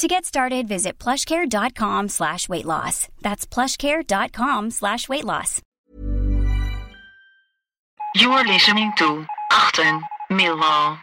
To 0.00 0.08
get 0.08 0.24
started, 0.24 0.66
visit 0.66 0.98
plushcare.com 0.98 2.08
slash 2.08 2.48
weight 2.48 2.64
loss. 2.64 3.08
That's 3.20 3.44
plushcare.com 3.46 4.70
slash 4.70 5.10
weight 5.10 5.26
loss. 5.26 5.60
You 8.14 8.30
are 8.32 8.44
listening 8.46 8.92
to 8.96 9.26
Achtung 9.52 10.00
Millwall. 10.30 10.98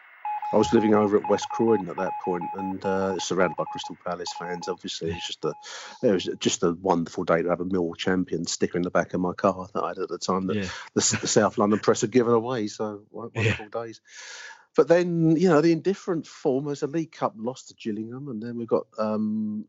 I 0.51 0.55
was 0.57 0.73
living 0.73 0.95
over 0.95 1.17
at 1.17 1.29
West 1.29 1.45
Croydon 1.51 1.89
at 1.89 1.97
that 1.97 2.13
point, 2.25 2.41
and 2.55 2.83
uh, 2.85 3.19
surrounded 3.19 3.55
by 3.57 3.65
Crystal 3.71 3.97
Palace 4.03 4.33
fans. 4.39 4.67
Obviously, 4.67 5.11
it's 5.11 5.27
just 5.27 5.45
a 5.45 5.53
it 6.01 6.11
was 6.11 6.23
just 6.39 6.63
a 6.63 6.71
wonderful 6.81 7.23
day 7.23 7.43
to 7.43 7.49
have 7.49 7.59
a 7.61 7.65
Millwall 7.65 7.95
champion 7.97 8.47
sticker 8.47 8.77
in 8.77 8.81
the 8.83 8.89
back 8.89 9.13
of 9.13 9.21
my 9.21 9.33
car 9.33 9.67
that 9.75 9.83
I 9.83 9.89
had 9.89 9.99
at 9.99 10.09
the 10.09 10.17
time 10.17 10.47
that 10.47 10.55
Yeah. 10.55 10.69
the, 10.95 11.17
the 11.21 11.27
South 11.27 11.59
London 11.59 11.77
press 11.79 12.01
had 12.01 12.09
given 12.11 12.33
away. 12.33 12.65
So 12.67 13.03
won- 13.11 13.29
wonderful 13.35 13.67
days. 13.67 14.01
But 14.77 14.87
then 14.87 15.35
you 15.35 15.49
know 15.49 15.59
the 15.59 15.71
indifferent 15.71 16.27
form 16.27 16.69
as 16.69 16.83
a 16.83 16.87
League 16.87 17.11
Cup 17.11 17.33
loss 17.35 17.63
to 17.63 17.73
Gillingham, 17.73 18.29
and 18.29 18.41
then 18.41 18.57
we 18.57 18.67
got 18.67 18.85
um, 18.99 19.65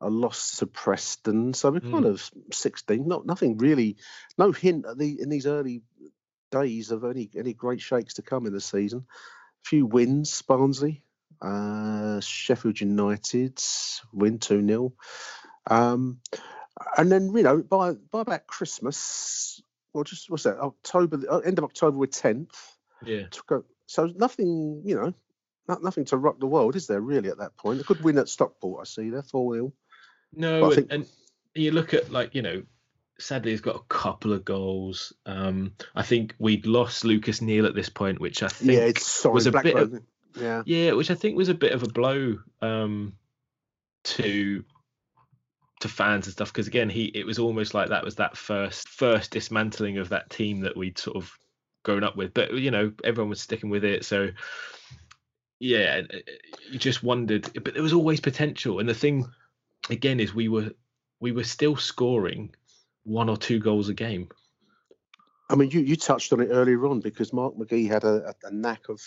a 0.00 0.08
loss 0.08 0.56
to 0.56 0.66
Preston. 0.66 1.52
So 1.54 1.70
we're 1.70 1.80
kind 1.80 2.04
Mm. 2.04 2.08
of 2.08 2.30
sixteen. 2.52 3.06
Not 3.06 3.26
nothing 3.26 3.58
really, 3.58 3.96
no 4.38 4.52
hint 4.52 4.86
at 4.86 4.98
the 4.98 5.20
in 5.20 5.28
these 5.28 5.46
early 5.46 5.82
days 6.50 6.90
of 6.90 7.04
any 7.04 7.30
any 7.36 7.52
great 7.52 7.82
shakes 7.82 8.14
to 8.14 8.22
come 8.22 8.46
in 8.46 8.54
the 8.54 8.60
season. 8.60 9.06
A 9.10 9.68
few 9.68 9.84
wins, 9.84 10.40
Barnsley, 10.42 11.02
uh, 11.42 12.20
Sheffield 12.20 12.80
United 12.80 13.62
win 14.12 14.38
two 14.38 14.66
0 14.66 14.94
um, 15.68 16.20
and 16.96 17.10
then 17.10 17.34
you 17.36 17.42
know 17.42 17.62
by 17.62 17.92
by 17.92 18.22
about 18.22 18.46
Christmas, 18.46 19.60
well, 19.92 20.04
just 20.04 20.30
what's 20.30 20.44
that? 20.44 20.58
October, 20.58 21.20
uh, 21.28 21.38
end 21.38 21.58
of 21.58 21.64
October, 21.64 21.98
we're 21.98 22.06
tenth. 22.06 22.56
Yeah. 23.04 23.24
So 23.86 24.06
nothing, 24.16 24.82
you 24.84 24.94
know, 24.96 25.14
not, 25.68 25.82
nothing 25.82 26.04
to 26.06 26.16
rock 26.16 26.38
the 26.38 26.46
world, 26.46 26.76
is 26.76 26.86
there 26.86 27.00
really 27.00 27.28
at 27.28 27.38
that 27.38 27.56
point? 27.56 27.80
A 27.80 27.84
good 27.84 28.02
win 28.02 28.18
at 28.18 28.28
Stockport, 28.28 28.80
I 28.82 28.84
see 28.84 29.10
there, 29.10 29.22
four 29.22 29.54
0 29.54 29.72
No, 30.34 30.62
Well, 30.62 30.64
I 30.64 30.66
and, 30.66 30.74
think- 30.74 30.92
and 30.92 31.06
you 31.54 31.70
look 31.70 31.94
at 31.94 32.10
like 32.10 32.34
you 32.34 32.42
know, 32.42 32.62
Sadlier's 33.18 33.60
got 33.62 33.76
a 33.76 33.82
couple 33.88 34.32
of 34.32 34.44
goals. 34.44 35.12
Um, 35.24 35.72
I 35.94 36.02
think 36.02 36.34
we'd 36.38 36.66
lost 36.66 37.04
Lucas 37.04 37.40
Neill 37.40 37.64
at 37.66 37.74
this 37.74 37.88
point, 37.88 38.20
which 38.20 38.42
I 38.42 38.48
think 38.48 38.72
Yeah, 38.72 38.80
it's 38.80 39.06
sorry, 39.06 39.34
was 39.34 39.46
a 39.46 39.52
bit 39.52 39.74
of, 39.76 40.02
yeah. 40.38 40.62
yeah, 40.66 40.92
which 40.92 41.10
I 41.10 41.14
think 41.14 41.36
was 41.36 41.48
a 41.48 41.54
bit 41.54 41.72
of 41.72 41.82
a 41.82 41.88
blow 41.88 42.38
um, 42.60 43.14
to 44.04 44.64
to 45.80 45.88
fans 45.88 46.26
and 46.26 46.32
stuff 46.32 46.50
because 46.52 46.66
again 46.66 46.88
he 46.88 47.04
it 47.06 47.26
was 47.26 47.38
almost 47.38 47.74
like 47.74 47.90
that 47.90 48.02
was 48.02 48.14
that 48.16 48.34
first 48.34 48.88
first 48.88 49.30
dismantling 49.30 49.98
of 49.98 50.08
that 50.08 50.30
team 50.30 50.60
that 50.60 50.74
we'd 50.74 50.96
sort 50.98 51.16
of 51.16 51.30
grown 51.86 52.02
up 52.02 52.16
with 52.16 52.34
but 52.34 52.52
you 52.52 52.72
know 52.72 52.92
everyone 53.04 53.30
was 53.30 53.40
sticking 53.40 53.70
with 53.70 53.84
it. 53.84 54.04
So 54.04 54.30
yeah 55.60 56.02
uh, 56.12 56.16
you 56.70 56.78
just 56.78 57.02
wondered 57.02 57.48
but 57.62 57.74
there 57.74 57.82
was 57.82 57.92
always 57.92 58.20
potential. 58.20 58.80
And 58.80 58.88
the 58.88 58.94
thing 58.94 59.24
again 59.88 60.18
is 60.18 60.34
we 60.34 60.48
were 60.48 60.70
we 61.20 61.30
were 61.30 61.44
still 61.44 61.76
scoring 61.76 62.52
one 63.04 63.28
or 63.28 63.36
two 63.36 63.60
goals 63.60 63.88
a 63.88 63.94
game 63.94 64.28
I 65.48 65.54
mean, 65.54 65.70
you, 65.70 65.80
you 65.80 65.94
touched 65.94 66.32
on 66.32 66.40
it 66.40 66.48
earlier 66.50 66.84
on 66.86 66.98
because 67.00 67.32
Mark 67.32 67.54
McGhee 67.56 67.88
had 67.88 68.02
a, 68.02 68.34
a, 68.44 68.48
a 68.48 68.50
knack 68.50 68.88
of 68.88 69.00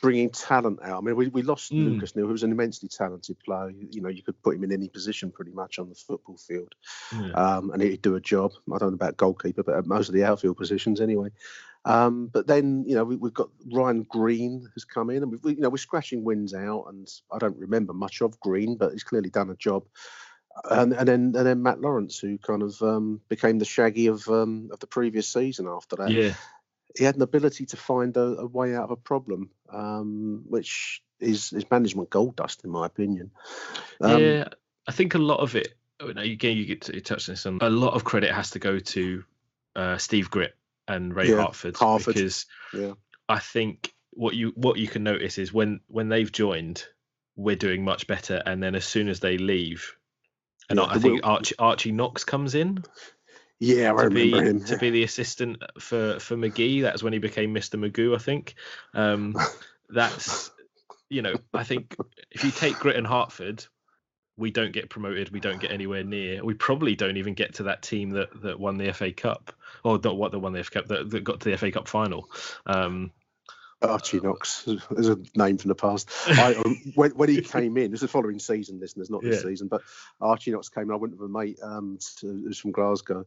bringing 0.00 0.28
talent 0.30 0.80
out. 0.82 0.98
I 0.98 1.00
mean, 1.02 1.14
we, 1.14 1.28
we 1.28 1.42
lost 1.42 1.70
Mm. 1.72 1.84
Lucas 1.84 2.16
Neill, 2.16 2.26
who 2.26 2.32
was 2.32 2.42
an 2.42 2.50
immensely 2.50 2.88
talented 2.88 3.38
player. 3.44 3.70
You, 3.70 3.88
you 3.90 4.00
know, 4.00 4.08
you 4.08 4.22
could 4.22 4.40
put 4.42 4.56
him 4.56 4.64
in 4.64 4.72
any 4.72 4.88
position 4.88 5.30
pretty 5.30 5.52
much 5.52 5.78
on 5.78 5.88
the 5.88 5.94
football 5.94 6.36
field, 6.36 6.74
Yeah. 7.12 7.30
um, 7.32 7.70
and 7.70 7.80
he'd 7.82 8.02
do 8.02 8.16
a 8.16 8.20
job. 8.20 8.52
I 8.74 8.78
don't 8.78 8.90
know 8.90 8.94
about 8.94 9.16
goalkeeper, 9.16 9.62
but 9.62 9.86
most 9.86 10.08
of 10.08 10.14
the 10.14 10.24
outfield 10.24 10.56
positions 10.56 11.00
anyway. 11.00 11.28
Um, 11.84 12.26
but 12.26 12.46
then, 12.46 12.84
you 12.86 12.94
know, 12.96 13.04
we, 13.04 13.16
we've 13.16 13.32
got 13.32 13.50
Ryan 13.72 14.02
Green 14.02 14.66
who's 14.74 14.84
come 14.84 15.10
in, 15.10 15.22
and 15.22 15.30
we've, 15.30 15.44
we, 15.44 15.54
you 15.54 15.60
know, 15.60 15.70
we're 15.70 15.76
scratching 15.76 16.24
wins 16.24 16.54
out, 16.54 16.86
and 16.88 17.08
I 17.32 17.38
don't 17.38 17.56
remember 17.56 17.92
much 17.92 18.20
of 18.20 18.38
Green, 18.40 18.76
but 18.76 18.92
he's 18.92 19.04
clearly 19.04 19.30
done 19.30 19.50
a 19.50 19.56
job. 19.56 19.84
And, 20.64 20.92
and 20.92 21.08
then 21.08 21.20
and 21.36 21.46
then 21.46 21.62
Matt 21.62 21.80
Lawrence, 21.80 22.18
who 22.18 22.38
kind 22.38 22.62
of 22.62 22.80
um, 22.82 23.20
became 23.28 23.58
the 23.58 23.64
Shaggy 23.64 24.08
of 24.08 24.28
um, 24.28 24.70
of 24.72 24.80
the 24.80 24.86
previous 24.86 25.28
season. 25.28 25.66
After 25.66 25.96
that, 25.96 26.10
yeah 26.10 26.34
he 26.96 27.04
had 27.04 27.16
an 27.16 27.22
ability 27.22 27.66
to 27.66 27.76
find 27.76 28.16
a, 28.16 28.20
a 28.20 28.46
way 28.46 28.74
out 28.74 28.84
of 28.84 28.90
a 28.90 28.96
problem, 28.96 29.50
um, 29.72 30.44
which 30.48 31.02
is 31.20 31.52
is 31.52 31.70
management 31.70 32.10
gold 32.10 32.36
dust, 32.36 32.64
in 32.64 32.70
my 32.70 32.86
opinion. 32.86 33.30
Um, 34.00 34.22
yeah, 34.22 34.48
I 34.86 34.92
think 34.92 35.14
a 35.14 35.18
lot 35.18 35.40
of 35.40 35.54
it. 35.54 35.74
Again, 36.00 36.56
you 36.56 36.64
get 36.64 36.82
to 36.82 36.94
you 36.94 37.00
touch 37.00 37.28
on 37.28 37.32
this. 37.32 37.46
On 37.46 37.58
a 37.60 37.70
lot 37.70 37.94
of 37.94 38.04
credit 38.04 38.32
has 38.32 38.50
to 38.50 38.58
go 38.58 38.78
to 38.78 39.24
uh, 39.74 39.98
Steve 39.98 40.30
Gritt 40.30 40.52
and 40.86 41.14
Ray 41.14 41.30
Yeah, 41.30 41.42
Harford, 41.42 41.76
Harford. 41.76 42.14
because 42.14 42.46
Yeah. 42.72 42.92
I 43.28 43.40
think 43.40 43.92
what 44.10 44.34
you 44.34 44.52
what 44.54 44.78
you 44.78 44.88
can 44.88 45.02
notice 45.02 45.38
is 45.38 45.52
when 45.52 45.80
when 45.88 46.08
they've 46.08 46.30
joined, 46.30 46.84
we're 47.36 47.56
doing 47.56 47.84
much 47.84 48.06
better, 48.06 48.42
and 48.44 48.62
then 48.62 48.74
as 48.74 48.84
soon 48.84 49.08
as 49.08 49.20
they 49.20 49.38
leave, 49.38 49.96
and 50.68 50.78
Yeah, 50.78 50.84
I, 50.84 50.94
the 50.94 51.00
think 51.00 51.20
Archie, 51.24 51.54
Archie 51.58 51.92
Knox 51.92 52.24
comes 52.24 52.54
in 52.54 52.84
Yeah, 53.58 53.92
I 53.96 54.04
to 54.04 54.10
be 54.10 54.30
him. 54.30 54.64
to 54.64 54.78
be 54.78 54.90
the 54.90 55.02
assistant 55.02 55.62
for 55.80 56.18
for 56.18 56.36
McGhee. 56.36 56.82
That's 56.82 57.02
when 57.02 57.12
he 57.12 57.18
became 57.18 57.54
Mr. 57.54 57.78
Magoo, 57.78 58.14
I 58.14 58.18
think. 58.18 58.54
Um, 58.94 59.36
that's 59.88 60.50
you 61.10 61.22
know, 61.22 61.34
I 61.54 61.64
think 61.64 61.96
if 62.30 62.44
you 62.44 62.50
take 62.50 62.74
Gritt 62.76 62.98
and 62.98 63.06
Harford, 63.06 63.64
we 64.36 64.50
don't 64.50 64.72
get 64.72 64.90
promoted. 64.90 65.30
We 65.30 65.40
don't 65.40 65.60
get 65.60 65.72
anywhere 65.72 66.04
near. 66.04 66.44
We 66.44 66.54
probably 66.54 66.94
don't 66.94 67.16
even 67.16 67.34
get 67.34 67.54
to 67.54 67.64
that 67.64 67.82
team 67.82 68.10
that 68.10 68.42
that 68.42 68.60
won 68.60 68.76
the 68.76 68.92
FA 68.92 69.12
Cup, 69.12 69.52
or 69.82 69.98
not 70.02 70.16
what 70.16 70.32
that 70.32 70.38
won 70.38 70.52
the 70.52 70.62
FA 70.62 70.70
Cup 70.70 70.86
that, 70.88 71.10
that 71.10 71.24
got 71.24 71.40
to 71.40 71.50
the 71.50 71.56
FA 71.56 71.72
Cup 71.72 71.88
final. 71.88 72.30
Um, 72.66 73.10
Archie 73.82 74.20
Knox 74.20 74.66
is 74.66 75.08
a 75.08 75.18
name 75.36 75.56
from 75.58 75.68
the 75.68 75.74
past. 75.74 76.10
I, 76.26 76.54
um, 76.54 76.80
when, 76.94 77.12
when 77.12 77.28
he 77.28 77.40
came 77.42 77.76
in, 77.76 77.90
this 77.90 77.98
is 77.98 78.02
the 78.02 78.08
following 78.08 78.38
season, 78.38 78.80
listeners, 78.80 79.10
not 79.10 79.22
this 79.22 79.42
Yeah. 79.42 79.50
season, 79.50 79.68
but 79.68 79.82
Archie 80.20 80.50
Knox 80.50 80.68
came 80.68 80.84
in. 80.84 80.90
I 80.92 80.96
went 80.96 81.16
with 81.16 81.30
a 81.30 81.32
mate 81.32 81.58
um, 81.62 81.98
to, 82.18 82.26
who's 82.26 82.58
from 82.58 82.72
Glasgow, 82.72 83.24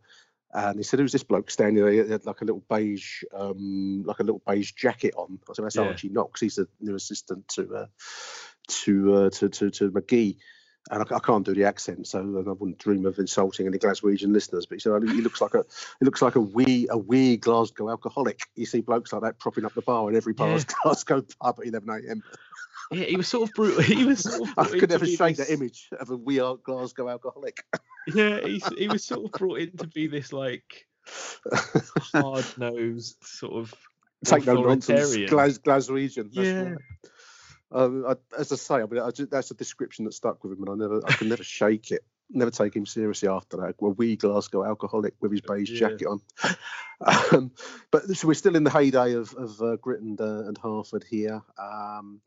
and 0.53 0.77
he 0.77 0.83
said 0.83 0.97
there 0.97 1.03
was 1.05 1.13
this 1.13 1.23
bloke 1.23 1.49
standing 1.49 1.81
there. 1.81 1.91
He 1.91 1.99
had 1.99 2.25
like 2.25 2.41
a 2.41 2.45
little 2.45 2.63
beige, 2.69 3.23
um, 3.33 4.03
like 4.05 4.19
a 4.19 4.23
little 4.23 4.41
beige 4.45 4.73
jacket 4.73 5.13
on. 5.15 5.39
I 5.49 5.53
said, 5.53 5.65
"That's 5.65 5.75
Yeah. 5.77 5.83
Archie 5.83 6.09
Knox. 6.09 6.41
He's 6.41 6.55
the 6.55 6.67
new 6.81 6.95
assistant 6.95 7.47
to 7.49 7.75
uh, 7.75 7.85
to, 8.67 9.13
uh, 9.15 9.29
to 9.29 9.49
to 9.49 9.69
to 9.71 9.91
McGhee." 9.91 10.37
And 10.89 11.03
I, 11.03 11.15
I 11.15 11.19
can't 11.19 11.45
do 11.45 11.53
the 11.53 11.65
accent, 11.65 12.07
so 12.07 12.19
I 12.19 12.51
wouldn't 12.51 12.79
dream 12.79 13.05
of 13.05 13.19
insulting 13.19 13.67
any 13.67 13.77
Glaswegian 13.77 14.33
listeners. 14.33 14.65
But 14.65 14.75
he 14.75 14.79
said 14.79 14.93
"Oh, 14.93 14.99
he 14.99 15.21
looks 15.21 15.39
like 15.39 15.53
a 15.53 15.63
he 15.99 16.05
looks 16.05 16.21
like 16.21 16.35
a 16.35 16.41
wee 16.41 16.87
a 16.89 16.97
wee 16.97 17.37
Glasgow 17.37 17.89
alcoholic. 17.89 18.41
You 18.55 18.65
see 18.65 18.81
blokes 18.81 19.13
like 19.13 19.21
that 19.21 19.37
propping 19.37 19.63
up 19.65 19.73
the 19.75 19.83
bar 19.83 20.09
in 20.09 20.15
every 20.15 20.33
Yeah. 20.37 20.59
Glasgow 20.83 21.21
pub 21.39 21.59
at 21.59 21.67
11 21.67 21.87
a.m. 21.89 22.23
yeah, 22.91 23.05
he 23.05 23.15
was 23.15 23.27
sort 23.27 23.47
of 23.47 23.53
brutal. 23.55 23.81
He 23.83 24.05
was 24.05 24.21
sort 24.23 24.49
of 24.49 24.57
I 24.57 24.65
could 24.79 24.89
never 24.89 25.05
shake 25.05 25.37
this- 25.37 25.47
that 25.47 25.53
image 25.53 25.87
of 25.99 26.09
a 26.09 26.15
wee 26.17 26.39
old 26.41 26.63
Glasgow 26.63 27.09
alcoholic. 27.09 27.63
Yeah, 28.15 28.39
he 28.75 28.87
was 28.87 29.03
sort 29.03 29.25
of 29.25 29.31
brought 29.33 29.59
in 29.59 29.77
to 29.77 29.85
be 29.85 30.07
this 30.07 30.33
like 30.33 30.87
hard 32.13 32.45
nosed 32.57 33.17
sort 33.23 33.53
of 33.53 33.73
Take 34.25 34.45
no 34.45 34.61
nonsense. 34.61 35.15
Glas- 35.29 35.57
Glaswegian. 35.59 36.31
That's 36.33 36.47
Yeah. 36.47 36.61
right. 36.63 36.77
Um, 37.71 38.05
I, 38.07 38.15
as 38.37 38.51
I 38.51 38.55
say, 38.55 38.75
I 38.75 38.85
mean, 38.85 39.01
I 39.01 39.11
ju- 39.11 39.27
that's 39.27 39.51
a 39.51 39.55
description 39.55 40.05
that 40.05 40.13
stuck 40.13 40.43
with 40.43 40.53
him, 40.53 40.63
and 40.63 40.69
I 40.69 40.75
never, 40.87 41.01
I 41.05 41.13
could 41.13 41.27
never 41.29 41.43
shake 41.59 41.91
it. 41.91 42.03
Never 42.33 42.51
take 42.51 42.75
him 42.75 42.85
seriously 42.85 43.27
after 43.27 43.57
that. 43.57 43.75
A 43.81 43.89
wee 43.89 44.15
Glasgow 44.15 44.63
alcoholic 44.65 45.15
with 45.19 45.31
his 45.31 45.41
beige 45.41 45.69
Yeah. 45.69 45.89
jacket 45.89 46.07
on. 46.07 46.21
Um, 47.03 47.51
but 47.89 48.03
so 48.15 48.27
we're 48.27 48.35
still 48.35 48.55
in 48.55 48.63
the 48.63 48.69
heyday 48.69 49.13
of, 49.13 49.33
of 49.33 49.59
uh, 49.59 49.75
Gritt 49.77 50.01
and, 50.01 50.21
uh, 50.21 50.43
and 50.45 50.55
Harford 50.55 51.03
here. 51.09 51.41
Um, 51.57 52.21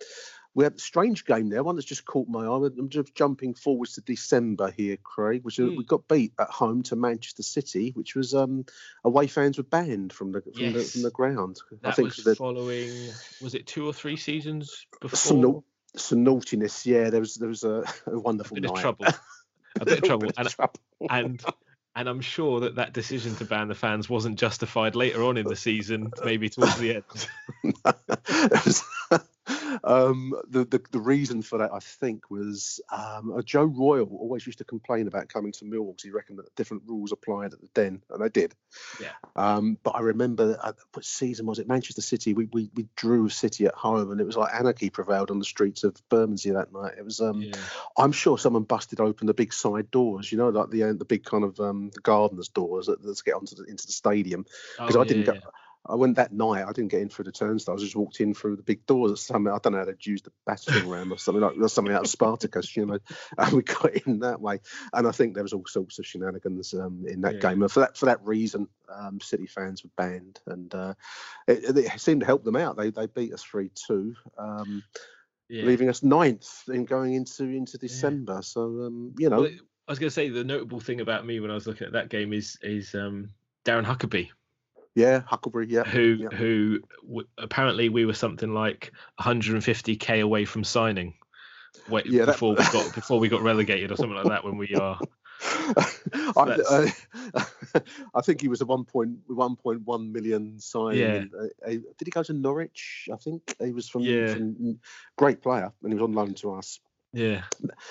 we 0.55 0.65
had 0.65 0.75
a 0.75 0.79
strange 0.79 1.25
game 1.25 1.49
there, 1.49 1.65
one 1.65 1.75
that's 1.77 1.87
just 1.87 2.05
caught 2.05 2.29
my 2.29 2.45
eye. 2.47 2.69
I'm 2.79 2.89
just 2.89 3.15
jumping 3.15 3.55
forwards 3.55 3.95
to 3.95 4.01
December 4.03 4.71
here, 4.71 4.97
Craig, 5.03 5.43
which 5.43 5.57
Hmm. 5.57 5.77
we 5.77 5.85
got 5.85 6.07
beat 6.07 6.33
at 6.39 6.49
home 6.51 6.83
to 6.85 6.97
Manchester 6.97 7.43
City, 7.43 7.91
which 7.95 8.15
was 8.15 8.35
um, 8.35 8.65
away 9.05 9.27
fans 9.27 9.59
were 9.59 9.65
banned 9.65 10.13
from 10.13 10.31
the 10.33 10.41
from, 10.43 10.73
the, 10.73 10.81
from 10.85 11.03
the 11.03 11.11
ground. 11.11 11.59
I 11.73 11.77
That 11.83 11.97
think 11.97 12.15
was 12.17 12.25
the, 12.25 12.37
following. 12.37 12.91
Was 13.43 13.55
it 13.55 13.67
two 13.67 13.87
or 13.87 13.93
three 13.93 14.17
seasons 14.17 14.87
before? 15.01 15.17
some, 15.17 15.65
some 15.97 16.23
naughtiness. 16.25 16.87
Yeah, 16.87 17.11
there 17.11 17.21
was 17.21 17.35
there 17.35 17.49
was 17.49 17.65
a, 17.65 17.85
a 18.07 18.11
a 18.13 18.19
wonderful 18.21 18.55
bit 18.55 18.65
of 18.71 18.75
trouble. 18.81 19.07
A 19.81 19.85
bit 19.85 19.99
of 19.99 20.05
trouble. 20.09 20.29
bit 20.29 20.39
of 20.39 20.55
trouble. 20.55 20.81
and 21.11 21.43
and 21.97 22.09
I'm 22.09 22.21
sure 22.21 22.61
that 22.61 22.77
that 22.77 22.93
decision 22.93 23.35
to 23.37 23.45
ban 23.45 23.69
the 23.69 23.75
fans 23.75 24.09
wasn't 24.09 24.39
justified 24.39 24.95
later 24.97 25.23
on 25.25 25.37
in 25.37 25.47
the 25.47 25.57
season, 25.57 26.11
maybe 26.25 26.49
towards 26.49 26.77
the 26.79 26.97
end. 26.97 27.29
um, 29.85 30.35
the, 30.49 30.65
the 30.65 30.81
the 30.91 31.01
reason 31.01 31.43
for 31.43 31.59
that, 31.59 31.73
I 31.73 31.79
think, 31.81 32.31
was 32.31 32.81
um, 32.91 33.33
uh, 33.37 33.43
Joe 33.43 33.65
Royle 33.65 34.09
always 34.19 34.47
used 34.47 34.59
to 34.59 34.65
complain 34.65 35.07
about 35.07 35.29
coming 35.29 35.53
to 35.53 35.65
Millwall 35.65 35.93
because 35.93 36.05
he 36.05 36.11
reckoned 36.11 36.39
that 36.39 36.55
different 36.55 36.85
rules 36.87 37.13
applied 37.13 37.53
at 37.53 37.61
the 37.61 37.69
Den, 37.75 38.03
and 38.11 38.23
they 38.23 38.29
did. 38.29 38.55
Yeah. 39.01 39.11
Um, 39.37 39.79
but 39.83 39.95
I 39.97 40.01
remember 40.01 40.59
uh, 40.63 40.73
what 40.93 41.05
season 41.05 41.47
was 41.47 41.59
it? 41.59 41.69
Manchester 41.69 42.03
City. 42.03 42.35
We, 42.35 42.49
we 42.53 42.71
we 42.75 42.87
drew 42.97 43.29
City 43.29 43.67
at 43.67 43.75
home, 43.75 44.11
and 44.11 44.21
it 44.21 44.27
was 44.27 44.37
like 44.37 44.55
anarchy 44.55 44.91
prevailed 44.91 45.31
on 45.31 45.39
the 45.39 45.45
streets 45.45 45.85
of 45.85 45.97
Bermondsey 46.09 46.51
that 46.51 46.73
night. 46.73 46.95
It 46.99 47.05
was. 47.05 47.21
Um, 47.21 47.43
Yeah. 47.43 47.53
I'm 47.99 48.13
sure 48.13 48.39
someone 48.39 48.63
busted 48.63 49.01
open 49.01 49.27
the 49.27 49.35
big 49.35 49.53
side 49.53 49.91
doors. 49.91 50.33
You 50.33 50.39
know, 50.39 50.49
like 50.49 50.71
the 50.71 50.85
uh, 50.85 50.93
the 50.95 51.05
big 51.05 51.25
kind 51.25 51.45
of 51.45 51.61
um, 51.61 51.91
gardeners 52.03 52.49
doors 52.49 52.87
that, 52.87 53.03
that 53.03 53.25
get 53.25 53.35
onto 53.35 53.57
the, 53.57 53.65
into 53.65 53.87
the 53.87 53.93
stadium 53.93 54.45
because 54.79 54.97
Oh, 54.97 55.01
I 55.01 55.05
didn't 55.05 55.27
yeah, 55.27 55.35
go. 55.35 55.51
I 55.87 55.95
went 55.95 56.17
that 56.17 56.33
night. 56.33 56.65
I 56.65 56.73
didn't 56.73 56.91
get 56.91 57.03
in 57.03 57.09
through 57.09 57.27
the 57.27 57.33
turnstiles. 57.33 57.83
I 57.83 57.85
just 57.85 57.97
walked 57.97 58.21
in 58.21 58.33
through 58.33 58.57
the 58.57 58.63
big 58.63 58.87
doors. 58.87 59.13
Or 59.13 59.17
something 59.17 59.53
I 59.53 59.59
don't 59.59 59.73
know 59.73 59.81
how 59.81 59.85
they'd 59.85 60.07
used 60.07 60.25
the 60.25 60.33
battering 60.47 60.89
ram 60.89 61.13
or 61.13 61.19
something 61.19 61.43
like 61.43 61.59
or 61.61 61.69
something 61.69 61.95
out 61.95 62.05
of 62.05 62.11
Spartacus, 62.11 62.77
you 62.77 62.87
know. 62.87 62.99
And 63.39 63.53
we 63.53 63.63
got 63.63 63.95
in 64.07 64.21
that 64.21 64.41
way. 64.41 64.61
And 64.93 65.07
I 65.07 65.11
think 65.11 65.35
there 65.35 65.43
was 65.43 65.53
all 65.53 65.67
sorts 65.67 65.99
of 65.99 66.07
shenanigans 66.07 66.73
um, 66.75 67.05
in 67.07 67.21
that 67.23 67.35
Yeah. 67.35 67.51
game. 67.51 67.63
And 67.63 67.71
for 67.71 67.81
that 67.81 67.97
for 67.97 68.07
that 68.07 68.25
reason, 68.25 68.69
um, 68.89 69.21
City 69.21 69.47
fans 69.47 69.83
were 69.85 69.91
banned, 69.97 70.41
and 70.47 70.75
uh, 70.75 70.95
it, 71.47 71.77
it 71.77 72.01
seemed 72.01 72.21
to 72.21 72.27
help 72.27 72.45
them 72.45 72.57
out. 72.57 72.77
They 72.77 72.91
they 72.91 73.07
beat 73.07 73.33
us 73.33 73.43
three 73.43 73.71
two. 73.75 74.15
Um, 74.39 74.83
yeah. 75.49 75.65
Leaving 75.65 75.91
us 75.91 76.03
ninth 76.03 76.63
in 76.69 76.85
going 76.87 77.15
into 77.15 77.45
into 77.45 77.77
December, 77.79 78.41
so 78.43 78.63
um, 78.87 79.15
you 79.19 79.29
know, 79.29 79.43
Well, 79.43 79.51
I 79.87 79.93
was 79.93 79.99
going 79.99 80.09
to 80.09 80.15
say 80.15 80.31
the 80.31 80.43
notable 80.45 80.81
thing 80.81 81.01
about 81.01 81.27
me 81.27 81.41
when 81.41 81.51
I 81.51 81.55
was 81.55 81.67
looking 81.67 81.87
at 81.87 81.93
that 81.93 82.09
game 82.09 82.33
is 82.33 82.59
is 82.63 82.95
um, 82.95 83.31
Darren 83.65 83.85
Huckerby, 83.85 84.31
yeah, 84.95 85.21
Huckleberry, 85.27 85.67
yeah, 85.69 85.85
who 85.85 86.19
yeah. 86.21 86.29
who 86.37 86.81
w- 87.07 87.27
apparently 87.39 87.89
we 87.89 88.05
were 88.07 88.15
something 88.15 88.53
like 88.55 88.93
150k 89.21 90.23
away 90.23 90.45
from 90.45 90.65
signing. 90.65 91.15
Wait, 91.89 92.07
Yeah, 92.07 92.25
that- 92.25 92.33
before 92.33 92.51
we 92.51 92.65
got 92.73 92.95
before 92.95 93.19
we 93.19 93.29
got 93.29 93.43
relegated 93.43 93.91
or 93.91 93.97
something 93.97 94.17
like 94.17 94.27
that 94.29 94.45
when 94.45 94.57
we 94.57 94.75
are. 94.75 94.99
I, 96.37 96.59
uh, 96.69 97.81
I 98.15 98.21
think 98.23 98.41
he 98.41 98.49
was 98.49 98.61
a 98.61 98.65
1.1 98.65 100.13
million 100.13 100.59
signing. 100.61 100.99
Yeah. 101.01 101.15
and, 101.15 101.31
uh, 101.35 101.67
uh, 101.67 101.71
did 101.71 102.07
he 102.07 102.11
go 102.11 102.23
to 102.23 102.33
Norwich? 102.33 103.09
I 103.13 103.17
think 103.17 103.55
he 103.63 103.73
was 103.73 103.89
from, 103.89 104.03
Yeah. 104.03 104.29
from 104.35 104.79
great 105.19 105.43
player, 105.43 105.73
and 105.83 105.93
he 105.93 105.99
was 105.99 106.05
on 106.05 106.15
loan 106.15 106.35
to 106.35 106.55
us. 106.55 106.81
Yeah, 107.15 107.43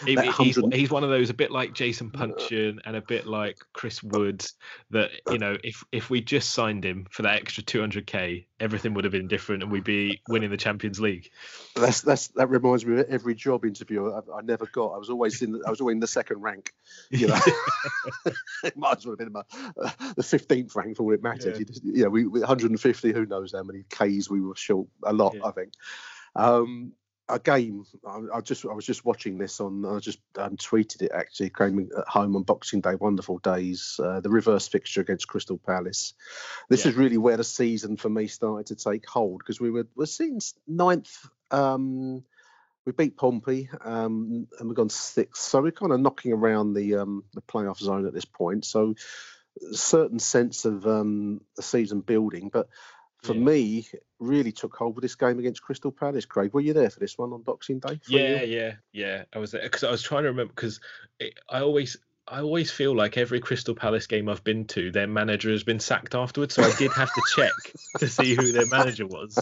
he, 0.05 0.15
he's, 0.15 0.59
he's 0.73 0.91
one 0.91 1.03
of 1.03 1.09
those 1.09 1.29
a 1.29 1.33
bit 1.33 1.49
like 1.49 1.73
Jason 1.73 2.11
Puncheon 2.11 2.81
and 2.85 2.95
a 2.95 3.01
bit 3.01 3.25
like 3.25 3.57
Chris 3.71 4.03
Woods 4.03 4.53
that 4.91 5.11
you 5.29 5.37
know 5.37 5.55
if 5.63 5.83
if 5.91 6.09
we 6.09 6.21
just 6.21 6.51
signed 6.51 6.83
him 6.83 7.07
for 7.09 7.21
that 7.21 7.37
extra 7.37 7.63
200k 7.63 8.45
everything 8.59 8.93
would 8.93 9.03
have 9.03 9.11
been 9.11 9.27
different 9.27 9.61
and 9.61 9.71
we'd 9.71 9.83
be 9.83 10.21
winning 10.29 10.49
the 10.49 10.57
Champions 10.57 10.99
League. 10.99 11.29
That's 11.75 12.01
that's 12.01 12.29
that 12.29 12.49
reminds 12.49 12.85
me 12.85 12.99
of 12.99 13.07
every 13.09 13.35
job 13.35 13.65
interview 13.65 14.11
I, 14.11 14.19
I 14.37 14.41
never 14.41 14.65
got. 14.65 14.93
I 14.93 14.97
was 14.97 15.09
always 15.09 15.41
in 15.41 15.51
the, 15.51 15.63
I 15.65 15.69
was 15.69 15.81
always 15.81 15.95
in 15.95 15.99
the 15.99 16.07
second 16.07 16.41
rank. 16.41 16.73
You 17.09 17.27
know, 17.27 17.39
it 18.63 18.75
might 18.77 18.97
as 18.97 19.05
well 19.05 19.17
have 19.17 19.19
been 19.19 19.31
my, 19.31 19.43
uh, 19.81 20.13
the 20.15 20.23
fifteenth 20.23 20.75
rank 20.75 20.97
for 20.97 21.03
all 21.03 21.13
it 21.13 21.21
mattered. 21.21 21.53
Yeah. 21.53 21.59
You, 21.59 21.65
just, 21.65 21.83
you 21.83 22.03
know, 22.03 22.09
we, 22.09 22.25
we 22.25 22.39
150. 22.39 23.11
Who 23.11 23.25
knows 23.25 23.53
how 23.53 23.63
many 23.63 23.83
Ks 23.89 24.29
we 24.29 24.41
were 24.41 24.55
short? 24.55 24.87
A 25.03 25.13
lot, 25.13 25.35
Yeah. 25.35 25.45
I 25.45 25.51
think. 25.51 25.73
Um, 26.35 26.93
a 27.29 27.39
game. 27.39 27.85
I, 28.07 28.19
I 28.35 28.41
just 28.41 28.65
I 28.65 28.73
was 28.73 28.85
just 28.85 29.05
watching 29.05 29.37
this 29.37 29.59
on. 29.61 29.85
I 29.85 29.99
just 29.99 30.19
um, 30.37 30.57
tweeted 30.57 31.01
it 31.03 31.11
actually. 31.13 31.49
Came 31.49 31.89
at 31.97 32.07
home 32.07 32.35
on 32.35 32.43
Boxing 32.43 32.81
Day. 32.81 32.95
Wonderful 32.95 33.39
days. 33.39 33.99
Uh, 34.03 34.19
the 34.19 34.29
reverse 34.29 34.67
fixture 34.67 35.01
against 35.01 35.27
Crystal 35.27 35.57
Palace. 35.57 36.13
This 36.69 36.85
Yeah. 36.85 36.91
is 36.91 36.97
really 36.97 37.17
where 37.17 37.37
the 37.37 37.43
season 37.43 37.97
for 37.97 38.09
me 38.09 38.27
started 38.27 38.67
to 38.67 38.75
take 38.75 39.07
hold 39.07 39.39
because 39.39 39.59
we 39.61 39.71
were 39.71 39.87
we're 39.95 40.05
sitting 40.05 40.37
s- 40.37 40.53
ninth. 40.67 41.25
Um, 41.51 42.23
we 42.85 42.91
beat 42.91 43.15
Pompey 43.15 43.69
um, 43.85 44.47
and 44.59 44.67
we've 44.67 44.75
gone 44.75 44.89
sixth, 44.89 45.41
so 45.41 45.61
we're 45.61 45.71
kind 45.71 45.93
of 45.93 46.01
knocking 46.01 46.33
around 46.33 46.73
the 46.73 46.95
um, 46.95 47.23
the 47.33 47.41
playoff 47.41 47.77
zone 47.77 48.05
at 48.05 48.13
this 48.13 48.25
point. 48.25 48.65
So 48.65 48.95
certain 49.71 50.19
sense 50.19 50.65
of 50.65 50.85
um, 50.87 51.41
the 51.55 51.61
season 51.61 52.01
building, 52.01 52.49
but 52.51 52.67
for 53.23 53.33
Yeah. 53.33 53.39
me, 53.39 53.87
really 54.19 54.51
took 54.51 54.75
hold 54.75 54.95
with 54.95 55.01
this 55.01 55.15
game 55.15 55.39
against 55.39 55.61
Crystal 55.61 55.91
Palace. 55.91 56.25
Craig, 56.25 56.53
were 56.53 56.61
you 56.61 56.73
there 56.73 56.89
for 56.89 56.99
this 56.99 57.17
one 57.17 57.33
on 57.33 57.41
Boxing 57.41 57.79
Day? 57.79 57.99
Yeah, 58.07 58.43
you? 58.43 58.55
yeah, 58.57 58.73
yeah. 58.91 59.23
I 59.33 59.39
was 59.39 59.51
there 59.51 59.63
because 59.63 59.83
I 59.83 59.91
was 59.91 60.01
trying 60.03 60.23
to 60.23 60.29
remember 60.29 60.53
because 60.53 60.79
I 61.49 61.61
always. 61.61 61.97
I 62.25 62.39
always 62.39 62.71
feel 62.71 62.95
like 62.95 63.17
every 63.17 63.41
Crystal 63.41 63.75
Palace 63.75 64.07
game 64.07 64.29
I've 64.29 64.45
been 64.45 64.63
to, 64.67 64.91
their 64.91 65.07
manager 65.07 65.51
has 65.51 65.65
been 65.65 65.81
sacked 65.81 66.15
afterwards. 66.15 66.55
So 66.55 66.63
I 66.63 66.71
did 66.77 66.93
have 66.93 67.13
to 67.13 67.21
check 67.35 67.51
to 67.99 68.07
see 68.07 68.33
who 68.33 68.53
their 68.53 68.65
manager 68.67 69.05
was. 69.05 69.37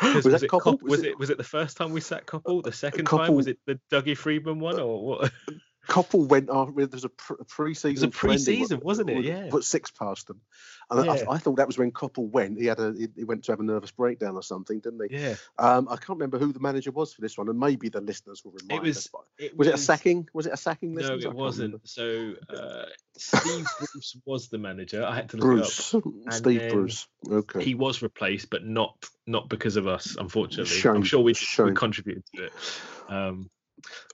Was 0.00 0.24
that 0.24 0.44
it? 0.44 0.48
Kopp- 0.48 0.80
was 0.80 1.02
it 1.02 1.18
was 1.18 1.30
it 1.30 1.38
the 1.38 1.42
first 1.44 1.76
time 1.76 1.90
we 1.90 2.00
sacked 2.00 2.26
Coppell? 2.28 2.62
The 2.62 2.70
second 2.70 3.06
time 3.06 3.34
was 3.34 3.48
it 3.48 3.58
the 3.66 3.80
Dougie 3.90 4.16
Freedman 4.16 4.60
one 4.60 4.78
or 4.78 5.04
what? 5.04 5.24
Uh, 5.24 5.28
Coppell 5.88 6.28
went 6.28 6.50
off. 6.50 6.70
There 6.74 6.86
was 6.86 7.04
a 7.04 7.08
pre-season. 7.08 7.90
It 7.90 7.92
was 7.94 8.02
a 8.04 8.08
pre-season, 8.10 8.80
wasn't 8.82 9.10
it? 9.10 9.24
Yeah. 9.24 9.48
Put 9.50 9.64
six 9.64 9.90
past 9.90 10.28
them, 10.28 10.40
and 10.90 11.04
Yeah. 11.06 11.12
I, 11.28 11.34
I 11.34 11.38
thought 11.38 11.56
that 11.56 11.66
was 11.66 11.78
when 11.78 11.90
Coppell 11.90 12.28
went. 12.30 12.58
He 12.58 12.66
had 12.66 12.78
a 12.78 12.94
he, 13.16 13.24
went 13.24 13.44
to 13.44 13.52
have 13.52 13.60
a 13.60 13.64
nervous 13.64 13.90
breakdown 13.90 14.36
or 14.36 14.42
something, 14.42 14.78
didn't 14.80 15.10
he? 15.10 15.18
Yeah. 15.18 15.34
Um, 15.58 15.88
I 15.88 15.96
can't 15.96 16.18
remember 16.18 16.38
who 16.38 16.52
the 16.52 16.60
manager 16.60 16.90
was 16.90 17.12
for 17.12 17.20
this 17.20 17.36
one, 17.36 17.48
and 17.48 17.58
maybe 17.58 17.88
the 17.88 18.00
listeners 18.00 18.44
will 18.44 18.52
remind 18.52 18.82
was- 18.82 18.96
us. 18.98 19.08
It 19.38 19.56
Was 19.56 19.66
was 19.66 19.68
it 19.68 19.74
a 19.74 19.78
sacking? 19.78 20.28
Was 20.32 20.46
it 20.46 20.52
a 20.52 20.56
sacking? 20.56 20.94
No, 20.94 21.00
listeners? 21.00 21.24
It 21.24 21.32
wasn't. 21.34 21.88
So 21.88 22.34
uh, 22.48 22.84
Steve 23.16 23.66
Bruce 23.78 24.16
was 24.24 24.48
the 24.48 24.58
manager. 24.58 25.04
I 25.04 25.14
had 25.16 25.30
to 25.30 25.36
look 25.36 25.44
Bruce, 25.44 25.94
up. 25.94 26.02
Steve 26.30 26.70
Bruce. 26.70 27.06
Okay. 27.28 27.64
He 27.64 27.74
was 27.74 28.02
replaced, 28.02 28.50
but 28.50 28.64
not 28.64 28.94
not 29.26 29.48
because 29.48 29.76
of 29.76 29.86
us, 29.86 30.16
unfortunately. 30.18 30.66
Shame, 30.76 30.96
I'm 30.96 31.02
sure 31.02 31.20
we, 31.20 31.34
we 31.64 31.72
contributed 31.74 32.22
to 32.34 32.44
it. 32.44 32.52
Um, 33.08 33.50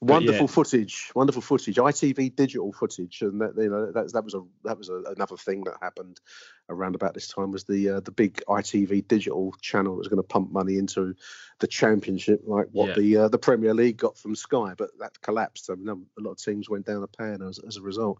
wonderful 0.00 0.46
yeah. 0.46 0.52
footage, 0.52 1.10
wonderful 1.14 1.42
footage, 1.42 1.76
ITV 1.76 2.34
digital 2.36 2.72
footage, 2.72 3.22
and 3.22 3.40
that 3.40 3.54
you 3.56 3.70
know 3.70 3.90
that 3.92 4.12
that 4.12 4.24
was 4.24 4.34
a 4.34 4.42
that 4.64 4.78
was 4.78 4.88
a, 4.88 5.02
another 5.14 5.36
thing 5.36 5.64
that 5.64 5.74
happened 5.80 6.20
around 6.68 6.94
about 6.94 7.14
this 7.14 7.28
time 7.28 7.50
was 7.50 7.64
the 7.64 7.90
uh, 7.90 8.00
the 8.00 8.10
big 8.10 8.42
ITV 8.48 9.06
digital 9.08 9.54
channel 9.60 9.94
that 9.94 9.98
was 9.98 10.08
going 10.08 10.22
to 10.22 10.28
pump 10.28 10.52
money 10.52 10.78
into 10.78 11.14
the 11.60 11.66
championship, 11.66 12.42
like 12.46 12.68
what 12.72 12.88
Yeah. 12.88 12.94
the 12.94 13.16
uh, 13.16 13.28
the 13.28 13.38
Premier 13.38 13.74
League 13.74 13.96
got 13.96 14.18
from 14.18 14.34
Sky, 14.34 14.74
but 14.76 14.90
that 14.98 15.20
collapsed. 15.20 15.70
I 15.70 15.74
mean, 15.74 16.06
a 16.18 16.20
lot 16.20 16.32
of 16.32 16.38
teams 16.38 16.68
went 16.68 16.86
down 16.86 17.00
the 17.00 17.08
pan 17.08 17.42
as, 17.42 17.58
as 17.66 17.76
a 17.76 17.82
result. 17.82 18.18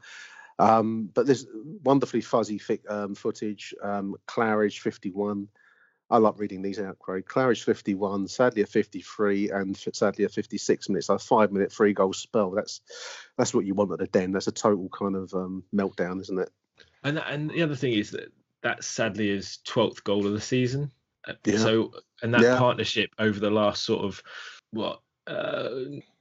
Um, 0.59 1.11
but 1.12 1.26
this 1.26 1.46
wonderfully 1.82 2.20
fuzzy 2.20 2.59
thick, 2.59 2.88
um, 2.88 3.14
footage, 3.14 3.74
um, 3.82 4.16
Claridge 4.28 4.80
51. 4.80 5.48
I 6.13 6.19
like 6.19 6.39
reading 6.39 6.61
these 6.61 6.79
out, 6.79 6.99
Craig. 6.99 7.25
Claridge 7.27 7.65
51, 7.65 8.29
Sadlier 8.29 8.67
53, 8.67 9.51
and 9.51 9.75
Sadlier 9.77 10.29
56 10.29 10.89
minutes. 10.91 11.09
A 11.09 11.19
five 11.19 11.51
minute 11.51 11.73
free 11.73 11.95
goal 11.95 12.13
spell. 12.13 12.51
That's 12.51 12.83
that's 13.39 13.55
what 13.55 13.65
you 13.65 13.75
want 13.75 13.93
at 13.93 14.03
a 14.03 14.07
den. 14.07 14.31
That's 14.31 14.47
a 14.47 14.53
total 14.53 14.91
kind 14.91 15.17
of 15.17 15.33
um, 15.33 15.65
meltdown, 15.75 16.21
isn't 16.21 16.39
it? 16.39 16.51
and 17.03 17.19
and 17.19 17.51
the 17.51 17.63
other 17.63 17.75
thing 17.75 17.95
is 17.95 18.11
that 18.11 18.33
that 18.63 18.81
Sadlier's 18.85 19.59
12th 19.67 20.05
goal 20.05 20.27
of 20.27 20.33
the 20.33 20.41
season. 20.41 20.91
Uh, 21.27 21.33
Yeah. 21.45 21.57
So 21.59 21.95
and 22.23 22.35
that 22.35 22.43
Yeah. 22.43 22.59
partnership 22.59 23.11
over 23.19 23.41
the 23.41 23.51
last 23.51 23.83
sort 23.85 24.05
of 24.05 24.23
what 24.71 25.01
uh, 25.27 25.71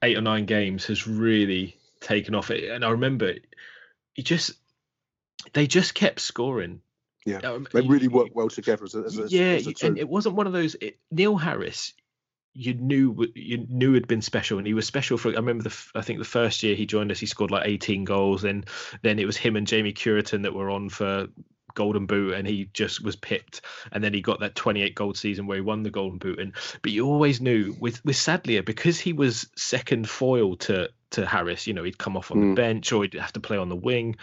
eight 0.04 0.18
or 0.18 0.22
nine 0.22 0.46
games 0.46 0.86
has 0.86 1.08
really 1.08 1.78
taken 2.00 2.34
off. 2.34 2.50
It 2.50 2.72
and 2.72 2.86
I 2.86 2.92
remember 2.92 3.28
it 3.28 3.46
just 4.24 4.52
they 5.54 5.68
just 5.68 5.94
kept 5.94 6.20
scoring. 6.22 6.82
Yeah, 7.26 7.38
Um, 7.38 7.67
they 7.72 7.82
really 7.82 8.07
work 8.07 8.30
well 8.34 8.49
together 8.49 8.84
as 8.84 8.95
a, 8.95 8.99
as 8.99 9.17
a, 9.17 9.28
yeah, 9.30 9.53
as 9.53 9.67
a 9.67 9.74
and 9.86 9.97
it 9.97 10.09
wasn't 10.09 10.36
one 10.36 10.47
of 10.47 10.53
those. 10.53 10.76
It, 10.82 10.97
Neil 11.11 11.38
Harris, 11.38 11.93
you 12.53 12.74
knew 12.74 13.28
you 13.36 13.65
knew 13.69 13.93
had 13.93 14.07
been 14.07 14.22
special, 14.22 14.57
and 14.57 14.65
he 14.65 14.74
was 14.74 14.88
special 14.88 15.17
for. 15.17 15.30
I 15.30 15.36
remember 15.36 15.63
the 15.63 15.76
I 15.95 16.01
think 16.01 16.19
the 16.19 16.26
first 16.26 16.63
year 16.63 16.76
he 16.76 16.86
joined 16.86 17.11
us, 17.11 17.19
he 17.19 17.26
scored 17.28 17.51
like 17.51 17.67
18 17.67 18.03
goals. 18.05 18.41
Then 18.41 18.65
then 19.03 19.19
it 19.19 19.26
was 19.26 19.38
him 19.38 19.55
and 19.55 19.67
Jamie 19.67 19.93
Cureton 19.93 20.41
that 20.43 20.53
were 20.55 20.69
on 20.72 20.89
for 20.89 21.28
Golden 21.76 22.07
Boot, 22.07 22.34
and 22.34 22.47
he 22.47 22.69
just 22.74 23.03
was 23.03 23.15
pipped. 23.15 23.61
And 23.91 24.03
then 24.03 24.13
he 24.13 24.22
got 24.22 24.39
that 24.41 24.55
28 24.55 24.95
gold 24.95 25.15
season 25.15 25.45
where 25.47 25.55
he 25.57 25.61
won 25.61 25.84
the 25.84 25.91
Golden 25.91 26.17
Boot. 26.17 26.39
And 26.39 26.53
but 26.82 26.91
you 26.91 27.05
always 27.05 27.39
knew 27.39 27.76
with 27.80 28.03
with 28.03 28.15
Sadlier 28.17 28.63
because 28.63 28.99
he 28.99 29.13
was 29.13 29.47
second 29.55 30.09
foil 30.09 30.55
to 30.57 30.89
to 31.11 31.26
Harris. 31.26 31.67
You 31.67 31.74
know, 31.76 31.84
he'd 31.84 31.99
come 31.99 32.17
off 32.17 32.32
on 32.32 32.38
Mm. 32.38 32.49
the 32.55 32.61
bench 32.61 32.91
or 32.91 33.03
he'd 33.03 33.13
have 33.13 33.34
to 33.34 33.39
play 33.39 33.57
on 33.57 33.69
the 33.69 33.76
wing. 33.76 34.15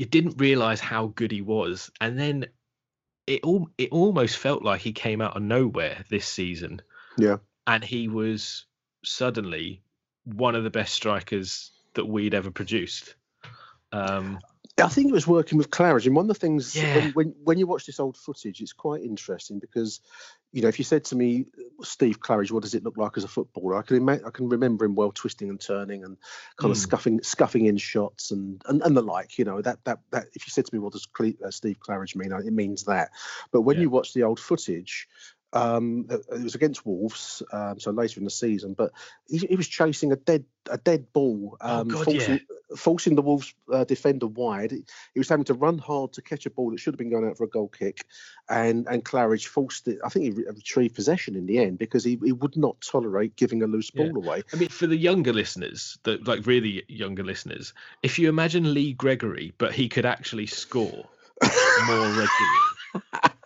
You 0.00 0.06
didn't 0.06 0.40
realize 0.40 0.80
how 0.80 1.08
good 1.08 1.30
he 1.30 1.42
was, 1.42 1.90
and 2.00 2.18
then 2.18 2.46
it 3.26 3.44
all 3.44 3.68
it 3.76 3.92
almost 3.92 4.38
felt 4.38 4.62
like 4.62 4.80
he 4.80 4.94
came 4.94 5.20
out 5.20 5.36
of 5.36 5.42
nowhere 5.42 6.06
this 6.08 6.24
season, 6.24 6.80
yeah, 7.18 7.36
and 7.66 7.84
he 7.84 8.08
was 8.08 8.64
suddenly 9.04 9.82
one 10.24 10.54
of 10.54 10.64
the 10.64 10.70
best 10.70 10.94
strikers 10.94 11.72
that 11.92 12.06
we'd 12.06 12.32
ever 12.32 12.50
produced. 12.50 13.14
Um, 13.92 14.38
I 14.86 14.88
think 14.88 15.08
it 15.08 15.12
was 15.12 15.26
working 15.26 15.58
with 15.58 15.70
Claridge, 15.70 16.06
and 16.06 16.14
one 16.16 16.24
of 16.24 16.28
the 16.28 16.34
things 16.34 16.74
Yeah. 16.76 16.94
when, 16.94 17.12
when 17.12 17.34
when 17.44 17.58
you 17.58 17.66
watch 17.66 17.86
this 17.86 18.00
old 18.00 18.16
footage, 18.16 18.60
it's 18.60 18.72
quite 18.72 19.02
interesting 19.02 19.58
because, 19.58 20.00
you 20.52 20.62
know, 20.62 20.68
if 20.68 20.78
you 20.78 20.84
said 20.84 21.04
to 21.06 21.16
me, 21.16 21.46
Steve 21.82 22.20
Claridge, 22.20 22.50
what 22.50 22.62
does 22.62 22.74
it 22.74 22.84
look 22.84 22.96
like 22.96 23.16
as 23.16 23.24
a 23.24 23.28
footballer? 23.28 23.76
I 23.76 23.82
can 23.82 23.96
ima- 23.96 24.20
I 24.26 24.30
can 24.30 24.48
remember 24.48 24.84
him 24.84 24.94
well 24.94 25.12
twisting 25.12 25.48
and 25.50 25.60
turning 25.60 26.04
and 26.04 26.16
kind 26.56 26.70
of 26.70 26.76
Mm. 26.76 26.80
scuffing 26.80 27.22
scuffing 27.22 27.66
in 27.66 27.76
shots 27.76 28.30
and, 28.30 28.62
and 28.66 28.82
and 28.82 28.96
the 28.96 29.02
like. 29.02 29.38
You 29.38 29.44
know 29.44 29.62
that 29.62 29.84
that 29.84 30.00
that 30.10 30.26
if 30.34 30.46
you 30.46 30.50
said 30.50 30.66
to 30.66 30.74
me, 30.74 30.78
what 30.80 30.92
does 30.92 31.06
Cle- 31.06 31.32
uh, 31.44 31.50
Steve 31.50 31.78
Claridge 31.80 32.16
mean? 32.16 32.32
It 32.32 32.52
means 32.52 32.84
that. 32.84 33.10
But 33.52 33.62
when 33.62 33.76
Yeah. 33.76 33.82
you 33.82 33.90
watch 33.90 34.12
the 34.14 34.24
old 34.24 34.40
footage. 34.40 35.08
Um, 35.52 36.06
it 36.08 36.20
it 36.32 36.42
was 36.44 36.54
against 36.54 36.86
Wolves, 36.86 37.42
um, 37.52 37.80
so 37.80 37.90
later 37.90 38.20
in 38.20 38.24
the 38.24 38.30
season. 38.30 38.74
But 38.74 38.92
he, 39.28 39.38
he 39.38 39.56
was 39.56 39.66
chasing 39.68 40.12
a 40.12 40.16
dead 40.16 40.44
a 40.70 40.78
dead 40.78 41.12
ball, 41.12 41.56
Oh, 41.60 41.80
um, 41.80 41.88
God, 41.88 42.04
forcing, 42.04 42.34
yeah. 42.34 42.76
forcing 42.76 43.14
the 43.16 43.22
Wolves 43.22 43.52
uh, 43.72 43.82
defender 43.84 44.28
wide. 44.28 44.70
He 44.70 45.18
was 45.18 45.28
having 45.28 45.46
to 45.46 45.54
run 45.54 45.78
hard 45.78 46.12
to 46.12 46.22
catch 46.22 46.46
a 46.46 46.50
ball 46.50 46.70
that 46.70 46.78
should 46.78 46.94
have 46.94 46.98
been 46.98 47.10
going 47.10 47.26
out 47.26 47.36
for 47.36 47.44
a 47.44 47.48
goal 47.48 47.66
kick, 47.68 48.04
and 48.48 48.86
and 48.88 49.04
Claridge 49.04 49.46
forced 49.48 49.88
it. 49.88 49.98
I 50.04 50.08
think 50.08 50.24
he 50.26 50.30
re- 50.30 50.44
retrieved 50.46 50.94
possession 50.94 51.34
in 51.34 51.46
the 51.46 51.58
end 51.58 51.78
because 51.78 52.04
he, 52.04 52.18
he 52.22 52.32
would 52.32 52.56
not 52.56 52.80
tolerate 52.80 53.34
giving 53.34 53.62
a 53.62 53.66
loose 53.66 53.90
Yeah. 53.92 54.06
ball 54.06 54.18
away. 54.18 54.42
I 54.52 54.56
mean, 54.56 54.68
for 54.68 54.86
the 54.86 54.96
younger 54.96 55.32
listeners, 55.32 55.98
the 56.04 56.18
like 56.24 56.46
really 56.46 56.84
younger 56.86 57.24
listeners, 57.24 57.74
if 58.04 58.18
you 58.20 58.28
imagine 58.28 58.72
Lee 58.72 58.92
Gregory, 58.92 59.52
but 59.58 59.72
he 59.72 59.88
could 59.88 60.06
actually 60.06 60.46
score 60.46 61.08
more 61.42 62.06
regularly. 62.06 62.30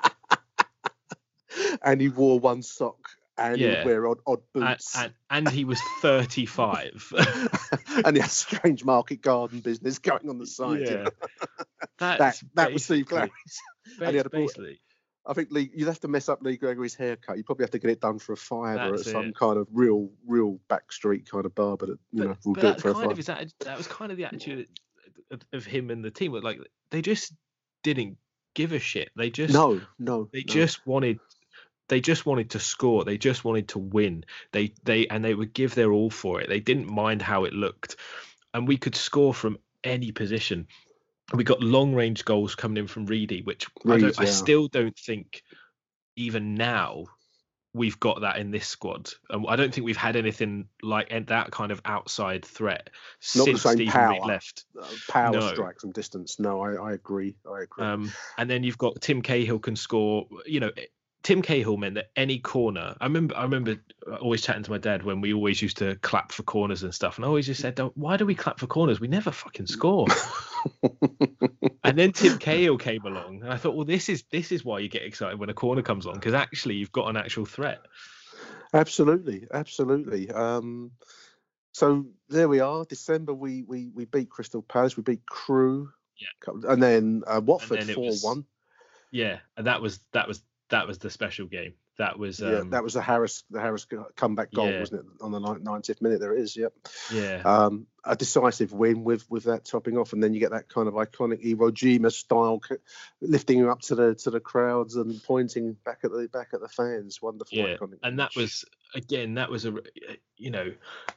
and 1.84 2.00
he 2.00 2.08
wore 2.08 2.40
one 2.40 2.62
sock 2.62 3.10
and 3.36 3.56
he 3.56 3.64
Yeah. 3.64 3.78
would 3.78 3.86
wear 3.86 4.08
odd, 4.08 4.18
odd 4.26 4.40
boots. 4.52 4.96
and, 4.96 5.12
and 5.30 5.48
he 5.48 5.64
was 5.64 5.80
35. 6.00 7.12
and 8.04 8.16
he 8.16 8.20
had 8.20 8.30
a 8.30 8.32
strange 8.32 8.84
market 8.84 9.22
garden 9.22 9.60
business 9.60 9.98
going 9.98 10.28
on 10.28 10.38
the 10.38 10.46
side. 10.46 10.80
yeah. 10.82 11.08
that 11.98 12.40
that 12.54 12.72
was 12.72 12.84
Steve 12.84 13.06
Claridge. 13.06 13.30
and 14.00 14.10
he 14.10 14.16
had 14.16 14.26
a 14.26 14.30
Basically, 14.30 14.80
I 15.26 15.32
think 15.32 15.50
Lee, 15.50 15.70
you'd 15.74 15.88
have 15.88 16.00
to 16.00 16.08
mess 16.08 16.28
up 16.28 16.42
Lee 16.42 16.56
Gregory's 16.56 16.94
haircut. 16.94 17.36
You'd 17.36 17.46
probably 17.46 17.64
have 17.64 17.70
to 17.70 17.78
get 17.78 17.90
it 17.90 18.00
done 18.00 18.18
for 18.18 18.32
a 18.32 18.36
five 18.36 18.92
or 18.92 18.98
some 18.98 19.26
it. 19.26 19.36
kind 19.36 19.58
of 19.58 19.66
real, 19.72 20.10
real 20.26 20.58
backstreet 20.68 21.28
kind 21.28 21.46
of 21.46 21.54
barber 21.54 21.86
that 21.86 21.98
you 22.12 22.18
but, 22.20 22.24
know 22.28 22.36
will 22.44 22.54
do 22.54 22.66
it 22.68 22.80
for 22.80 22.90
a 22.90 22.92
kind 22.92 23.04
five. 23.04 23.10
of 23.12 23.16
his 23.16 23.26
that 23.26 23.76
was 23.76 23.86
kind 23.86 24.10
of 24.12 24.18
the 24.18 24.24
attitude 24.24 24.68
of, 25.30 25.40
of 25.52 25.64
him 25.64 25.90
and 25.90 26.04
the 26.04 26.10
team. 26.10 26.32
Like 26.32 26.60
they 26.90 27.02
just 27.02 27.32
didn't 27.82 28.18
give 28.54 28.72
a 28.72 28.78
shit. 28.78 29.10
They 29.16 29.30
just 29.30 29.54
no, 29.54 29.80
no, 29.98 30.28
they 30.32 30.40
no. 30.46 30.52
just 30.54 30.86
wanted 30.86 31.20
they 31.88 32.00
just 32.00 32.26
wanted 32.26 32.50
to 32.50 32.58
score 32.58 33.04
they 33.04 33.18
just 33.18 33.44
wanted 33.44 33.68
to 33.68 33.78
win 33.78 34.24
they 34.52 34.72
they 34.84 35.06
and 35.08 35.24
they 35.24 35.34
would 35.34 35.52
give 35.52 35.74
their 35.74 35.92
all 35.92 36.10
for 36.10 36.40
it 36.40 36.48
they 36.48 36.60
didn't 36.60 36.90
mind 36.90 37.22
how 37.22 37.44
it 37.44 37.52
looked 37.52 37.96
and 38.52 38.66
we 38.66 38.76
could 38.76 38.94
score 38.94 39.34
from 39.34 39.58
any 39.82 40.12
position 40.12 40.66
we 41.34 41.44
got 41.44 41.62
long 41.62 41.94
range 41.94 42.24
goals 42.24 42.54
coming 42.54 42.78
in 42.78 42.86
from 42.86 43.06
Reedy 43.06 43.42
which 43.42 43.66
I, 43.86 43.92
Reed, 43.94 44.00
don't, 44.02 44.20
I 44.20 44.24
still 44.24 44.68
don't 44.68 44.96
think 44.96 45.42
even 46.16 46.54
now 46.54 47.04
we've 47.74 47.98
got 47.98 48.20
that 48.20 48.36
in 48.38 48.50
this 48.50 48.68
squad 48.68 49.10
and 49.30 49.46
I 49.48 49.56
don't 49.56 49.74
think 49.74 49.84
we've 49.84 49.96
had 49.96 50.16
anything 50.16 50.68
like 50.82 51.08
that 51.26 51.50
kind 51.50 51.72
of 51.72 51.80
outside 51.84 52.44
threat 52.44 52.90
Not 53.34 53.46
the 53.46 53.58
since 53.58 53.62
same 53.62 53.72
Stephen 53.74 53.92
power. 53.92 54.20
Left 54.26 54.64
Uh, 54.80 54.86
power 55.08 55.32
No. 55.32 55.40
strike 55.40 55.80
from 55.80 55.90
distance. 55.90 56.38
No, 56.38 56.60
I, 56.60 56.74
I 56.74 56.92
agree. 56.92 57.34
I 57.50 57.62
agree. 57.62 57.84
Um, 57.84 58.12
and 58.38 58.48
then 58.48 58.62
you've 58.62 58.78
got 58.78 59.00
Tim 59.00 59.22
Cahill 59.22 59.58
can 59.58 59.76
score. 59.76 60.26
You 60.46 60.60
know, 60.60 60.70
Tim 61.24 61.40
Cahill 61.40 61.78
meant 61.78 61.94
that 61.94 62.10
any 62.14 62.38
corner. 62.38 62.94
I 63.00 63.06
remember. 63.06 63.34
I 63.34 63.42
remember 63.44 63.76
always 64.20 64.42
chatting 64.42 64.62
to 64.62 64.70
my 64.70 64.78
dad 64.78 65.02
when 65.02 65.22
we 65.22 65.32
always 65.32 65.60
used 65.62 65.78
to 65.78 65.96
clap 65.96 66.32
for 66.32 66.42
corners 66.42 66.82
and 66.82 66.94
stuff. 66.94 67.16
And 67.16 67.24
I 67.24 67.28
always 67.28 67.46
just 67.46 67.62
said, 67.62 67.80
"Why 67.94 68.18
do 68.18 68.26
we 68.26 68.34
clap 68.34 68.60
for 68.60 68.66
corners? 68.66 69.00
We 69.00 69.08
never 69.08 69.32
fucking 69.32 69.66
score." 69.66 70.06
and 71.82 71.98
then 71.98 72.12
Tim 72.12 72.38
Cahill 72.38 72.76
came 72.76 73.06
along, 73.06 73.40
and 73.42 73.50
I 73.50 73.56
thought, 73.56 73.74
"Well, 73.74 73.86
this 73.86 74.10
is 74.10 74.24
this 74.30 74.52
is 74.52 74.66
why 74.66 74.80
you 74.80 74.90
get 74.90 75.02
excited 75.02 75.38
when 75.38 75.48
a 75.48 75.54
corner 75.54 75.80
comes 75.80 76.04
on 76.04 76.14
because 76.14 76.34
actually 76.34 76.74
you've 76.74 76.92
got 76.92 77.08
an 77.08 77.16
actual 77.16 77.46
threat." 77.46 77.80
absolutely, 78.74 79.46
absolutely. 79.50 80.30
Um, 80.30 80.90
so 81.72 82.06
there 82.28 82.48
we 82.48 82.60
are. 82.60 82.84
December, 82.84 83.32
we 83.32 83.62
we 83.62 83.88
we 83.94 84.04
beat 84.04 84.28
Crystal 84.28 84.60
Palace. 84.60 84.96
We 84.98 85.02
beat 85.02 85.24
Crewe. 85.24 85.90
Yeah. 86.18 86.52
And 86.68 86.82
then 86.82 87.22
uh, 87.26 87.40
Watford 87.42 87.82
four 87.94 88.12
one. 88.20 88.44
Yeah, 89.10 89.38
and 89.56 89.66
that 89.68 89.80
was 89.80 90.00
that 90.12 90.28
was 90.28 90.42
that 90.74 90.86
was 90.86 90.98
the 90.98 91.10
special 91.10 91.46
game. 91.46 91.74
That 91.98 92.18
was 92.18 92.42
um, 92.42 92.52
yeah, 92.52 92.62
that 92.70 92.82
was 92.82 92.94
the 92.94 93.00
Harris 93.00 93.44
the 93.50 93.60
Harris 93.60 93.86
comeback 94.16 94.52
goal, 94.52 94.70
yeah. 94.70 94.80
wasn't 94.80 95.02
it? 95.02 95.06
On 95.22 95.30
the 95.30 95.38
ninetieth 95.38 96.02
minute, 96.02 96.18
there 96.18 96.34
it 96.34 96.40
is. 96.40 96.56
Yep. 96.56 96.72
yeah. 97.12 97.42
Um, 97.44 97.86
a 98.04 98.16
decisive 98.16 98.72
win 98.72 99.04
with 99.04 99.30
with 99.30 99.44
that 99.44 99.64
topping 99.64 99.96
off, 99.96 100.12
and 100.12 100.22
then 100.22 100.34
you 100.34 100.40
get 100.40 100.50
that 100.50 100.68
kind 100.68 100.88
of 100.88 100.94
iconic 100.94 101.44
Iwo 101.44 101.70
Jima 101.70 102.10
style, 102.10 102.60
lifting 103.20 103.58
you 103.58 103.70
up 103.70 103.80
to 103.82 103.94
the 103.94 104.14
to 104.16 104.30
the 104.30 104.40
crowds 104.40 104.96
and 104.96 105.22
pointing 105.22 105.76
back 105.84 106.00
at 106.02 106.10
the 106.10 106.28
back 106.32 106.48
at 106.52 106.60
the 106.60 106.68
fans. 106.68 107.22
Wonderful, 107.22 107.56
yeah 107.56 107.76
and 108.02 108.18
that 108.18 108.34
was 108.36 108.64
again 108.94 109.34
that 109.34 109.50
was 109.50 109.64
a 109.64 109.74
you 110.36 110.50
know 110.50 110.72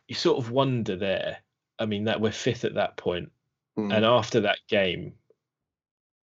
you 0.08 0.16
sort 0.16 0.38
of 0.38 0.52
wonder 0.52 0.96
there 0.96 1.38
i 1.80 1.86
mean 1.86 2.06
that 2.06 2.22
we're 2.22 2.32
fifth 2.32 2.66
at 2.66 2.76
that 2.76 2.98
point 2.98 3.32
Mm. 3.78 3.96
and 3.96 4.04
after 4.04 4.42
that 4.42 4.58
game 4.68 5.14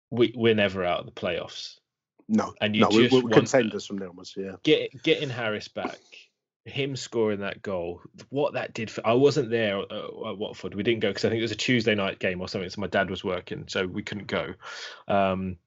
we 0.10 0.34
we're 0.36 0.56
never 0.56 0.84
out 0.84 1.00
of 1.00 1.06
the 1.06 1.12
playoffs 1.14 1.78
no, 2.30 2.54
and 2.62 2.76
you 2.76 2.84
no, 2.84 2.90
we, 2.90 3.08
just 3.08 3.24
we're 3.24 3.30
contenders 3.30 3.86
from 3.86 3.98
there 3.98 4.10
onwards. 4.10 4.34
Yeah, 4.38 4.54
get 4.64 5.04
getting 5.04 5.30
harris 5.30 5.68
back 5.68 6.00
him 6.70 6.96
scoring 6.96 7.40
that 7.40 7.62
goal, 7.62 8.02
what 8.30 8.54
that 8.54 8.74
did 8.74 8.90
for 8.90 9.06
I 9.06 9.14
wasn't 9.14 9.50
there 9.50 9.80
at, 9.80 9.92
at 9.92 10.38
Watford. 10.38 10.76
We 10.76 10.84
didn't 10.84 11.02
go 11.02 11.10
because 11.10 11.26
I 11.26 11.30
think 11.30 11.40
it 11.40 11.44
was 11.44 11.52
a 11.52 11.56
Tuesday 11.56 11.96
night 11.96 12.20
game 12.20 12.42
or 12.42 12.48
something. 12.48 12.70
So 12.70 12.82
my 12.82 12.88
dad 12.88 13.10
was 13.10 13.24
working, 13.24 13.66
so 13.68 13.86
we 13.86 14.04
couldn't 14.04 14.28
go. 14.28 14.54
Um, 15.08 15.58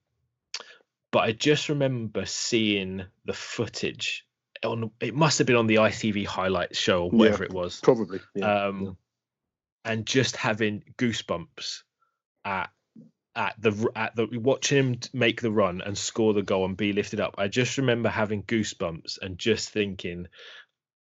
but 1.11 1.19
I 1.19 1.31
just 1.31 1.69
remember 1.69 2.25
seeing 2.25 3.03
the 3.25 3.33
footage 3.33 4.25
on. 4.63 4.91
It 4.99 5.15
must 5.15 5.37
have 5.37 5.47
been 5.47 5.55
on 5.55 5.67
the 5.67 5.75
ITV 5.75 6.25
highlights 6.25 6.77
show 6.77 7.03
or 7.03 7.09
whatever 7.11 7.43
Yeah, 7.43 7.49
it 7.49 7.53
was. 7.53 7.79
Probably. 7.81 8.19
Yeah. 8.35 8.65
Um, 8.65 8.97
and 9.85 10.05
just 10.05 10.37
having 10.37 10.83
goosebumps 10.97 11.81
at 12.45 12.69
at 13.35 13.55
the 13.59 13.89
at 13.95 14.15
the 14.15 14.27
watching 14.39 14.77
him 14.77 14.99
make 15.11 15.41
the 15.41 15.51
run 15.51 15.81
and 15.81 15.97
score 15.97 16.33
the 16.33 16.43
goal 16.43 16.65
and 16.65 16.77
be 16.77 16.93
lifted 16.93 17.19
up. 17.19 17.35
I 17.37 17.47
just 17.47 17.77
remember 17.77 18.09
having 18.09 18.43
goosebumps 18.43 19.19
and 19.21 19.37
just 19.37 19.71
thinking, 19.71 20.27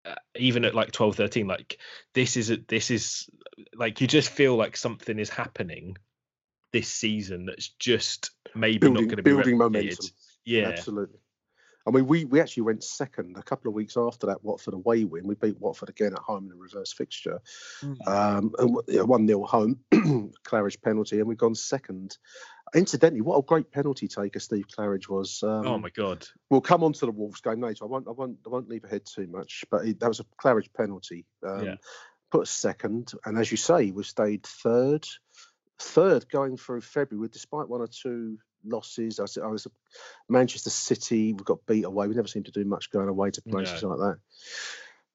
uh, 0.04 0.14
even 0.36 0.64
at 0.64 0.74
like 0.74 0.92
12, 0.92 1.16
13, 1.16 1.46
like 1.46 1.78
this 2.12 2.36
is 2.36 2.50
a, 2.50 2.58
this 2.68 2.90
is 2.90 3.28
like 3.74 4.00
you 4.00 4.06
just 4.06 4.30
feel 4.30 4.56
like 4.56 4.76
something 4.76 5.18
is 5.18 5.30
happening 5.30 5.96
this 6.72 6.88
season 6.88 7.46
that's 7.46 7.68
just 7.78 8.30
maybe 8.54 8.78
building, 8.78 9.04
not 9.04 9.08
going 9.08 9.16
to 9.16 9.22
be 9.22 9.30
building 9.30 9.56
replicated. 9.56 9.58
momentum. 9.58 10.06
Yeah, 10.44 10.68
Absolutely. 10.68 11.18
I 11.86 11.90
mean, 11.90 12.06
we, 12.06 12.24
we 12.24 12.40
actually 12.40 12.62
went 12.62 12.82
second 12.82 13.36
a 13.36 13.42
couple 13.42 13.68
of 13.68 13.74
weeks 13.74 13.96
after 13.96 14.26
that 14.28 14.42
Watford 14.42 14.74
away 14.74 15.04
win. 15.04 15.26
We 15.26 15.34
beat 15.34 15.60
Watford 15.60 15.90
again 15.90 16.14
at 16.14 16.18
home 16.18 16.46
in 16.46 16.52
a 16.52 16.56
reverse 16.56 16.92
fixture. 16.92 17.40
Um, 18.06 18.52
and 18.58 18.74
w- 18.74 18.82
yeah, 18.88 19.02
1 19.02 19.26
0 19.26 19.44
home, 19.44 19.80
Claridge 19.92 20.80
penalty, 20.82 21.18
and 21.18 21.28
we've 21.28 21.36
gone 21.36 21.54
second. 21.54 22.16
Incidentally, 22.74 23.20
what 23.20 23.38
a 23.38 23.42
great 23.42 23.70
penalty 23.70 24.08
taker 24.08 24.40
Steve 24.40 24.64
Claridge 24.66 25.08
was. 25.08 25.42
Um, 25.42 25.66
oh 25.66 25.78
my 25.78 25.90
god. 25.90 26.26
We'll 26.50 26.60
come 26.62 26.82
on 26.82 26.92
to 26.94 27.06
the 27.06 27.12
Wolves 27.12 27.40
game 27.40 27.60
later. 27.60 27.84
I 27.84 27.88
won't, 27.88 28.08
I 28.08 28.12
won't, 28.12 28.38
I 28.46 28.48
won't 28.48 28.68
leave 28.68 28.84
ahead 28.84 29.04
too 29.04 29.26
much, 29.26 29.64
but 29.70 29.86
it, 29.86 30.00
that 30.00 30.08
was 30.08 30.20
a 30.20 30.24
Claridge 30.42 30.72
penalty. 30.76 31.26
Um, 31.46 31.64
Yeah. 31.64 31.74
Put 32.30 32.42
us 32.42 32.50
second, 32.50 33.12
and 33.24 33.38
as 33.38 33.50
you 33.50 33.56
say, 33.56 33.92
we 33.92 34.02
stayed 34.02 34.42
third, 34.42 35.06
third 35.78 36.28
going 36.28 36.56
through 36.56 36.80
February, 36.80 37.28
despite 37.30 37.68
one 37.68 37.80
or 37.80 37.86
two 37.86 38.38
losses. 38.64 39.18
I 39.18 39.22
was, 39.22 39.38
I 39.38 39.46
was 39.46 39.66
Manchester 40.28 40.70
City. 40.70 41.32
We 41.32 41.44
got 41.44 41.66
beat 41.66 41.84
away. 41.84 42.08
We 42.08 42.14
never 42.14 42.28
seem 42.28 42.44
to 42.44 42.50
do 42.50 42.64
much 42.64 42.90
going 42.90 43.08
away 43.08 43.30
to 43.32 43.42
places 43.42 43.82
No. 43.82 43.90
like 43.90 43.98
that. 44.00 44.18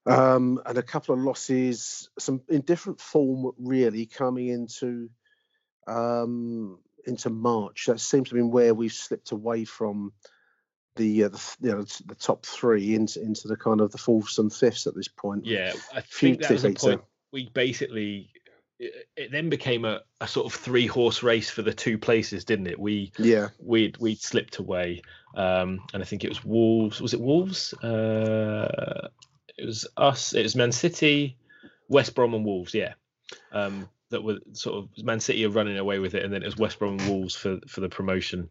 Um, 0.05 0.61
and 0.65 0.77
a 0.77 0.83
couple 0.83 1.13
of 1.13 1.21
losses, 1.21 2.09
some 2.17 2.41
in 2.49 2.61
different 2.61 2.99
form, 2.99 3.51
really 3.59 4.05
coming 4.05 4.47
into 4.47 5.09
um, 5.87 6.79
into 7.05 7.29
March. 7.29 7.85
That 7.87 7.99
seems 7.99 8.29
to 8.29 8.35
be 8.35 8.41
where 8.41 8.73
we've 8.73 8.93
slipped 8.93 9.31
away 9.31 9.65
from 9.65 10.13
the 10.95 11.25
uh, 11.25 11.29
the, 11.29 11.55
you 11.61 11.71
know, 11.71 11.85
the 12.05 12.15
top 12.15 12.45
three 12.45 12.95
into 12.95 13.21
into 13.21 13.47
the 13.47 13.57
kind 13.57 13.81
of 13.81 13.91
the 13.91 13.97
fourths 13.97 14.37
and 14.39 14.51
fifths 14.51 14.87
at 14.87 14.95
this 14.95 15.07
point. 15.07 15.45
Yeah, 15.45 15.73
I 15.93 16.01
think 16.01 16.41
that 16.41 16.51
was 16.51 16.63
there. 16.63 16.73
point. 16.73 17.01
We 17.31 17.49
basically 17.49 18.31
it, 18.79 19.07
it 19.15 19.31
then 19.31 19.49
became 19.49 19.85
a, 19.85 20.01
a 20.21 20.27
sort 20.27 20.45
of 20.45 20.59
three 20.59 20.87
horse 20.87 21.21
race 21.21 21.49
for 21.49 21.61
the 21.61 21.73
two 21.73 21.97
places, 21.97 22.45
didn't 22.45 22.67
it? 22.67 22.79
We 22.79 23.11
Yeah. 23.17 23.49
we'd 23.59 23.97
we'd 23.97 24.21
slipped 24.21 24.57
away, 24.57 25.01
um, 25.35 25.81
and 25.93 26.01
I 26.01 26.05
think 26.05 26.23
it 26.23 26.29
was 26.29 26.43
Wolves. 26.43 27.01
Was 27.01 27.13
it 27.13 27.19
Wolves? 27.19 27.73
Uh, 27.73 29.09
it 29.57 29.65
was 29.65 29.87
us. 29.97 30.33
It 30.33 30.43
was 30.43 30.55
Man 30.55 30.71
City, 30.71 31.37
West 31.89 32.15
Brom, 32.15 32.33
and 32.33 32.45
Wolves. 32.45 32.73
Yeah, 32.73 32.93
um, 33.51 33.89
that 34.09 34.23
were 34.23 34.39
sort 34.53 34.77
of 34.77 35.03
Man 35.03 35.19
City 35.19 35.45
are 35.45 35.49
running 35.49 35.77
away 35.77 35.99
with 35.99 36.15
it, 36.15 36.23
and 36.23 36.33
then 36.33 36.41
it 36.41 36.45
was 36.45 36.57
West 36.57 36.79
Brom 36.79 36.97
and 36.99 37.09
Wolves 37.09 37.35
for 37.35 37.59
for 37.67 37.81
the 37.81 37.89
promotion. 37.89 38.49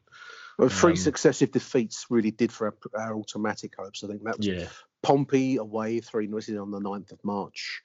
Well, 0.59 0.68
three 0.68 0.93
Um, 0.93 0.97
successive 0.97 1.53
defeats 1.53 2.07
really 2.11 2.33
did 2.33 2.51
for 2.51 2.66
our, 2.66 3.01
our 3.01 3.16
automatic 3.16 3.74
hopes. 3.79 4.03
I 4.03 4.09
think 4.09 4.24
that 4.24 4.39
was 4.39 4.47
Yeah, 4.47 4.66
Pompey 5.03 5.57
away, 5.57 6.01
3 6.01 6.29
0. 6.41 6.63
On 6.63 6.71
the 6.71 6.81
9th 6.81 7.13
of 7.13 7.25
March. 7.25 7.83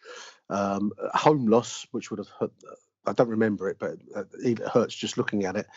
Um, 0.49 0.91
home 1.14 1.47
loss, 1.47 1.86
which 1.91 2.09
would 2.11 2.20
have 2.20 2.30
hurt. 2.39 2.51
I 3.05 3.14
don't 3.14 3.30
remember 3.30 3.68
it, 3.70 3.78
but 3.80 3.97
uh, 4.16 4.24
it 4.43 4.59
hurts 4.59 4.95
just 4.95 5.18
looking 5.18 5.45
at 5.45 5.55
it. 5.57 5.68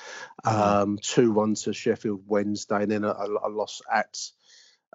Um, 0.45 0.99
2 1.03 1.33
1 1.33 1.55
to 1.57 1.73
Sheffield 1.73 2.23
Wednesday, 2.27 2.83
and 2.83 2.91
then 2.91 3.05
a, 3.05 3.13
a, 3.13 3.49
loss 3.49 3.83
at. 3.93 4.19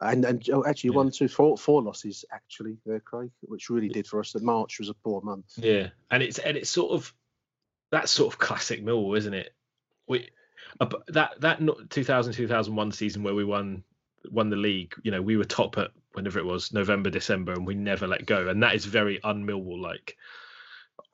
And, 0.01 0.25
and 0.25 0.49
oh, 0.51 0.63
actually, 0.65 0.91
Yeah. 0.91 0.95
one, 0.95 1.11
two, 1.11 1.27
four, 1.27 1.57
four 1.57 1.83
losses 1.83 2.25
actually 2.31 2.77
there, 2.85 3.01
Craig, 3.01 3.31
which 3.41 3.69
really 3.69 3.89
did 3.89 4.07
for 4.07 4.19
us. 4.19 4.31
The 4.31 4.39
March 4.39 4.79
was 4.79 4.89
a 4.89 4.93
poor 4.95 5.21
month. 5.21 5.53
yeah, 5.57 5.89
and 6.09 6.23
it's 6.23 6.39
and 6.39 6.57
it's 6.57 6.69
sort 6.71 6.93
of 6.93 7.13
that's 7.91 8.11
sort 8.11 8.33
of 8.33 8.39
classic 8.47 8.83
Millwall, 8.83 9.17
isn't 9.17 9.33
it? 9.33 9.53
We 10.07 10.29
uh, 10.79 10.87
that 11.09 11.39
that 11.41 11.61
no- 11.61 11.77
2000 11.89 12.33
2001 12.33 12.91
season 12.93 13.21
where 13.21 13.35
we 13.35 13.43
won 13.43 13.83
won 14.31 14.49
the 14.49 14.55
league. 14.55 14.95
You 15.03 15.11
know, 15.11 15.21
we 15.21 15.37
were 15.37 15.43
top 15.43 15.77
at 15.77 15.91
whenever 16.13 16.39
it 16.39 16.45
was 16.45 16.73
November 16.73 17.09
December, 17.09 17.53
and 17.53 17.65
we 17.65 17.75
never 17.75 18.07
let 18.07 18.25
go, 18.25 18.47
and 18.47 18.63
that 18.63 18.75
is 18.75 18.85
very 18.85 19.21
un-Millwall 19.23 19.81
like. 19.81 20.17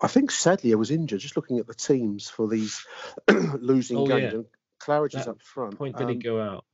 I 0.02 0.08
think 0.08 0.32
Sadlier 0.32 0.78
was 0.78 0.91
injured 0.91 1.20
just 1.22 1.36
looking 1.38 1.60
at 1.60 1.68
the 1.68 1.74
teams 1.74 2.30
for 2.30 2.48
these 2.48 2.86
losing 3.30 3.98
Oh, 3.98 4.06
games. 4.08 4.34
yeah. 4.34 4.39
And 4.39 4.45
Claridge 4.82 5.16
is 5.16 5.28
up 5.28 5.41
front. 5.41 5.78
Point 5.78 5.98
did 5.98 6.10
he 6.10 6.16
Um, 6.16 6.20
go 6.20 6.41
out? 6.41 6.66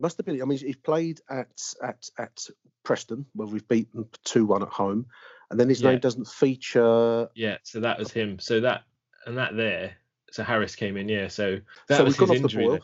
Must 0.00 0.16
have 0.16 0.26
been. 0.26 0.40
I 0.42 0.44
mean, 0.44 0.58
he 0.58 0.74
played 0.74 1.20
at 1.30 1.48
at 1.82 2.08
at 2.18 2.46
Preston, 2.82 3.26
where 3.34 3.46
we've 3.48 3.66
beaten 3.68 4.06
two 4.24 4.46
one 4.46 4.62
at 4.62 4.68
home, 4.68 5.06
and 5.50 5.58
then 5.60 5.68
his 5.68 5.80
Yeah. 5.80 5.90
name 5.92 6.00
doesn't 6.00 6.26
feature. 6.28 7.28
Yeah, 7.34 7.58
so 7.62 7.80
that 7.80 7.98
was 7.98 8.10
him. 8.10 8.38
So 8.38 8.60
that 8.60 8.82
and 9.26 9.38
that 9.38 9.56
there. 9.56 9.96
So 10.32 10.42
Harris 10.42 10.74
came 10.76 10.96
in, 10.96 11.08
yeah. 11.08 11.28
So 11.28 11.60
that 11.88 11.96
so 11.98 12.04
was 12.04 12.18
we've 12.18 12.28
his 12.28 12.30
off 12.30 12.36
the 12.36 12.42
injury. 12.42 12.64
boil, 12.66 12.80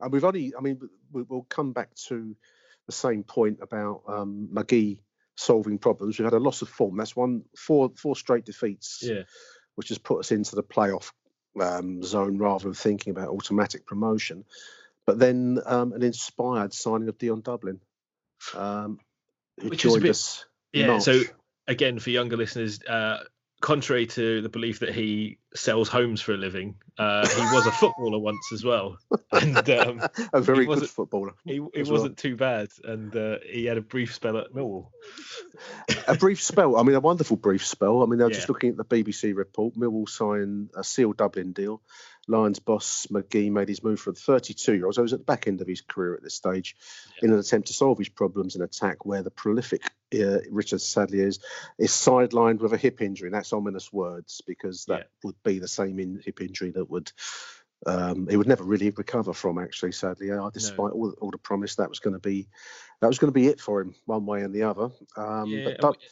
and 0.00 0.12
we've 0.12 0.24
only. 0.24 0.52
I 0.56 0.60
mean, 0.60 0.80
we, 1.12 1.22
we'll 1.22 1.46
come 1.48 1.72
back 1.72 1.94
to 2.06 2.34
the 2.90 2.96
same 2.96 3.22
point 3.22 3.58
about 3.62 4.02
um, 4.08 4.48
McGhee 4.52 4.98
solving 5.36 5.78
problems. 5.78 6.18
We've 6.18 6.26
had 6.26 6.34
a 6.34 6.38
loss 6.38 6.62
of 6.62 6.68
form. 6.68 6.96
That's 6.96 7.14
one 7.16 7.44
four 7.56 7.90
four 7.96 8.16
straight 8.16 8.44
defeats, 8.44 8.98
Yeah, 9.02 9.22
which 9.76 9.88
has 9.88 9.98
put 9.98 10.18
us 10.20 10.32
into 10.32 10.56
the 10.56 10.62
playoff 10.62 11.12
um, 11.60 12.02
zone 12.02 12.38
rather 12.38 12.64
than 12.64 12.74
thinking 12.74 13.12
about 13.12 13.28
automatic 13.28 13.86
promotion. 13.86 14.44
But 15.06 15.18
then 15.18 15.58
um, 15.66 15.92
an 15.92 16.02
inspired 16.02 16.72
signing 16.74 17.08
of 17.08 17.18
Dion 17.18 17.40
Dublin, 17.40 17.80
um, 18.54 18.98
who 19.60 19.68
Which 19.70 19.80
joined 19.82 20.02
bit- 20.02 20.10
us. 20.10 20.44
yeah. 20.72 20.98
So 20.98 21.20
again, 21.66 21.98
for 21.98 22.10
younger 22.10 22.36
listeners, 22.36 22.80
uh, 22.82 23.24
contrary 23.60 24.06
to 24.06 24.40
the 24.40 24.48
belief 24.48 24.80
that 24.80 24.94
he 24.94 25.38
sells 25.54 25.88
homes 25.88 26.20
for 26.20 26.32
a 26.32 26.36
living, 26.36 26.76
uh, 26.98 27.26
he 27.28 27.40
was 27.54 27.66
a 27.66 27.72
footballer 27.72 28.18
once 28.18 28.52
as 28.52 28.64
well, 28.64 28.98
and 29.32 29.68
um, 29.70 30.02
a 30.32 30.40
very 30.40 30.66
good 30.66 30.88
footballer. 30.88 31.32
he, 31.44 31.60
he 31.74 31.82
wasn't 31.82 32.16
too 32.16 32.36
bad. 32.36 32.68
And 32.84 33.14
uh, 33.14 33.36
he 33.48 33.66
had 33.66 33.76
a 33.76 33.82
brief 33.82 34.14
spell 34.14 34.38
at 34.38 34.52
Millwall. 34.52 34.88
a 36.08 36.16
brief 36.16 36.42
spell. 36.42 36.76
I 36.76 36.82
mean, 36.82 36.94
a 36.94 37.00
wonderful 37.00 37.36
brief 37.36 37.66
spell. 37.66 38.02
I 38.02 38.06
mean, 38.06 38.20
I 38.20 38.26
was 38.26 38.36
just 38.36 38.48
looking 38.48 38.70
at 38.70 38.76
the 38.76 38.84
BBC 38.84 39.34
report. 39.34 39.74
Millwall 39.74 40.08
signed 40.08 40.70
a 40.76 40.84
Seal 40.84 41.12
Dublin 41.12 41.52
deal. 41.52 41.82
Lions 42.30 42.60
boss 42.60 43.06
McGhee 43.10 43.50
made 43.50 43.68
his 43.68 43.82
move 43.82 44.00
from 44.00 44.14
32 44.14 44.74
year 44.74 44.86
old. 44.86 44.94
So 44.94 45.02
he 45.02 45.04
was 45.04 45.12
at 45.12 45.18
the 45.20 45.24
back 45.24 45.46
end 45.46 45.60
of 45.60 45.66
his 45.66 45.80
career 45.80 46.14
at 46.14 46.22
this 46.22 46.34
stage 46.34 46.76
in 47.22 47.32
an 47.32 47.38
attempt 47.38 47.66
to 47.68 47.74
solve 47.74 47.98
his 47.98 48.08
problems 48.08 48.56
in 48.56 48.62
attack, 48.62 49.04
where 49.04 49.22
the 49.22 49.30
prolific 49.30 49.82
uh, 50.14 50.38
Richard 50.50 50.80
Sadlier 50.80 51.26
is, 51.26 51.40
is 51.78 51.90
sidelined 51.90 52.60
with 52.60 52.72
a 52.72 52.78
hip 52.78 53.02
injury. 53.02 53.28
And 53.28 53.34
that's 53.34 53.52
ominous 53.52 53.92
words 53.92 54.42
because 54.46 54.84
that 54.86 54.98
Yeah. 54.98 55.06
would 55.24 55.42
be 55.42 55.58
the 55.58 55.68
same 55.68 55.98
in, 55.98 56.20
hip 56.24 56.40
injury 56.40 56.70
that 56.70 56.88
would. 56.88 57.12
Um, 57.86 58.28
he 58.28 58.36
would 58.36 58.46
never 58.46 58.62
really 58.62 58.90
recover 58.90 59.32
from, 59.32 59.58
actually. 59.58 59.92
Sadly, 59.92 60.30
uh, 60.30 60.50
despite 60.50 60.92
all, 60.92 61.14
all 61.18 61.30
the 61.30 61.38
promise 61.38 61.76
that 61.76 61.88
was 61.88 61.98
going 61.98 62.12
to 62.12 62.20
be, 62.20 62.46
that 63.00 63.06
was 63.06 63.18
going 63.18 63.32
to 63.32 63.40
be 63.40 63.46
it 63.46 63.58
for 63.58 63.80
him, 63.80 63.94
one 64.04 64.26
way 64.26 64.42
and 64.42 64.54
the 64.54 64.64
other. 64.64 64.90
Um, 65.16 65.62
yeah, 65.64 65.76
but 65.80 65.96
we, 65.98 66.06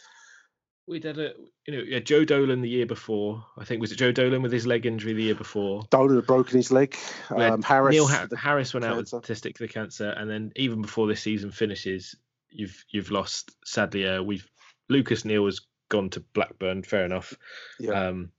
we'd 0.89 1.05
had 1.05 1.18
a 1.18 1.32
you 1.66 1.76
know 1.76 1.82
yeah, 1.86 1.99
Joe 2.01 2.24
Dolan 2.24 2.61
the 2.62 2.68
year 2.68 2.86
before. 2.86 3.45
I 3.57 3.64
think 3.64 3.80
was 3.80 3.93
it 3.93 3.97
Joe 3.97 4.12
Dolan 4.12 4.43
with 4.43 4.53
his 4.53 4.66
leg 4.66 4.86
injury 4.86 5.12
the 5.12 5.22
year 5.22 5.34
before. 5.34 5.82
Dolan 5.91 6.16
had 6.16 6.26
broken 6.26 6.57
his 6.57 6.70
leg. 6.72 6.97
Um, 7.30 7.62
Harris, 7.62 7.93
Neil 7.93 8.07
ha- 8.07 8.26
Harris 8.36 8.72
went 8.74 8.84
out 8.84 8.97
cancer. 8.97 9.16
with 9.18 9.26
testicular 9.26 9.70
cancer, 9.70 10.09
and 10.11 10.28
then 10.30 10.53
even 10.57 10.82
before 10.82 11.07
this 11.07 11.20
season 11.20 11.51
finishes, 11.51 12.16
you've 12.51 12.84
you've 12.91 13.11
lost. 13.11 13.51
Sadly, 13.64 14.07
uh, 14.07 14.22
we've 14.22 14.49
Lucas 14.89 15.24
Neill 15.24 15.45
has 15.47 15.61
gone 15.89 16.11
to 16.11 16.20
Blackburn. 16.20 16.82
Fair 16.82 17.05
enough. 17.05 17.34
yeah, 17.78 18.09
Um, 18.09 18.32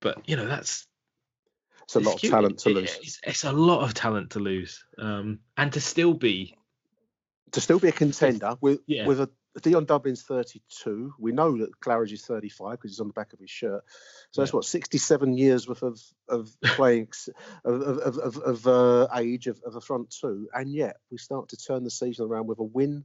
but 0.00 0.28
you 0.28 0.36
know 0.36 0.46
that's 0.46 0.86
it's 1.84 1.96
a 1.96 2.00
lot 2.00 2.14
of 2.14 2.24
it's- 2.24 2.30
talent 2.30 2.58
to 2.60 2.68
lose. 2.70 2.98
It's, 3.02 3.20
it's 3.26 3.44
a 3.44 3.52
lot 3.52 3.82
of 3.84 3.94
talent 3.94 4.30
to 4.30 4.38
lose, 4.40 4.84
um, 4.98 5.40
and 5.56 5.72
to 5.72 5.80
still 5.80 6.14
be 6.14 6.54
To 7.52 7.60
still 7.60 7.80
be 7.80 7.88
a 7.88 7.92
contender 7.92 8.54
with 8.60 8.80
Yeah. 8.86 9.06
with 9.06 9.20
a 9.20 9.28
Dion 9.62 9.84
Dublin's 9.84 10.22
32. 10.22 11.14
We 11.18 11.32
know 11.32 11.58
that 11.58 11.78
Claridge 11.80 12.12
is 12.12 12.24
35 12.24 12.72
because 12.72 12.92
he's 12.92 13.00
on 13.00 13.08
the 13.08 13.12
back 13.12 13.32
of 13.32 13.40
his 13.40 13.50
shirt. 13.50 13.82
So 14.30 14.42
that's 14.42 14.52
what 14.52 14.64
67 14.64 15.36
years 15.36 15.68
worth 15.68 15.82
of 15.82 16.00
of 16.28 16.50
playing 16.64 17.08
of 17.64 17.82
of, 17.82 17.98
of, 17.98 18.18
of, 18.18 18.36
of 18.38 18.66
uh, 18.66 19.08
age 19.16 19.48
of, 19.48 19.60
of 19.66 19.72
the 19.72 19.80
front 19.80 20.10
two, 20.10 20.48
and 20.54 20.72
yet 20.72 20.96
we 21.10 21.18
start 21.18 21.48
to 21.50 21.56
turn 21.56 21.84
the 21.84 21.90
season 21.90 22.26
around 22.26 22.46
with 22.46 22.60
a 22.60 22.64
win 22.64 23.04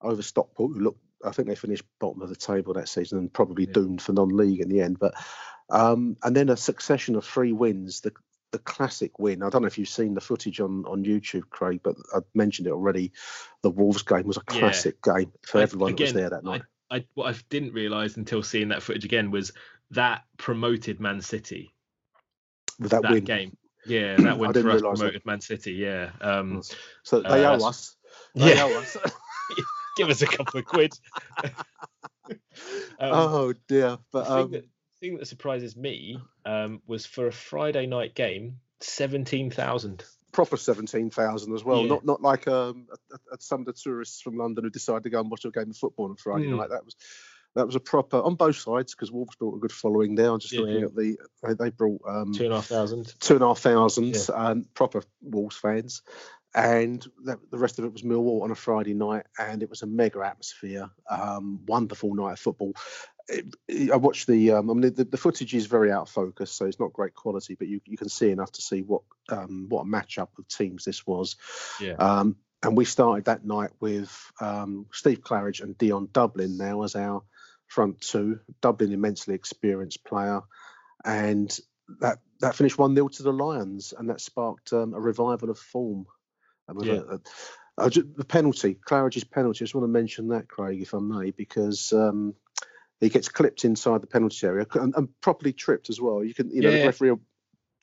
over 0.00 0.22
Stockport, 0.22 0.72
who 0.74 0.80
look. 0.80 0.96
I 1.24 1.30
think 1.30 1.48
they 1.48 1.54
finished 1.54 1.84
bottom 2.00 2.20
of 2.20 2.28
the 2.28 2.36
table 2.36 2.74
that 2.74 2.88
season 2.88 3.18
and 3.18 3.32
probably 3.32 3.64
Yeah. 3.64 3.72
doomed 3.72 4.02
for 4.02 4.12
non-league 4.12 4.60
in 4.60 4.68
the 4.68 4.82
end. 4.82 4.98
But 4.98 5.14
um, 5.70 6.16
and 6.22 6.36
then 6.36 6.50
a 6.50 6.56
succession 6.56 7.14
of 7.14 7.24
three 7.24 7.52
wins. 7.52 8.00
The 8.02 8.12
the 8.54 8.60
classic 8.60 9.18
win. 9.18 9.42
I 9.42 9.50
don't 9.50 9.62
know 9.62 9.66
if 9.66 9.78
you've 9.78 9.88
seen 9.88 10.14
the 10.14 10.20
footage 10.20 10.60
on 10.60 10.84
on 10.86 11.04
YouTube, 11.04 11.50
Craig, 11.50 11.80
but 11.82 11.96
I 12.14 12.20
mentioned 12.34 12.68
it 12.68 12.70
already. 12.70 13.10
The 13.62 13.70
Wolves 13.70 14.02
game 14.02 14.28
was 14.28 14.36
a 14.36 14.42
Yeah. 14.52 14.60
classic 14.60 15.02
game 15.02 15.32
for 15.44 15.58
I- 15.58 15.62
everyone 15.64 15.96
that 15.96 16.00
was 16.00 16.12
there 16.12 16.30
that 16.30 16.44
night. 16.44 16.62
I 16.88 17.04
what 17.14 17.34
I 17.34 17.38
didn't 17.48 17.72
realise 17.72 18.16
until 18.16 18.44
seeing 18.44 18.68
that 18.68 18.80
footage 18.80 19.04
again 19.04 19.32
was 19.32 19.50
that 19.90 20.22
promoted 20.36 21.00
Man 21.00 21.20
City. 21.20 21.74
With 22.78 22.92
that, 22.92 23.02
that 23.02 23.10
win. 23.10 23.24
game. 23.24 23.56
Yeah, 23.86 24.16
that 24.22 24.38
win 24.38 24.50
I 24.50 24.52
for 24.52 24.58
us 24.58 24.64
realise 24.64 24.82
that. 24.82 24.96
promoted 24.98 25.26
Man 25.26 25.40
City. 25.40 25.72
Yeah. 25.72 26.12
Um, 26.20 26.62
So 27.02 27.22
they 27.22 27.44
Uh, 27.44 27.58
owe 27.58 27.66
us. 27.66 27.96
They 28.36 28.54
Yeah. 28.54 28.64
owe 28.64 28.78
us. 28.78 28.96
give 29.96 30.10
us 30.10 30.22
a 30.22 30.26
couple 30.26 30.60
of 30.60 30.66
quid. 30.66 30.92
um, 31.42 31.50
oh 33.00 33.54
dear. 33.66 33.98
But 34.12 34.28
the 34.28 34.34
thing, 34.36 34.44
um, 34.44 34.50
that, 34.52 34.64
thing 35.00 35.16
that 35.16 35.26
surprises 35.26 35.76
me 35.76 36.20
um, 36.44 36.80
was 36.86 37.06
for 37.06 37.26
a 37.26 37.32
Friday 37.32 37.86
night 37.86 38.14
game, 38.14 38.60
seventeen 38.80 39.50
thousand. 39.50 40.04
proper 40.32 40.56
seventeen 40.56 41.10
thousand 41.10 41.54
as 41.54 41.64
well. 41.64 41.82
Yeah. 41.82 41.88
Not 41.88 42.04
not 42.04 42.22
like 42.22 42.48
um 42.48 42.86
a- 43.12 43.34
a- 43.34 43.40
some 43.40 43.60
of 43.60 43.66
the 43.66 43.72
tourists 43.72 44.20
from 44.20 44.36
London 44.36 44.64
who 44.64 44.70
decided 44.70 45.04
to 45.04 45.10
go 45.10 45.20
and 45.20 45.30
watch 45.30 45.44
a 45.44 45.50
game 45.50 45.70
of 45.70 45.76
football 45.76 46.06
on 46.10 46.16
Friday 46.16 46.46
Mm. 46.46 46.56
night. 46.58 46.70
That 46.70 46.84
was 46.84 46.96
that 47.54 47.66
was 47.66 47.76
a 47.76 47.80
proper 47.80 48.16
on 48.20 48.34
both 48.34 48.56
sides 48.56 48.94
because 48.96 49.12
Wolves 49.12 49.36
built 49.36 49.54
a 49.54 49.58
good 49.60 49.70
following 49.70 50.16
there. 50.16 50.32
I'm 50.32 50.40
just 50.40 50.52
Yeah, 50.52 50.60
looking 50.62 50.78
yeah. 50.80 50.86
at 50.86 50.96
the 50.96 51.16
they, 51.44 51.54
they 51.54 51.70
brought 51.70 52.00
um 52.08 52.32
Two 52.34 52.44
and 52.44 52.52
a 52.52 52.56
half 52.56 52.66
thousand. 52.66 53.14
two 53.20 53.34
and 53.34 53.44
a 53.44 53.46
half 53.46 53.60
thousand 53.60 54.16
um, 54.34 54.64
proper 54.74 55.02
Wolves 55.22 55.54
fans, 55.56 56.02
and 56.52 57.04
the, 57.22 57.38
the 57.52 57.58
rest 57.58 57.78
of 57.78 57.84
it 57.84 57.92
was 57.92 58.02
Millwall 58.02 58.42
on 58.42 58.50
a 58.50 58.56
Friday 58.56 58.94
night, 58.94 59.26
and 59.38 59.62
it 59.62 59.70
was 59.70 59.82
a 59.82 59.86
mega 59.86 60.20
atmosphere, 60.20 60.90
um, 61.08 61.60
wonderful 61.66 62.12
night 62.14 62.32
of 62.32 62.38
football. 62.40 62.72
I 63.30 63.96
watched 63.96 64.26
the, 64.26 64.52
um, 64.52 64.70
I 64.70 64.74
mean, 64.74 64.94
the, 64.94 65.04
the 65.04 65.16
footage 65.16 65.54
is 65.54 65.66
very 65.66 65.90
out 65.90 66.02
of 66.02 66.08
focus, 66.10 66.52
so 66.52 66.66
it's 66.66 66.78
not 66.80 66.92
great 66.92 67.14
quality, 67.14 67.54
but 67.54 67.68
you, 67.68 67.80
you 67.86 67.96
can 67.96 68.08
see 68.08 68.30
enough 68.30 68.52
to 68.52 68.62
see 68.62 68.82
what 68.82 69.02
um, 69.30 69.66
what 69.68 69.82
a 69.82 69.84
matchup 69.86 70.28
of 70.38 70.46
teams 70.48 70.84
this 70.84 71.06
was. 71.06 71.36
Yeah. 71.80 71.94
Um, 71.94 72.36
and 72.62 72.76
we 72.76 72.84
started 72.84 73.26
that 73.26 73.44
night 73.44 73.70
with 73.80 74.14
um, 74.40 74.86
Steve 74.92 75.20
Claridge 75.20 75.62
and 75.62 75.76
Dion 75.76 76.08
Dublin 76.12 76.56
now 76.56 76.82
as 76.82 76.96
our 76.96 77.22
front 77.66 78.00
two. 78.00 78.40
Dublin, 78.60 78.92
immensely 78.92 79.34
experienced 79.34 80.04
player, 80.04 80.40
and 81.04 81.58
that 82.00 82.18
that 82.40 82.54
finished 82.56 82.78
one 82.78 82.94
0 82.94 83.08
to 83.08 83.22
the 83.22 83.32
Lions, 83.32 83.94
and 83.96 84.10
that 84.10 84.20
sparked 84.20 84.72
um, 84.72 84.94
a 84.94 85.00
revival 85.00 85.50
of 85.50 85.58
form. 85.58 86.06
Yeah. 86.86 87.00
a- 87.78 87.86
a- 87.86 87.90
ju- 87.90 88.10
the 88.16 88.24
penalty, 88.24 88.78
Claridge's 88.86 89.24
penalty. 89.24 89.58
I 89.58 89.64
just 89.64 89.74
want 89.74 89.84
to 89.84 89.88
mention 89.88 90.28
that, 90.28 90.48
Craig, 90.48 90.80
if 90.80 90.94
I 90.94 90.98
may, 91.00 91.30
because 91.32 91.92
um, 91.92 92.34
he 93.04 93.10
gets 93.10 93.28
clipped 93.28 93.64
inside 93.64 94.00
the 94.00 94.06
penalty 94.06 94.46
area 94.46 94.66
and, 94.74 94.94
and 94.96 95.08
properly 95.20 95.52
tripped 95.52 95.90
as 95.90 96.00
well. 96.00 96.24
You 96.24 96.34
can, 96.34 96.50
you 96.50 96.62
know, 96.62 96.70
the 96.70 96.78
Yeah. 96.78 96.86
referee, 96.86 97.10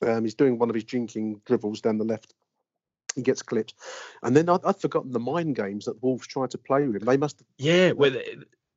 um, 0.06 0.24
he's 0.24 0.34
doing 0.34 0.58
one 0.58 0.68
of 0.68 0.74
his 0.74 0.84
drinking 0.84 1.40
dribbles 1.46 1.80
down 1.80 1.98
the 1.98 2.04
left. 2.04 2.34
He 3.14 3.22
gets 3.22 3.42
clipped, 3.42 3.74
and 4.22 4.34
then 4.34 4.48
I'd, 4.48 4.64
I'd 4.64 4.80
forgotten 4.80 5.12
the 5.12 5.20
mind 5.20 5.54
games 5.54 5.84
that 5.84 6.02
Wolves 6.02 6.26
tried 6.26 6.50
to 6.52 6.58
play 6.58 6.86
with 6.86 6.96
him. 6.96 7.04
They 7.04 7.18
must 7.18 7.42
Yeah, 7.58 7.92
well, 7.92 8.16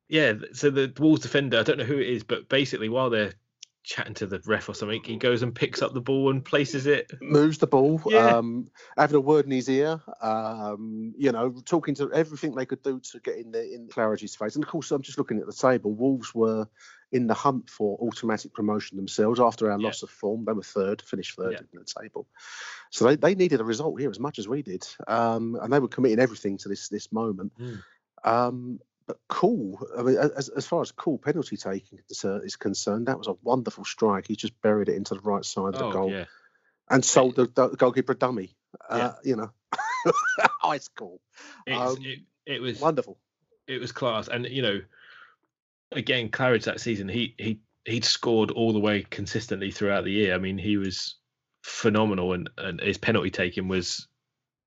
yeah. 0.08 0.34
So 0.52 0.68
the 0.68 0.92
Wolves 0.98 1.22
defender, 1.22 1.58
I 1.58 1.62
don't 1.62 1.78
know 1.78 1.84
who 1.84 1.98
it 1.98 2.08
is, 2.08 2.22
but 2.22 2.48
basically 2.48 2.90
while 2.90 3.08
they're 3.08 3.32
chatting 3.86 4.14
to 4.14 4.26
the 4.26 4.40
ref 4.44 4.68
or 4.68 4.74
something, 4.74 5.02
he 5.04 5.16
goes 5.16 5.42
and 5.42 5.54
picks 5.54 5.80
up 5.80 5.94
the 5.94 6.00
ball 6.00 6.30
and 6.30 6.44
places 6.44 6.86
it. 6.86 7.10
moves 7.22 7.58
the 7.58 7.68
ball, 7.68 8.02
Yeah. 8.06 8.36
um, 8.36 8.68
having 8.98 9.14
a 9.16 9.20
word 9.20 9.44
in 9.46 9.52
his 9.52 9.68
ear, 9.70 10.00
um, 10.20 11.14
you 11.16 11.30
know, 11.30 11.54
talking 11.64 11.94
to 11.94 12.12
everything 12.12 12.54
they 12.54 12.66
could 12.66 12.82
do 12.82 12.98
to 12.98 13.20
get 13.20 13.36
in 13.36 13.52
the 13.52 13.72
in 13.72 13.88
Claridge's 13.88 14.34
face. 14.34 14.56
And 14.56 14.64
of 14.64 14.68
course, 14.70 14.90
I'm 14.90 15.02
just 15.02 15.18
looking 15.18 15.38
at 15.38 15.46
the 15.46 15.52
table. 15.52 15.94
Wolves 15.94 16.34
were 16.34 16.68
in 17.12 17.28
the 17.28 17.34
hunt 17.34 17.70
for 17.70 17.96
automatic 18.02 18.52
promotion 18.52 18.96
themselves 18.96 19.38
after 19.38 19.70
our 19.70 19.78
Yeah. 19.78 19.86
loss 19.86 20.02
of 20.02 20.10
form. 20.10 20.44
They 20.44 20.52
were 20.52 20.62
third, 20.62 21.00
finished 21.00 21.36
third 21.36 21.52
Yeah. 21.52 21.60
in 21.72 21.78
the 21.78 22.02
table. 22.02 22.26
So 22.90 23.04
they, 23.06 23.14
they 23.14 23.34
needed 23.36 23.60
a 23.60 23.64
result 23.64 24.00
here 24.00 24.10
as 24.10 24.18
much 24.18 24.40
as 24.40 24.48
we 24.48 24.62
did, 24.62 24.86
um, 25.06 25.56
and 25.62 25.72
they 25.72 25.78
were 25.78 25.88
committing 25.88 26.18
everything 26.18 26.58
to 26.58 26.68
this 26.68 26.88
this 26.88 27.12
moment. 27.12 27.52
Mm. 27.60 27.82
Um, 28.24 28.80
cool. 29.28 29.86
I 29.96 30.02
mean, 30.02 30.16
as, 30.16 30.48
as 30.48 30.66
far 30.66 30.82
as 30.82 30.90
cool 30.92 31.18
penalty 31.18 31.56
taking 31.56 32.00
is, 32.08 32.24
uh, 32.24 32.40
concerned, 32.58 33.06
that 33.06 33.18
was 33.18 33.28
a 33.28 33.36
wonderful 33.42 33.84
strike. 33.84 34.26
He 34.26 34.36
just 34.36 34.60
buried 34.62 34.88
it 34.88 34.96
into 34.96 35.14
the 35.14 35.20
right 35.20 35.44
side 35.44 35.74
of 35.74 35.78
the 35.78 35.86
Oh, 35.86 35.92
goal 35.92 36.10
yeah. 36.12 36.24
and 36.90 37.04
sold 37.04 37.36
the, 37.36 37.46
the 37.46 37.68
goalkeeper 37.68 38.12
a 38.12 38.16
dummy. 38.16 38.56
Uh, 38.90 38.96
Yeah. 38.98 39.12
You 39.24 39.36
know, 39.36 39.50
it's 40.74 40.88
cool, 40.88 41.20
Um, 41.70 41.96
it, 42.00 42.20
it 42.46 42.60
was 42.60 42.80
wonderful. 42.80 43.18
it 43.66 43.80
was 43.80 43.92
class, 43.92 44.28
and 44.28 44.46
you 44.46 44.62
know, 44.62 44.80
again, 45.92 46.28
Claridge 46.28 46.64
that 46.64 46.80
season, 46.80 47.08
he 47.08 47.34
he 47.38 47.60
he'd 47.84 48.04
scored 48.04 48.50
all 48.50 48.72
the 48.72 48.80
way 48.80 49.02
consistently 49.08 49.70
throughout 49.70 50.04
the 50.04 50.12
year. 50.12 50.34
I 50.34 50.38
mean, 50.38 50.58
he 50.58 50.76
was 50.76 51.16
phenomenal, 51.62 52.32
and 52.32 52.50
and 52.58 52.80
his 52.80 52.98
penalty 52.98 53.30
taking 53.30 53.68
was 53.68 54.08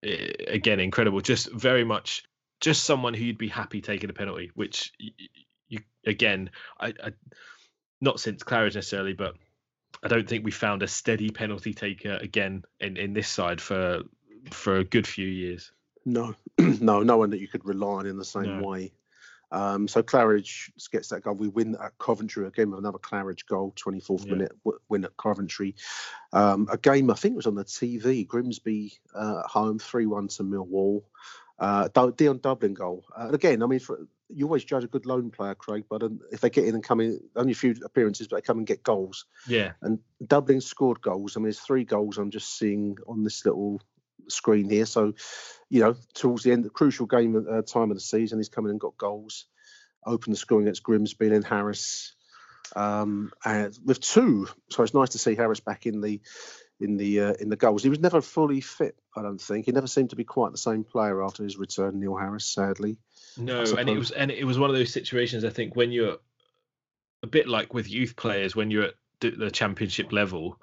eh, 0.03 0.31
again 0.47 0.79
incredible. 0.79 1.21
Just 1.21 1.51
very 1.51 1.83
much, 1.83 2.23
just 2.59 2.83
someone 2.83 3.13
who 3.13 3.23
you'd 3.23 3.37
be 3.37 3.47
happy 3.47 3.81
taking 3.81 4.09
a 4.09 4.13
penalty. 4.13 4.51
Which 4.55 4.91
you, 4.97 5.11
you 5.67 5.79
again, 6.05 6.49
I, 6.79 6.87
I 7.03 7.11
not 8.01 8.19
since 8.19 8.43
Claridge 8.43 8.75
necessarily, 8.75 9.13
but 9.13 9.35
I 10.03 10.07
don't 10.07 10.27
think 10.27 10.45
we 10.45 10.51
found 10.51 10.83
a 10.83 10.87
steady 10.87 11.29
penalty 11.29 11.73
taker 11.73 12.17
again 12.21 12.63
in 12.79 12.97
in 12.97 13.13
this 13.13 13.27
side 13.27 13.61
for 13.61 14.01
for 14.51 14.77
a 14.77 14.83
good 14.83 15.07
few 15.07 15.27
years. 15.27 15.71
No, 16.05 16.33
no, 16.59 17.03
no 17.03 17.17
one 17.17 17.29
that 17.31 17.39
you 17.41 17.47
could 17.47 17.65
rely 17.65 17.99
on 17.99 18.05
in 18.05 18.17
the 18.17 18.25
same 18.25 18.59
No. 18.61 18.67
way. 18.67 18.93
Um, 19.51 19.87
so 19.87 20.03
Claridge 20.03 20.69
gets 20.91 21.09
that 21.09 21.23
goal. 21.23 21.33
We 21.33 21.47
win 21.47 21.75
at 21.83 21.97
Coventry 21.97 22.45
again 22.45 22.69
with 22.69 22.79
another 22.79 22.99
Claridge 22.99 23.47
goal, 23.47 23.73
24th 23.75 24.25
Yeah. 24.25 24.31
minute 24.33 24.51
w- 24.63 24.79
win 24.89 25.05
at 25.05 25.17
Coventry. 25.17 25.75
Um, 26.31 26.67
a 26.71 26.77
game 26.77 27.09
I 27.09 27.15
think 27.15 27.33
it 27.33 27.37
was 27.37 27.47
on 27.47 27.55
the 27.55 27.65
TV. 27.65 28.27
Grimsby 28.27 28.93
uh, 29.15 29.39
at 29.43 29.49
home, 29.49 29.79
3-1 29.79 30.37
to 30.37 30.43
Millwall. 30.43 31.01
Uh, 31.59 31.87
Dion 31.87 32.39
Dublin 32.39 32.73
goal. 32.73 33.05
Uh, 33.15 33.25
and 33.25 33.35
again, 33.35 33.61
I 33.61 33.65
mean, 33.65 33.79
for, 33.79 34.07
you 34.29 34.45
always 34.45 34.63
judge 34.63 34.83
a 34.83 34.87
good 34.87 35.05
loan 35.05 35.31
player, 35.31 35.55
Craig, 35.55 35.85
but 35.89 36.03
um, 36.03 36.21
if 36.31 36.41
they 36.41 36.49
get 36.49 36.65
in 36.65 36.75
and 36.75 36.83
come 36.83 37.01
in, 37.01 37.19
only 37.35 37.51
a 37.51 37.55
few 37.55 37.75
appearances, 37.83 38.27
but 38.27 38.37
they 38.37 38.41
come 38.41 38.59
and 38.59 38.67
get 38.67 38.83
goals. 38.83 39.25
Yeah, 39.47 39.73
And 39.81 39.99
Dublin 40.25 40.61
scored 40.61 41.01
goals. 41.01 41.35
I 41.35 41.39
mean, 41.39 41.45
there's 41.45 41.59
three 41.59 41.83
goals 41.83 42.17
I'm 42.17 42.31
just 42.31 42.57
seeing 42.57 42.97
on 43.07 43.23
this 43.23 43.45
little 43.45 43.81
screen 44.27 44.69
here. 44.69 44.85
So, 44.85 45.13
you 45.69 45.81
know, 45.81 45.95
towards 46.13 46.43
the 46.43 46.51
end, 46.51 46.63
the 46.63 46.69
crucial 46.69 47.07
game 47.07 47.35
uh, 47.35 47.61
time 47.61 47.91
of 47.91 47.97
the 47.97 48.01
season, 48.01 48.39
he's 48.39 48.49
come 48.49 48.65
in 48.65 48.71
and 48.71 48.79
got 48.79 48.97
goals. 48.97 49.45
Opened 50.05 50.33
the 50.33 50.39
scoring 50.39 50.65
against 50.65 50.83
Grimsby 50.83 51.27
and 51.27 51.45
Harris, 51.45 52.15
um, 52.73 53.33
and 53.43 53.77
with 53.83 53.99
two. 53.99 54.47
So 54.69 54.83
it's 54.83 54.93
nice 54.93 55.09
to 55.09 55.17
see 55.17 55.35
Harris 55.35 55.59
back 55.59 55.85
in 55.85 55.99
the 55.99 56.21
in 56.79 56.97
the 56.97 57.19
uh, 57.21 57.33
in 57.39 57.49
the 57.49 57.55
goals. 57.55 57.83
He 57.83 57.89
was 57.89 57.99
never 57.99 58.21
fully 58.21 58.61
fit, 58.61 58.95
I 59.15 59.21
don't 59.21 59.41
think. 59.41 59.65
He 59.65 59.71
never 59.71 59.87
seemed 59.87 60.11
to 60.11 60.15
be 60.15 60.23
quite 60.23 60.51
the 60.51 60.57
same 60.57 60.83
player 60.83 61.23
after 61.23 61.43
his 61.43 61.57
return, 61.57 61.99
Neil 61.99 62.15
Harris, 62.15 62.45
sadly. 62.45 62.97
No, 63.37 63.63
and 63.77 63.89
it 63.89 63.97
was 63.97 64.11
and 64.11 64.31
it 64.31 64.45
was 64.45 64.57
one 64.57 64.69
of 64.69 64.75
those 64.75 64.91
situations. 64.93 65.43
I 65.43 65.49
think 65.49 65.75
when 65.75 65.91
you're 65.91 66.17
a 67.23 67.27
bit 67.27 67.47
like 67.47 67.73
with 67.73 67.89
youth 67.89 68.15
players, 68.15 68.55
when 68.55 68.71
you're 68.71 68.85
at 68.85 68.95
the, 69.19 69.51
championship 69.51 70.13
level, 70.13 70.61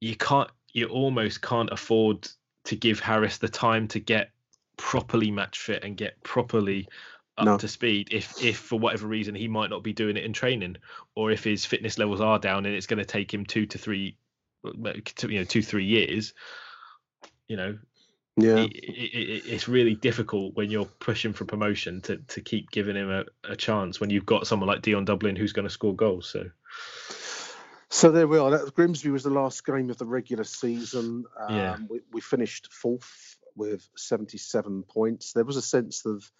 you 0.00 0.16
can't, 0.16 0.48
you 0.72 0.86
almost 0.86 1.42
can't 1.42 1.70
afford 1.70 2.26
to 2.64 2.76
give 2.76 3.00
Harris 3.00 3.36
the 3.38 3.48
time 3.48 3.88
to 3.88 4.00
get 4.00 4.30
properly 4.78 5.30
match 5.30 5.58
fit 5.58 5.84
and 5.84 5.96
get 5.96 6.22
properly 6.22 6.88
up 7.36 7.44
No. 7.44 7.58
to 7.58 7.68
speed. 7.68 8.08
If 8.10 8.42
if 8.42 8.56
for 8.56 8.78
whatever 8.78 9.06
reason 9.06 9.34
he 9.34 9.48
might 9.48 9.70
not 9.70 9.82
be 9.82 9.92
doing 9.92 10.16
it 10.16 10.24
in 10.24 10.32
training, 10.32 10.76
or 11.14 11.30
if 11.30 11.44
his 11.44 11.66
fitness 11.66 11.98
levels 11.98 12.20
are 12.20 12.38
down 12.38 12.64
and 12.64 12.74
it's 12.74 12.86
going 12.86 12.98
to 12.98 13.04
take 13.04 13.32
him 13.32 13.44
two 13.44 13.66
to 13.66 13.78
three, 13.78 14.16
you 14.74 15.38
know, 15.38 15.44
two 15.44 15.62
three 15.62 15.84
years. 15.84 16.34
You 17.48 17.56
know, 17.56 17.78
Yeah. 18.36 18.56
it, 18.56 18.72
it, 18.72 19.14
it, 19.14 19.42
it's 19.46 19.68
really 19.68 19.94
difficult 19.94 20.54
when 20.54 20.70
you're 20.70 20.84
pushing 20.84 21.32
for 21.32 21.44
promotion 21.44 22.02
to, 22.02 22.18
to 22.18 22.40
keep 22.40 22.70
giving 22.70 22.96
him 22.96 23.10
a, 23.10 23.24
a 23.44 23.56
chance 23.56 24.00
when 24.00 24.10
you've 24.10 24.26
got 24.26 24.46
someone 24.46 24.68
like 24.68 24.82
Dion 24.82 25.04
Dublin 25.04 25.34
who's 25.36 25.52
going 25.52 25.66
to 25.66 25.72
score 25.72 25.94
goals. 25.94 26.28
So 26.28 26.50
So 27.88 28.10
there 28.12 28.28
we 28.28 28.38
are. 28.38 28.50
That 28.50 28.74
Grimsby 28.74 29.08
was 29.10 29.22
the 29.24 29.30
last 29.30 29.64
game 29.64 29.88
of 29.88 29.96
the 29.96 30.04
regular 30.04 30.44
season. 30.44 31.24
Um, 31.38 31.56
Yeah. 31.56 31.76
we, 31.88 32.00
we 32.12 32.20
finished 32.20 32.70
fourth 32.72 33.36
with 33.56 33.88
77 33.96 34.82
points. 34.84 35.32
There 35.32 35.44
was 35.44 35.56
a 35.56 35.62
sense 35.62 36.04
of 36.04 36.30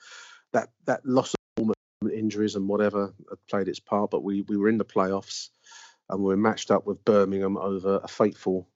that 0.53 0.69
that 0.85 1.05
loss 1.07 1.35
of 1.59 1.73
injuries 2.13 2.55
and 2.55 2.69
whatever 2.69 3.13
had 3.29 3.39
played 3.51 3.69
its 3.69 3.81
part, 3.81 4.11
but 4.11 4.23
we 4.23 4.43
we 4.43 4.57
were 4.57 4.69
in 4.69 4.79
the 4.79 4.85
playoffs 4.85 5.49
and 6.09 6.21
we 6.21 6.27
were 6.27 6.37
matched 6.37 6.71
up 6.71 6.87
with 6.87 7.05
Birmingham 7.05 7.57
over 7.57 8.01
a 8.03 8.09
fateful 8.09 8.69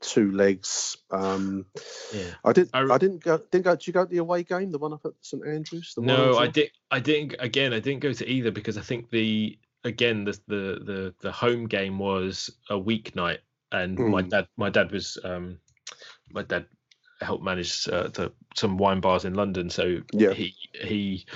two 0.00 0.30
legs. 0.32 0.96
Um, 1.10 1.66
yeah. 2.14 2.30
I 2.44 2.52
did. 2.52 2.70
I, 2.72 2.82
I, 2.82 2.98
didn't 2.98 3.22
go. 3.22 3.38
Didn't 3.50 3.64
go. 3.64 3.74
Did 3.74 3.86
you 3.86 3.92
go 3.92 4.04
to 4.04 4.10
the 4.10 4.18
away 4.18 4.42
game, 4.42 4.70
the 4.70 4.78
one 4.78 4.92
up 4.92 5.04
at 5.04 5.12
St 5.20 5.46
Andrews? 5.46 5.94
The 5.94 6.02
No, 6.02 6.38
I 6.38 6.46
did. 6.46 6.70
I 6.90 7.00
didn't. 7.00 7.36
Again, 7.40 7.72
I 7.72 7.80
didn't 7.80 8.00
go 8.00 8.12
to 8.12 8.28
either 8.28 8.50
because 8.50 8.78
I 8.78 8.82
think 8.82 9.10
the 9.10 9.58
again 9.84 10.24
the 10.24 10.38
the 10.46 10.80
the, 10.84 11.14
the 11.20 11.32
home 11.32 11.66
game 11.66 11.98
was 11.98 12.50
a 12.70 12.74
weeknight, 12.74 13.38
and 13.72 13.98
my 13.98 14.22
Mm. 14.22 14.30
dad 14.30 14.48
my 14.56 14.70
dad 14.70 14.92
was 14.92 15.18
um 15.24 15.58
my 16.30 16.42
dad 16.42 16.66
helped 17.20 17.44
manage 17.44 17.88
uh, 17.88 18.08
the, 18.08 18.32
some 18.54 18.78
wine 18.78 19.00
bars 19.00 19.24
in 19.24 19.34
London, 19.34 19.70
so 19.70 20.00
Yeah. 20.12 20.32
he 20.32 20.54
he 20.72 21.26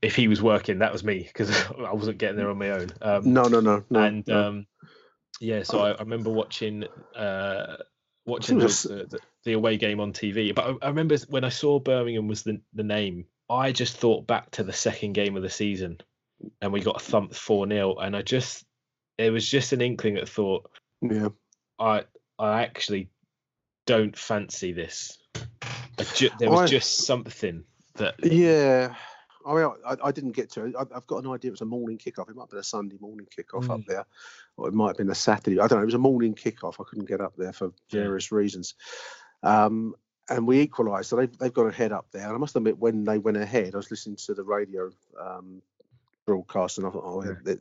if 0.00 0.14
he 0.16 0.28
was 0.28 0.42
working, 0.42 0.78
that 0.78 0.92
was 0.92 1.04
me 1.04 1.22
because 1.22 1.50
I 1.78 1.92
wasn't 1.92 2.18
getting 2.18 2.36
there 2.36 2.50
on 2.50 2.58
my 2.58 2.70
own. 2.70 2.88
Um, 3.00 3.32
No, 3.32 3.42
no, 3.48 3.60
no, 3.60 3.84
no. 3.90 4.00
and 4.00 4.26
no. 4.26 4.48
um 4.48 4.66
yeah 5.40 5.62
so 5.62 5.80
I, 5.80 5.92
I 5.92 6.00
remember 6.00 6.30
watching 6.30 6.84
uh 7.16 7.76
watching 8.26 8.58
the, 8.58 8.66
the, 9.10 9.18
the 9.44 9.52
away 9.54 9.76
game 9.76 9.98
on 9.98 10.12
tv 10.12 10.54
but 10.54 10.64
I, 10.64 10.86
I 10.86 10.88
remember 10.88 11.16
when 11.28 11.42
i 11.42 11.48
saw 11.48 11.80
birmingham 11.80 12.28
was 12.28 12.42
the, 12.44 12.60
the 12.74 12.84
name 12.84 13.24
i 13.50 13.72
just 13.72 13.96
thought 13.96 14.26
back 14.26 14.50
to 14.52 14.62
the 14.62 14.72
second 14.72 15.14
game 15.14 15.36
of 15.36 15.42
the 15.42 15.50
season 15.50 15.98
and 16.60 16.72
we 16.72 16.80
got 16.80 17.02
thumped 17.02 17.34
four 17.34 17.66
0 17.68 17.96
and 17.96 18.16
I 18.16 18.22
just 18.22 18.64
it 19.18 19.30
was 19.30 19.48
just 19.48 19.72
an 19.72 19.80
inkling 19.80 20.14
that 20.14 20.28
thought, 20.28 20.70
yeah, 21.00 21.28
I 21.78 22.04
I 22.38 22.62
actually 22.62 23.10
don't 23.86 24.16
fancy 24.16 24.72
this. 24.72 25.18
Ju- 26.14 26.30
there 26.38 26.50
was 26.50 26.60
I, 26.60 26.66
just 26.66 27.06
something 27.06 27.64
that 27.94 28.14
yeah. 28.22 28.94
I 29.44 29.54
mean, 29.54 29.72
I, 29.84 29.96
I 30.04 30.12
didn't 30.12 30.32
get 30.32 30.50
to 30.52 30.66
it. 30.66 30.74
I, 30.76 30.84
have 30.94 31.06
got 31.08 31.24
an 31.24 31.30
idea. 31.30 31.48
It 31.48 31.52
was 31.52 31.62
a 31.62 31.66
morning 31.66 31.98
kickoff. 31.98 32.28
It 32.30 32.36
might 32.36 32.42
have 32.42 32.50
been 32.50 32.60
a 32.60 32.64
Sunday 32.64 32.96
morning 33.00 33.26
kickoff 33.26 33.64
mm. 33.64 33.74
up 33.74 33.80
there, 33.86 34.06
or 34.56 34.68
it 34.68 34.74
might 34.74 34.88
have 34.88 34.96
been 34.96 35.10
a 35.10 35.16
Saturday. 35.16 35.58
I 35.58 35.66
don't 35.66 35.78
know. 35.78 35.82
It 35.82 35.86
was 35.86 35.94
a 35.94 35.98
morning 35.98 36.34
kickoff. 36.34 36.74
I 36.80 36.84
couldn't 36.88 37.08
get 37.08 37.20
up 37.20 37.34
there 37.36 37.52
for 37.52 37.72
various 37.90 38.30
yeah. 38.30 38.38
reasons. 38.38 38.74
Um, 39.42 39.96
and 40.28 40.46
we 40.46 40.60
equalised. 40.60 41.08
So 41.08 41.16
they've, 41.16 41.38
they've 41.38 41.52
got 41.52 41.66
ahead 41.66 41.92
up 41.92 42.06
there. 42.12 42.26
And 42.26 42.34
I 42.34 42.38
must 42.38 42.54
admit, 42.54 42.78
when 42.78 43.04
they 43.04 43.18
went 43.18 43.36
ahead, 43.36 43.74
I 43.74 43.78
was 43.78 43.90
listening 43.90 44.16
to 44.26 44.34
the 44.34 44.44
radio 44.44 44.90
um, 45.20 45.60
broadcast 46.26 46.78
and 46.78 46.86
I 46.86 46.90
thought, 46.90 47.04
oh, 47.04 47.24
yeah. 47.24 47.52
it, 47.52 47.60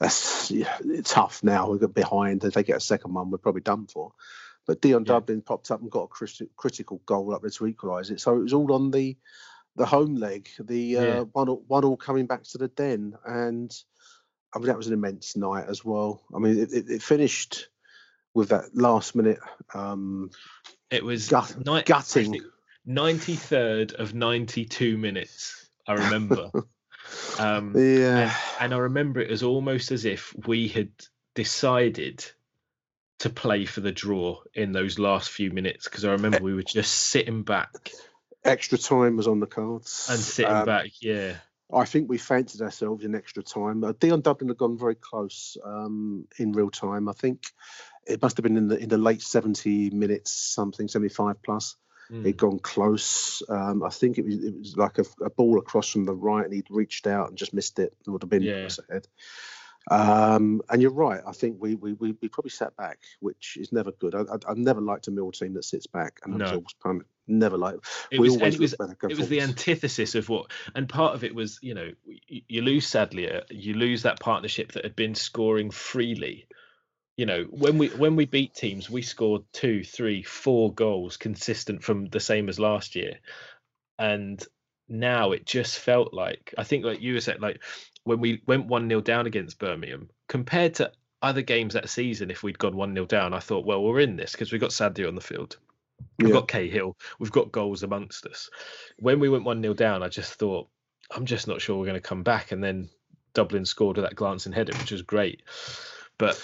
that's 0.00 0.50
yeah, 0.50 0.76
it's 0.84 1.12
tough 1.12 1.42
now. 1.42 1.70
We 1.70 1.78
got 1.78 1.94
behind. 1.94 2.44
If 2.44 2.54
they 2.54 2.64
get 2.64 2.76
a 2.76 2.80
second 2.80 3.14
one, 3.14 3.30
we're 3.30 3.38
probably 3.38 3.62
done 3.62 3.86
for. 3.86 4.12
But 4.66 4.80
Dion 4.80 5.04
yeah. 5.04 5.14
Dublin 5.14 5.42
popped 5.42 5.70
up 5.70 5.80
and 5.80 5.90
got 5.90 6.04
a 6.04 6.08
crit- 6.08 6.56
critical 6.56 7.02
goal 7.06 7.34
up 7.34 7.42
there 7.42 7.50
to 7.50 7.66
equalise 7.66 8.10
it. 8.10 8.20
So 8.20 8.36
it 8.36 8.42
was 8.42 8.52
all 8.52 8.72
on 8.72 8.90
the 8.90 9.16
the 9.76 9.86
home 9.86 10.14
leg, 10.14 10.48
the 10.60 10.96
uh, 10.96 11.24
one 11.24 11.48
one 11.48 11.84
all 11.84 11.96
coming 11.96 12.26
back 12.26 12.44
to 12.44 12.58
the 12.58 12.68
den, 12.68 13.14
and 13.26 13.74
I 14.54 14.58
mean 14.58 14.68
that 14.68 14.76
was 14.76 14.86
an 14.86 14.92
immense 14.92 15.36
night 15.36 15.66
as 15.68 15.84
well. 15.84 16.22
I 16.34 16.38
mean 16.38 16.58
it, 16.58 16.72
it, 16.72 16.88
it 16.88 17.02
finished 17.02 17.68
with 18.34 18.50
that 18.50 18.74
last 18.74 19.16
minute 19.16 19.38
um, 19.74 20.30
it 20.90 21.04
was 21.04 21.28
gut, 21.28 21.56
ni- 21.66 21.82
gutting. 21.82 22.40
93rd 22.86 23.94
of 23.94 24.14
92 24.14 24.98
minutes, 24.98 25.70
I 25.88 25.94
remember. 25.94 26.50
um, 27.38 27.72
yeah. 27.76 28.32
And, 28.60 28.72
and 28.72 28.74
I 28.74 28.78
remember 28.78 29.20
it 29.20 29.30
was 29.30 29.42
almost 29.42 29.90
as 29.90 30.04
if 30.04 30.34
we 30.46 30.68
had 30.68 30.90
decided 31.34 32.24
to 33.24 33.30
play 33.30 33.64
for 33.64 33.80
the 33.80 33.90
draw 33.90 34.38
in 34.52 34.72
those 34.72 34.98
last 34.98 35.30
few 35.30 35.50
minutes 35.50 35.88
because 35.88 36.04
I 36.04 36.12
remember 36.12 36.40
we 36.42 36.52
were 36.52 36.62
just 36.62 36.92
sitting 36.92 37.42
back. 37.42 37.90
Extra 38.44 38.76
time 38.76 39.16
was 39.16 39.26
on 39.26 39.40
the 39.40 39.46
cards. 39.46 40.08
And 40.10 40.20
sitting 40.20 40.52
um, 40.52 40.66
back, 40.66 40.90
yeah. 41.00 41.36
I 41.72 41.86
think 41.86 42.10
we 42.10 42.18
fancied 42.18 42.60
ourselves 42.60 43.02
in 43.02 43.14
extra 43.14 43.42
time. 43.42 43.82
Uh, 43.82 43.94
Dion 43.98 44.20
Dublin 44.20 44.48
had 44.48 44.58
gone 44.58 44.76
very 44.76 44.94
close 44.94 45.56
um, 45.64 46.26
in 46.38 46.52
real 46.52 46.68
time. 46.68 47.08
I 47.08 47.14
think 47.14 47.46
it 48.06 48.20
must 48.20 48.36
have 48.36 48.44
been 48.44 48.58
in 48.58 48.68
the 48.68 48.76
in 48.76 48.90
the 48.90 48.98
late 48.98 49.22
70 49.22 49.88
minutes, 49.88 50.30
something 50.30 50.86
75 50.86 51.42
plus. 51.42 51.76
Mm. 52.12 52.26
He'd 52.26 52.36
gone 52.36 52.58
close. 52.58 53.42
Um, 53.48 53.82
I 53.82 53.88
think 53.88 54.18
it 54.18 54.26
was 54.26 54.44
it 54.44 54.54
was 54.58 54.76
like 54.76 54.98
a, 54.98 55.04
a, 55.24 55.30
ball 55.30 55.58
across 55.58 55.88
from 55.88 56.04
the 56.04 56.14
right, 56.14 56.44
and 56.44 56.52
he'd 56.52 56.66
reached 56.68 57.06
out 57.06 57.30
and 57.30 57.38
just 57.38 57.54
missed 57.54 57.78
it. 57.78 57.94
It 58.06 58.10
would 58.10 58.22
have 58.22 58.28
been 58.28 58.42
yeah. 58.42 58.68
ahead. 58.90 59.08
Um, 59.90 60.62
and 60.70 60.80
you're 60.80 60.90
right. 60.90 61.20
I 61.26 61.32
think 61.32 61.56
we, 61.60 61.74
we 61.74 61.92
we 61.94 62.14
we 62.20 62.28
probably 62.28 62.50
sat 62.50 62.76
back, 62.76 63.00
which 63.20 63.58
is 63.60 63.72
never 63.72 63.92
good. 63.92 64.14
I, 64.14 64.20
I, 64.20 64.38
have 64.48 64.56
never 64.56 64.80
liked 64.80 65.08
a 65.08 65.10
Mill 65.10 65.30
team 65.30 65.54
that 65.54 65.64
sits 65.64 65.86
back 65.86 66.20
and 66.24 66.36
no. 66.36 66.44
absorbs 66.44 66.74
punishment. 66.82 67.08
Never 67.26 67.56
liked. 67.56 67.86
It 68.10 68.20
we 68.20 68.28
was, 68.28 68.36
always 68.36 68.54
it 68.54 68.60
was, 68.60 68.74
it 68.74 69.18
was 69.18 69.28
the 69.28 69.40
antithesis 69.40 70.14
of 70.14 70.28
what, 70.28 70.50
and 70.74 70.88
part 70.88 71.14
of 71.14 71.24
it 71.24 71.34
was, 71.34 71.58
you 71.62 71.74
know, 71.74 71.90
you, 72.06 72.42
you 72.48 72.62
lose 72.62 72.86
sadly, 72.86 73.30
uh, 73.30 73.40
you 73.50 73.74
lose 73.74 74.02
that 74.02 74.20
partnership 74.20 74.72
that 74.72 74.84
had 74.84 74.96
been 74.96 75.14
scoring 75.14 75.70
freely 75.70 76.46
you 77.16 77.26
know 77.26 77.44
when 77.50 77.78
we 77.78 77.88
when 77.88 78.16
we 78.16 78.24
beat 78.24 78.54
teams 78.54 78.90
we 78.90 79.02
scored 79.02 79.42
two 79.52 79.84
three 79.84 80.22
four 80.22 80.72
goals 80.72 81.16
consistent 81.16 81.82
from 81.82 82.06
the 82.06 82.20
same 82.20 82.48
as 82.48 82.58
last 82.58 82.96
year 82.96 83.18
and 83.98 84.44
now 84.88 85.32
it 85.32 85.46
just 85.46 85.78
felt 85.78 86.12
like 86.12 86.52
i 86.58 86.64
think 86.64 86.84
like 86.84 87.00
you 87.00 87.18
said 87.20 87.40
like 87.40 87.62
when 88.04 88.20
we 88.20 88.42
went 88.46 88.68
1-0 88.68 89.02
down 89.04 89.26
against 89.26 89.58
birmingham 89.58 90.08
compared 90.28 90.74
to 90.74 90.90
other 91.22 91.42
games 91.42 91.74
that 91.74 91.88
season 91.88 92.30
if 92.30 92.42
we'd 92.42 92.58
gone 92.58 92.74
1-0 92.74 93.08
down 93.08 93.34
i 93.34 93.38
thought 93.38 93.64
well 93.64 93.82
we're 93.82 94.00
in 94.00 94.16
this 94.16 94.32
because 94.32 94.52
we've 94.52 94.60
got 94.60 94.72
Sadlier 94.72 95.08
on 95.08 95.14
the 95.14 95.20
field 95.20 95.56
we've 96.18 96.28
yeah. 96.28 96.34
got 96.34 96.48
cahill 96.48 96.96
we've 97.18 97.32
got 97.32 97.52
goals 97.52 97.82
amongst 97.82 98.26
us 98.26 98.50
when 98.98 99.20
we 99.20 99.28
went 99.28 99.44
1-0 99.44 99.76
down 99.76 100.02
i 100.02 100.08
just 100.08 100.34
thought 100.34 100.68
i'm 101.14 101.24
just 101.24 101.48
not 101.48 101.60
sure 101.60 101.78
we're 101.78 101.86
going 101.86 101.94
to 101.94 102.00
come 102.00 102.22
back 102.22 102.52
and 102.52 102.62
then 102.62 102.88
dublin 103.32 103.64
scored 103.64 103.96
with 103.96 104.04
that 104.04 104.14
glancing 104.14 104.52
header 104.52 104.76
which 104.78 104.92
was 104.92 105.02
great 105.02 105.42
but 106.18 106.40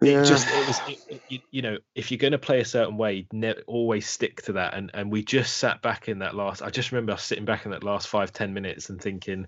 yeah. 0.00 0.20
It 0.20 0.26
just 0.26 0.46
it 0.48 0.66
was 0.66 0.80
it, 0.88 1.22
it, 1.30 1.40
you 1.50 1.62
know 1.62 1.78
if 1.94 2.10
you're 2.10 2.18
going 2.18 2.32
to 2.32 2.38
play 2.38 2.60
a 2.60 2.66
certain 2.66 2.98
way, 2.98 3.26
ne- 3.32 3.62
always 3.66 4.06
stick 4.06 4.42
to 4.42 4.52
that. 4.52 4.74
And 4.74 4.90
and 4.92 5.10
we 5.10 5.22
just 5.22 5.56
sat 5.56 5.80
back 5.80 6.08
in 6.08 6.18
that 6.18 6.34
last. 6.34 6.60
I 6.60 6.68
just 6.68 6.92
remember 6.92 7.12
us 7.12 7.24
sitting 7.24 7.46
back 7.46 7.64
in 7.64 7.70
that 7.70 7.82
last 7.82 8.08
five 8.08 8.32
ten 8.32 8.52
minutes 8.52 8.90
and 8.90 9.00
thinking, 9.00 9.46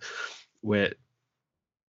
where 0.63 0.95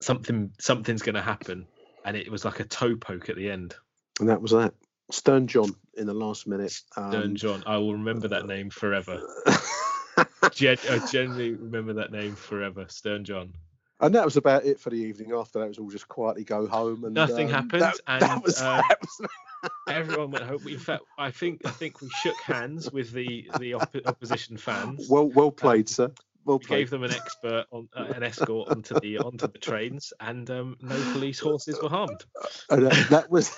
something 0.02 0.52
something's 0.60 1.02
going 1.02 1.16
to 1.16 1.22
happen, 1.22 1.68
and 2.06 2.16
it 2.16 2.32
was 2.32 2.46
like 2.46 2.60
a 2.60 2.66
toe 2.66 2.96
poke 2.96 3.30
at 3.30 3.36
the 3.36 3.50
end. 3.50 3.76
And 4.20 4.30
that 4.30 4.42
was 4.42 4.52
that. 4.52 4.74
Stern 5.12 5.48
John 5.48 5.70
in 5.96 6.06
the 6.06 6.14
last 6.14 6.48
minute. 6.48 6.80
Um, 6.96 7.12
Stern 7.12 7.36
John, 7.36 7.64
I 7.66 7.78
will 7.78 7.94
remember 7.94 8.28
that 8.28 8.46
name 8.46 8.70
forever. 8.70 9.22
Gen- 10.52 10.78
I 10.90 11.00
genuinely 11.12 11.54
remember 11.54 11.94
that 11.94 12.12
name 12.12 12.36
forever. 12.36 12.86
Stern 12.90 13.24
John 13.26 13.54
and 14.02 14.16
that 14.16 14.26
was 14.26 14.38
about 14.38 14.66
it 14.66 14.80
for 14.80 14.90
the 14.90 14.98
evening. 14.98 15.34
After 15.34 15.60
that, 15.60 15.66
it 15.66 15.70
was 15.70 15.80
all 15.80 15.90
just 15.90 16.08
quietly 16.08 16.44
go 16.44 16.68
home 16.68 17.04
and 17.04 17.14
nothing 17.14 17.48
um, 17.48 17.54
happened. 17.54 17.82
That, 17.82 17.96
and 18.08 18.22
that 18.22 18.44
was, 18.44 18.62
uh, 18.62 18.82
that 18.88 19.00
was... 19.02 19.30
everyone 19.90 20.32
went 20.32 20.46
home. 20.46 20.66
In 20.68 20.80
fact, 20.80 21.04
I 21.18 21.32
think 21.32 21.62
I 21.66 21.72
think 21.72 22.02
we 22.02 22.10
shook 22.10 22.40
hands 22.42 22.92
with 22.92 23.12
the 23.12 23.50
the 23.60 23.74
op- 23.74 23.96
opposition 24.06 24.58
fans. 24.58 25.08
Well, 25.10 25.28
well 25.28 25.52
played, 25.52 25.82
um, 25.82 25.88
sir. 25.88 26.12
Well. 26.50 26.58
Gave 26.58 26.90
them 26.90 27.04
an 27.04 27.12
expert 27.12 27.68
on 27.72 27.90
uh, 27.96 28.06
an 28.06 28.24
escort 28.24 28.70
onto 28.70 29.00
the 29.00 29.20
onto 29.20 29.46
the 29.46 29.60
trains, 29.60 30.14
and 30.20 30.50
um, 30.50 30.78
no 30.82 30.96
police 31.14 31.38
horses 31.40 31.80
were 31.80 31.90
harmed. 31.90 32.26
And 32.72 32.86
uh, 32.86 33.04
that 33.12 33.30
was. 33.30 33.56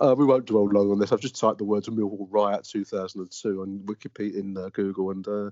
Uh, 0.00 0.14
we 0.16 0.24
won't 0.24 0.46
dwell 0.46 0.68
long 0.68 0.90
on 0.90 0.98
this. 0.98 1.12
I've 1.12 1.20
just 1.20 1.38
typed 1.38 1.58
the 1.58 1.64
words 1.64 1.88
Millwall 1.88 2.26
Riot 2.28 2.64
2002 2.64 3.62
on 3.62 3.80
Wikipedia 3.84 4.36
in 4.36 4.56
uh, 4.56 4.68
Google, 4.72 5.10
and 5.10 5.26
uh, 5.26 5.50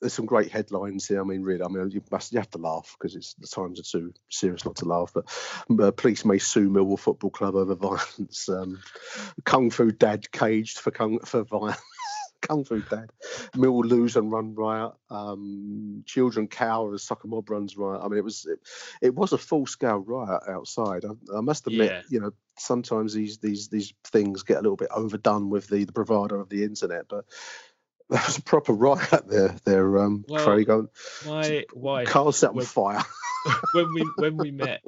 there's 0.00 0.12
some 0.12 0.26
great 0.26 0.50
headlines 0.50 1.06
here. 1.06 1.20
I 1.20 1.24
mean, 1.24 1.42
really, 1.42 1.62
I 1.62 1.68
mean, 1.68 1.90
you 1.90 2.02
must 2.10 2.32
you 2.32 2.38
have 2.38 2.50
to 2.50 2.58
laugh 2.58 2.96
because 2.98 3.14
it's 3.14 3.34
the 3.34 3.46
times 3.46 3.78
are 3.78 3.84
too 3.84 4.12
serious 4.28 4.64
not 4.64 4.76
to 4.76 4.84
laugh. 4.84 5.12
But 5.14 5.24
uh, 5.80 5.90
police 5.92 6.24
may 6.24 6.38
sue 6.38 6.68
Millwall 6.68 6.98
Football 6.98 7.30
Club 7.30 7.54
over 7.54 7.74
violence. 7.74 8.48
Um, 8.48 8.80
Kung 9.44 9.70
Fu 9.70 9.90
Dad 9.92 10.30
caged 10.30 10.78
for 10.78 10.90
kung 10.90 11.20
for 11.20 11.44
violence. 11.44 11.80
Kung 12.42 12.64
Fu 12.64 12.80
Dad. 12.82 13.10
Millwall 13.56 13.84
lose 13.84 14.16
and 14.16 14.30
run 14.30 14.54
riot. 14.54 14.92
Um, 15.08 16.02
children 16.06 16.48
cower 16.48 16.94
as 16.94 17.04
soccer 17.04 17.28
mob 17.28 17.48
runs 17.48 17.76
riot. 17.76 18.02
I 18.02 18.08
mean, 18.08 18.18
it 18.18 18.24
was 18.24 18.46
it, 18.46 18.58
it 19.00 19.14
was 19.14 19.32
a 19.32 19.38
full 19.38 19.66
scale 19.66 19.98
riot 19.98 20.42
outside. 20.48 21.04
I, 21.04 21.38
I 21.38 21.40
must 21.40 21.66
admit, 21.66 21.90
yeah. 21.90 22.02
you 22.08 22.20
know, 22.20 22.32
sometimes 22.58 23.14
these 23.14 23.38
these 23.38 23.68
these 23.68 23.94
things 24.04 24.42
get 24.42 24.58
a 24.58 24.62
little 24.62 24.76
bit 24.76 24.90
overdone 24.94 25.48
with 25.48 25.68
the, 25.68 25.84
the 25.84 25.92
bravado 25.92 26.40
of 26.40 26.48
the 26.48 26.64
internet, 26.64 27.06
but 27.08 27.24
that 28.10 28.26
was 28.26 28.38
a 28.38 28.42
proper 28.42 28.72
riot 28.72 29.26
there, 29.28 29.56
there, 29.64 29.98
um, 29.98 30.24
well, 30.28 30.44
Craig. 30.44 30.68
My 31.26 31.64
wife, 31.74 32.08
car 32.08 32.32
set 32.32 32.50
on 32.50 32.60
fire. 32.62 33.02
when 33.72 33.94
we 33.94 34.10
when 34.16 34.36
we 34.36 34.50
met, 34.50 34.82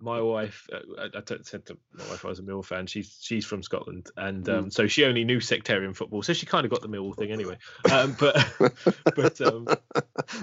my 0.00 0.20
wife, 0.20 0.68
uh, 0.72 1.08
I, 1.14 1.18
I 1.18 1.22
said 1.42 1.66
to 1.66 1.78
my 1.92 2.04
wife 2.08 2.24
I 2.24 2.28
was 2.28 2.38
a 2.38 2.42
Mill 2.42 2.62
fan. 2.62 2.86
She's 2.86 3.18
she's 3.20 3.44
from 3.44 3.62
Scotland, 3.62 4.10
and 4.16 4.48
um, 4.48 4.64
mm. 4.66 4.72
so 4.72 4.86
she 4.86 5.04
only 5.04 5.24
knew 5.24 5.40
sectarian 5.40 5.94
football, 5.94 6.22
so 6.22 6.32
she 6.32 6.46
kind 6.46 6.64
of 6.64 6.70
got 6.70 6.82
the 6.82 6.88
Mill 6.88 7.12
thing 7.12 7.32
anyway. 7.32 7.56
Um, 7.90 8.16
but 8.18 8.36
but 9.16 9.40
um, 9.40 9.66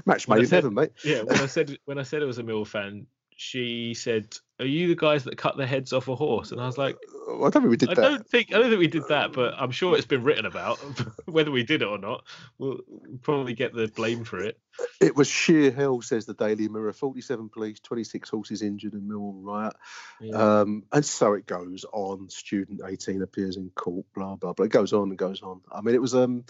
match 0.06 0.28
made 0.28 0.44
in 0.44 0.50
heaven, 0.50 0.74
mate. 0.74 0.92
Yeah, 1.04 1.22
when 1.22 1.40
I 1.40 1.46
said 1.46 1.78
when 1.86 2.00
I 2.00 2.04
said 2.04 2.24
I 2.24 2.26
was 2.26 2.40
a 2.40 2.44
Mill 2.44 2.66
fan, 2.66 3.06
she 3.38 3.94
said, 3.94 4.36
"Are 4.60 4.66
you 4.66 4.88
the 4.88 4.96
guys 4.96 5.24
that 5.26 5.38
cut 5.38 5.58
the 5.58 5.66
heads 5.66 5.94
off 5.94 6.08
a 6.08 6.16
horse?" 6.16 6.52
And 6.52 6.62
I 6.62 6.66
was 6.66 6.78
like, 6.78 6.98
"I 7.28 7.50
don't 7.50 7.52
think 7.52 7.70
we 7.70 7.78
did 7.78 7.90
I 7.90 7.94
that." 7.96 8.02
don't 8.02 8.28
think 8.28 8.54
I 8.54 8.60
don't 8.60 8.70
think 8.70 8.80
we 8.80 8.88
did 8.88 9.08
that, 9.10 9.34
but 9.34 9.54
I'm 9.58 9.72
sure 9.72 9.98
it's 9.98 10.06
been 10.06 10.24
written 10.24 10.46
about. 10.46 10.80
Whether 11.26 11.52
we 11.52 11.64
did 11.64 11.82
it 11.82 11.88
or 11.88 11.98
not, 11.98 12.24
we'll 12.58 12.80
probably 13.22 13.54
get 13.54 13.74
the 13.74 13.88
blame 13.88 14.24
for 14.24 14.40
it. 14.40 14.60
It 15.00 15.16
was 15.16 15.28
sheer 15.28 15.72
hell, 15.72 16.02
says 16.02 16.26
the 16.26 16.34
Daily 16.34 16.68
Mirror. 16.68 16.94
47 16.94 17.50
police, 17.50 17.80
26 17.80 18.30
horses 18.30 18.62
injured 18.62 18.94
in 18.94 19.02
Millwall 19.02 19.44
riot, 19.44 19.74
yeah. 20.22 20.62
um, 20.62 20.84
and 20.92 21.06
so 21.06 21.34
it 21.34 21.46
goes 21.46 21.86
on. 21.92 22.30
Student 22.30 22.82
18 22.86 23.22
appears 23.22 23.58
in 23.58 23.70
court. 23.72 24.06
Blah 24.16 24.36
blah 24.36 24.54
blah. 24.54 24.66
It 24.66 24.72
goes 24.72 24.94
on 24.94 25.10
and 25.10 25.18
goes 25.18 25.42
on. 25.42 25.62
I 25.72 25.82
mean, 25.82 25.96
it 25.96 26.02
was 26.02 26.16
um, 26.16 26.46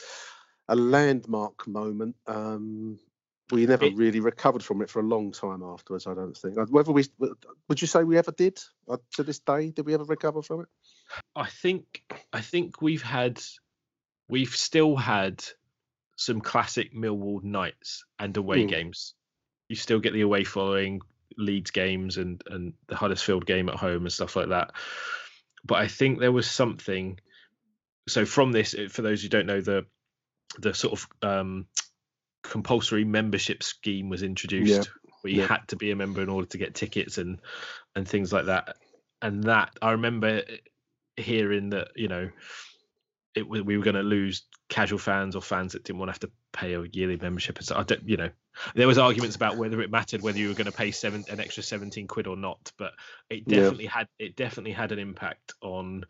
a 0.67 0.75
landmark 0.75 1.67
moment. 1.67 2.15
Um, 2.27 2.99
we 3.51 3.65
never 3.65 3.85
it, 3.85 3.95
really 3.95 4.19
recovered 4.19 4.63
from 4.63 4.81
it 4.81 4.89
for 4.89 4.99
a 4.99 5.03
long 5.03 5.31
time 5.31 5.63
afterwards. 5.63 6.07
I 6.07 6.13
don't 6.13 6.35
think. 6.35 6.55
Whether 6.69 6.91
we 6.91 7.05
would 7.67 7.81
you 7.81 7.87
say 7.87 8.03
we 8.03 8.17
ever 8.17 8.31
did 8.31 8.59
uh, 8.89 8.97
to 9.15 9.23
this 9.23 9.39
day? 9.39 9.71
Did 9.71 9.85
we 9.85 9.93
ever 9.93 10.05
recover 10.05 10.41
from 10.41 10.61
it? 10.61 10.67
I 11.35 11.47
think 11.47 12.03
I 12.31 12.41
think 12.41 12.81
we've 12.81 13.03
had 13.03 13.41
we've 14.29 14.55
still 14.55 14.95
had 14.95 15.43
some 16.15 16.41
classic 16.41 16.93
Millwall 16.93 17.43
nights 17.43 18.05
and 18.19 18.35
away 18.37 18.63
mm. 18.63 18.69
games. 18.69 19.13
You 19.67 19.75
still 19.75 19.99
get 19.99 20.13
the 20.13 20.21
away 20.21 20.43
following 20.43 21.01
Leeds 21.37 21.71
games 21.71 22.17
and 22.17 22.41
and 22.47 22.73
the 22.87 22.95
Huddersfield 22.95 23.45
game 23.45 23.69
at 23.69 23.75
home 23.75 24.03
and 24.03 24.11
stuff 24.11 24.35
like 24.35 24.49
that. 24.49 24.71
But 25.65 25.75
I 25.75 25.87
think 25.87 26.19
there 26.19 26.31
was 26.31 26.49
something. 26.49 27.19
So 28.07 28.25
from 28.25 28.51
this, 28.51 28.75
for 28.89 29.01
those 29.01 29.21
who 29.21 29.29
don't 29.29 29.45
know, 29.45 29.61
the 29.61 29.85
the 30.59 30.73
sort 30.73 30.93
of 30.93 31.07
um, 31.21 31.67
compulsory 32.43 33.05
membership 33.05 33.63
scheme 33.63 34.09
was 34.09 34.23
introduced 34.23 34.89
where 35.21 35.31
you 35.31 35.39
Yeah. 35.39 35.47
had 35.47 35.67
to 35.69 35.75
be 35.75 35.91
a 35.91 35.95
member 35.95 36.21
in 36.21 36.29
order 36.29 36.47
to 36.47 36.57
get 36.57 36.75
tickets 36.75 37.17
and 37.17 37.39
and 37.95 38.07
things 38.07 38.31
like 38.33 38.45
that. 38.45 38.75
And 39.21 39.43
that 39.45 39.71
I 39.81 39.91
remember 39.91 40.43
hearing 41.15 41.69
that 41.69 41.89
you 41.95 42.07
know 42.07 42.29
it 43.35 43.47
we 43.47 43.61
we 43.61 43.77
were 43.77 43.83
going 43.83 43.95
to 43.95 44.03
lose 44.03 44.43
casual 44.69 44.99
fans 44.99 45.35
or 45.35 45.41
fans 45.41 45.73
that 45.73 45.83
didn't 45.83 45.99
want 45.99 46.09
to 46.09 46.13
have 46.13 46.19
to 46.19 46.31
pay 46.51 46.73
a 46.73 46.83
yearly 46.91 47.17
membership 47.17 47.57
and 47.57 47.65
so 47.65 47.75
I 47.75 47.83
don't 47.83 48.07
you 48.07 48.17
know 48.17 48.29
there 48.75 48.87
was 48.87 48.97
arguments 48.97 49.35
about 49.35 49.57
whether 49.57 49.81
it 49.81 49.91
mattered 49.91 50.21
whether 50.21 50.37
you 50.37 50.47
were 50.47 50.53
going 50.53 50.65
to 50.65 50.71
pay 50.71 50.91
seven 50.91 51.25
an 51.29 51.39
extra 51.39 51.63
17 51.63 52.07
quid 52.07 52.27
or 52.27 52.35
not 52.35 52.71
but 52.77 52.93
it 53.29 53.47
Yeah. 53.47 53.57
definitely 53.57 53.85
had 53.85 54.07
it 54.19 54.35
definitely 54.35 54.71
had 54.71 54.91
an 54.91 54.99
impact 54.99 55.53
on 55.61 56.05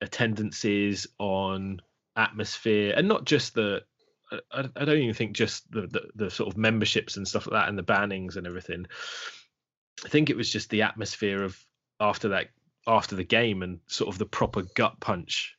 attendances 0.00 1.06
on 1.18 1.80
atmosphere 2.16 2.94
and 2.96 3.08
not 3.08 3.24
just 3.24 3.54
the 3.54 3.82
I, 4.30 4.68
I 4.76 4.84
don't 4.84 4.98
even 4.98 5.14
think 5.14 5.32
just 5.32 5.70
the, 5.70 5.82
the 5.82 6.08
the 6.14 6.30
sort 6.30 6.52
of 6.52 6.56
memberships 6.58 7.16
and 7.16 7.26
stuff 7.26 7.46
like 7.46 7.60
that 7.60 7.68
and 7.68 7.78
the 7.78 7.82
bannings 7.82 8.36
and 8.36 8.46
everything 8.46 8.86
I 10.04 10.08
think 10.08 10.30
it 10.30 10.36
was 10.36 10.50
just 10.50 10.70
the 10.70 10.82
atmosphere 10.82 11.42
of 11.42 11.58
after 12.00 12.28
that 12.30 12.48
after 12.86 13.16
the 13.16 13.24
game 13.24 13.62
and 13.62 13.80
sort 13.86 14.08
of 14.12 14.18
the 14.18 14.26
proper 14.26 14.62
gut 14.74 15.00
punch 15.00 15.56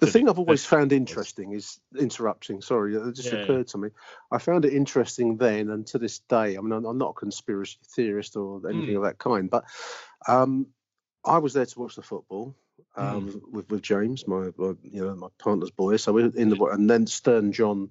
The 0.00 0.06
thing 0.06 0.28
I've 0.28 0.38
always 0.38 0.66
found 0.66 0.92
interesting 0.92 1.52
is 1.52 1.80
interrupting. 1.98 2.60
Sorry, 2.60 2.94
it 2.94 3.14
just 3.14 3.32
yeah. 3.32 3.38
occurred 3.38 3.68
to 3.68 3.78
me. 3.78 3.88
I 4.30 4.36
found 4.36 4.66
it 4.66 4.74
interesting 4.74 5.38
then 5.38 5.70
and 5.70 5.86
to 5.86 5.98
this 5.98 6.18
day. 6.18 6.58
I 6.58 6.60
mean, 6.60 6.72
I'm, 6.72 6.84
I'm 6.84 6.98
not 6.98 7.10
a 7.12 7.20
conspiracy 7.20 7.78
theorist 7.96 8.36
or 8.36 8.60
anything 8.68 8.94
Mm. 8.94 8.96
of 8.98 9.02
that 9.04 9.16
kind, 9.16 9.48
but 9.48 9.64
um, 10.28 10.66
I 11.24 11.38
was 11.38 11.54
there 11.54 11.64
to 11.64 11.80
watch 11.80 11.96
the 11.96 12.02
football 12.02 12.54
um, 12.96 13.40
with 13.52 13.70
with 13.70 13.82
James, 13.82 14.26
my, 14.26 14.50
my 14.56 14.74
you 14.82 15.04
know 15.04 15.14
my 15.14 15.28
partner's 15.38 15.70
boy. 15.70 15.96
So 15.96 16.12
we're 16.12 16.32
in 16.34 16.50
the 16.50 16.62
and 16.66 16.88
then 16.88 17.06
Stern 17.06 17.52
John 17.52 17.90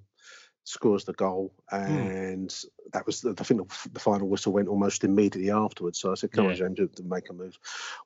scores 0.64 1.04
the 1.04 1.14
goal, 1.14 1.52
and 1.72 2.54
that 2.92 3.06
was 3.06 3.22
the, 3.22 3.34
I 3.38 3.42
think 3.42 3.66
the, 3.68 3.88
the 3.92 3.98
final 3.98 4.28
whistle 4.28 4.52
went 4.52 4.68
almost 4.68 5.02
immediately 5.04 5.50
afterwards. 5.50 5.98
So 5.98 6.12
I 6.12 6.14
said, 6.14 6.32
"Come 6.32 6.46
on, 6.46 6.54
James, 6.56 6.76
to, 6.76 6.86
to 6.86 7.02
make 7.02 7.30
a 7.30 7.32
move." 7.32 7.58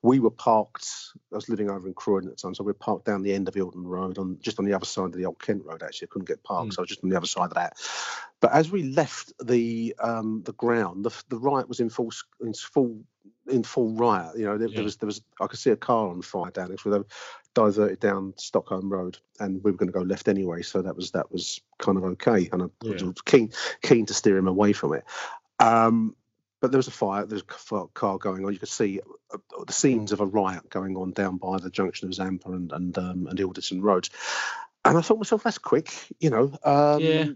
We 0.02 0.20
were 0.20 0.30
parked. 0.30 0.88
I 1.32 1.36
was 1.36 1.48
living 1.48 1.68
over 1.68 1.86
in 1.86 1.94
Croydon 1.94 2.28
at 2.30 2.36
the 2.36 2.40
time, 2.42 2.54
so 2.54 2.62
we 2.64 2.68
were 2.68 2.74
parked 2.74 3.06
down 3.06 3.22
the 3.22 3.34
end 3.34 3.48
of 3.48 3.54
Ilderton 3.54 3.84
Road, 3.84 4.18
on 4.18 4.38
just 4.40 4.58
on 4.58 4.64
the 4.64 4.72
other 4.72 4.86
side 4.86 5.06
of 5.06 5.14
the 5.14 5.26
old 5.26 5.40
Kent 5.40 5.64
Road. 5.64 5.82
Actually, 5.82 6.08
I 6.08 6.12
couldn't 6.12 6.28
get 6.28 6.42
parked, 6.44 6.70
Mm. 6.70 6.74
so 6.74 6.80
I 6.80 6.84
was 6.84 6.88
just 6.88 7.04
on 7.04 7.10
the 7.10 7.16
other 7.16 7.26
side 7.26 7.48
of 7.48 7.54
that. 7.54 7.76
But 8.40 8.52
as 8.52 8.70
we 8.70 8.84
left 8.84 9.32
the 9.44 9.94
um, 9.98 10.42
the 10.44 10.52
ground, 10.52 11.04
the, 11.04 11.10
the 11.28 11.38
riot 11.38 11.68
was 11.68 11.80
in 11.80 11.90
full 11.90 12.10
in 12.40 12.54
full 12.54 13.02
in 13.48 13.62
full 13.62 13.90
riot. 13.90 14.36
You 14.38 14.46
know, 14.46 14.58
there, 14.58 14.68
Yeah. 14.68 14.74
there 14.76 14.84
was 14.84 14.96
there 14.96 15.06
was 15.06 15.22
I 15.40 15.46
could 15.46 15.58
see 15.58 15.70
a 15.70 15.76
car 15.76 16.08
on 16.08 16.22
fire 16.22 16.50
down 16.50 16.68
there. 16.68 16.78
So 16.78 16.90
they 16.90 17.00
diverted 17.54 18.00
down 18.00 18.34
Stockholm 18.36 18.90
Road, 18.90 19.18
and 19.40 19.62
we 19.62 19.70
were 19.70 19.76
going 19.76 19.92
to 19.92 19.98
go 19.98 20.04
left 20.04 20.28
anyway. 20.28 20.62
So 20.62 20.82
that 20.82 20.96
was 20.96 21.10
that 21.12 21.30
was 21.30 21.60
kind 21.78 21.98
of 21.98 22.04
okay, 22.04 22.48
and 22.52 22.62
I 22.62 22.66
was 22.82 23.02
Yeah. 23.02 23.10
keen 23.24 23.52
keen 23.82 24.06
to 24.06 24.14
steer 24.14 24.36
him 24.36 24.48
away 24.48 24.72
from 24.72 24.94
it. 24.94 25.04
Um, 25.58 26.16
but 26.60 26.70
there 26.70 26.78
was 26.78 26.88
a 26.88 26.92
fire. 26.92 27.26
There 27.26 27.36
was 27.36 27.72
a 27.72 27.86
car 27.88 28.18
going 28.18 28.44
on. 28.44 28.52
You 28.52 28.58
could 28.58 28.68
see 28.68 29.00
uh, 29.32 29.38
the 29.66 29.72
scenes 29.72 30.12
of 30.12 30.20
a 30.20 30.26
riot 30.26 30.70
going 30.70 30.96
on 30.96 31.12
down 31.12 31.36
by 31.36 31.58
the 31.58 31.70
junction 31.70 32.08
of 32.08 32.14
Zampa 32.14 32.50
and 32.50 32.72
and 32.72 32.96
um, 32.98 33.26
and 33.26 33.38
Ilderton 33.38 33.82
roads. 33.82 34.10
And 34.86 34.98
I 34.98 35.00
thought 35.00 35.14
to 35.14 35.20
myself, 35.20 35.42
that's 35.44 35.58
quick, 35.58 35.92
you 36.20 36.28
know. 36.30 36.52
Um, 36.62 37.02
Yeah. 37.02 37.26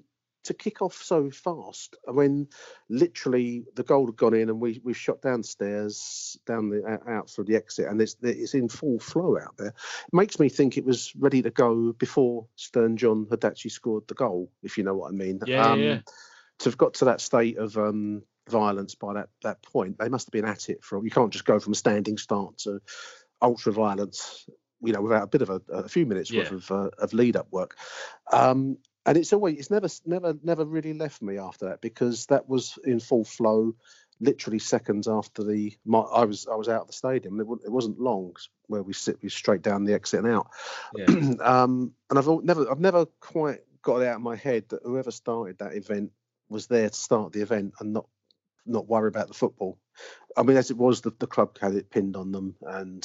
To 0.49 0.55
kick 0.55 0.81
off 0.81 0.95
so 0.95 1.31
fast, 1.31 1.95
when 2.07 2.49
literally 2.89 3.67
the 3.75 3.83
goal 3.83 4.07
had 4.07 4.17
gone 4.17 4.33
in 4.33 4.49
and 4.49 4.61
we 4.61 4.81
we 4.83 4.95
shot 4.95 5.21
downstairs, 5.21 6.39
down 6.47 6.71
the 6.71 6.99
out- 7.07 7.29
through 7.29 7.45
the 7.45 7.57
exit, 7.57 7.87
and 7.87 8.01
it's 8.01 8.17
it's 8.23 8.55
in 8.55 8.71
full 8.71 8.99
flow 8.99 9.39
out 9.39 9.59
there. 9.59 9.69
It 9.69 10.15
makes 10.15 10.41
me 10.41 10.49
think 10.49 10.79
it 10.79 10.87
was 10.87 11.13
ready 11.17 11.43
to 11.43 11.51
go 11.51 11.93
before 11.93 12.47
Stern 12.57 12.97
John 12.97 13.27
had 13.31 13.45
actually 13.45 13.73
scored 13.73 14.09
the 14.09 14.15
goal, 14.15 14.51
if 14.63 14.79
you 14.79 14.85
know 14.85 14.95
what 14.95 15.09
I 15.09 15.13
mean. 15.13 15.39
Yeah, 15.45 15.57
yeah, 15.77 15.89
yeah. 15.91 16.01
To 16.61 16.71
have 16.71 16.79
got 16.79 16.95
to 16.95 17.05
that 17.05 17.21
state 17.21 17.59
of 17.59 17.77
um, 17.77 18.23
violence 18.49 18.95
by 18.95 19.13
that 19.15 19.29
that 19.43 19.63
point, 19.63 19.99
they 19.99 20.09
must 20.09 20.29
have 20.29 20.33
been 20.33 20.49
at 20.49 20.71
it 20.71 20.83
for. 20.83 21.05
You 21.05 21.11
can't 21.11 21.33
just 21.33 21.45
go 21.45 21.61
from 21.61 21.75
a 21.75 21.77
standing 21.77 22.17
start 22.17 22.57
to 22.61 22.81
ultra 23.43 23.73
violence, 23.73 24.47
you 24.83 24.95
know, 24.95 25.03
without 25.03 25.25
a 25.25 25.27
bit 25.27 25.43
of 25.43 25.51
a, 25.51 25.61
a 25.71 25.89
few 25.89 26.07
minutes 26.07 26.33
worth 26.33 26.71
of 26.71 26.71
uh, 26.73 26.91
of 26.99 27.13
lead 27.13 27.37
up 27.37 27.49
work. 27.53 27.77
Um, 28.33 28.79
and 29.09 29.17
it's 29.17 29.33
always 29.33 29.59
it's 29.59 29.71
never 29.71 29.89
never 30.05 30.35
never 30.43 30.65
really 30.65 30.93
left 30.93 31.23
me 31.23 31.39
after 31.39 31.67
that 31.67 31.81
because 31.81 32.27
that 32.27 32.49
was 32.49 32.79
in 32.85 33.01
full 33.01 33.25
flow 33.25 33.75
literally 34.21 34.59
seconds 34.59 35.09
after 35.09 35.43
the 35.43 35.73
my, 35.85 36.01
I 36.01 36.25
was 36.25 36.47
I 36.47 36.57
was 36.57 36.69
out 36.69 36.83
of 36.83 36.87
the 36.89 36.93
stadium. 36.93 37.41
It, 37.41 37.47
it 37.65 37.73
wasn't 37.73 38.01
long 38.01 38.37
where 38.67 38.83
we 38.83 38.93
sit 38.93 39.19
we 39.23 39.29
straight 39.29 39.63
down 39.63 39.85
the 39.85 39.95
exit 39.95 40.25
and 40.25 40.35
out. 40.35 40.49
Yeah. 40.95 41.07
um, 41.41 41.93
and 42.11 42.19
I've 42.19 42.29
never 42.45 42.71
I've 42.71 42.81
never 42.81 43.07
quite 43.21 43.61
got 43.83 44.03
it 44.03 44.09
out 44.09 44.17
of 44.17 44.23
my 44.23 44.37
head 44.37 44.65
that 44.69 44.83
whoever 44.85 45.11
started 45.11 45.59
that 45.59 45.75
event 45.75 46.13
was 46.49 46.67
there 46.67 46.91
to 46.91 46.97
start 46.97 47.33
the 47.33 47.43
event 47.43 47.75
and 47.81 47.93
not 47.93 48.07
not 48.69 48.89
worry 48.89 49.09
about 49.09 49.29
the 49.29 49.35
football. 49.35 49.79
I 50.37 50.43
mean, 50.43 50.57
as 50.57 50.71
it 50.71 50.77
was, 50.77 51.01
the, 51.01 51.13
the 51.19 51.27
club 51.27 51.59
had 51.59 51.75
it 51.75 51.91
pinned 51.91 52.17
on 52.17 52.31
them, 52.31 52.55
and 52.63 53.05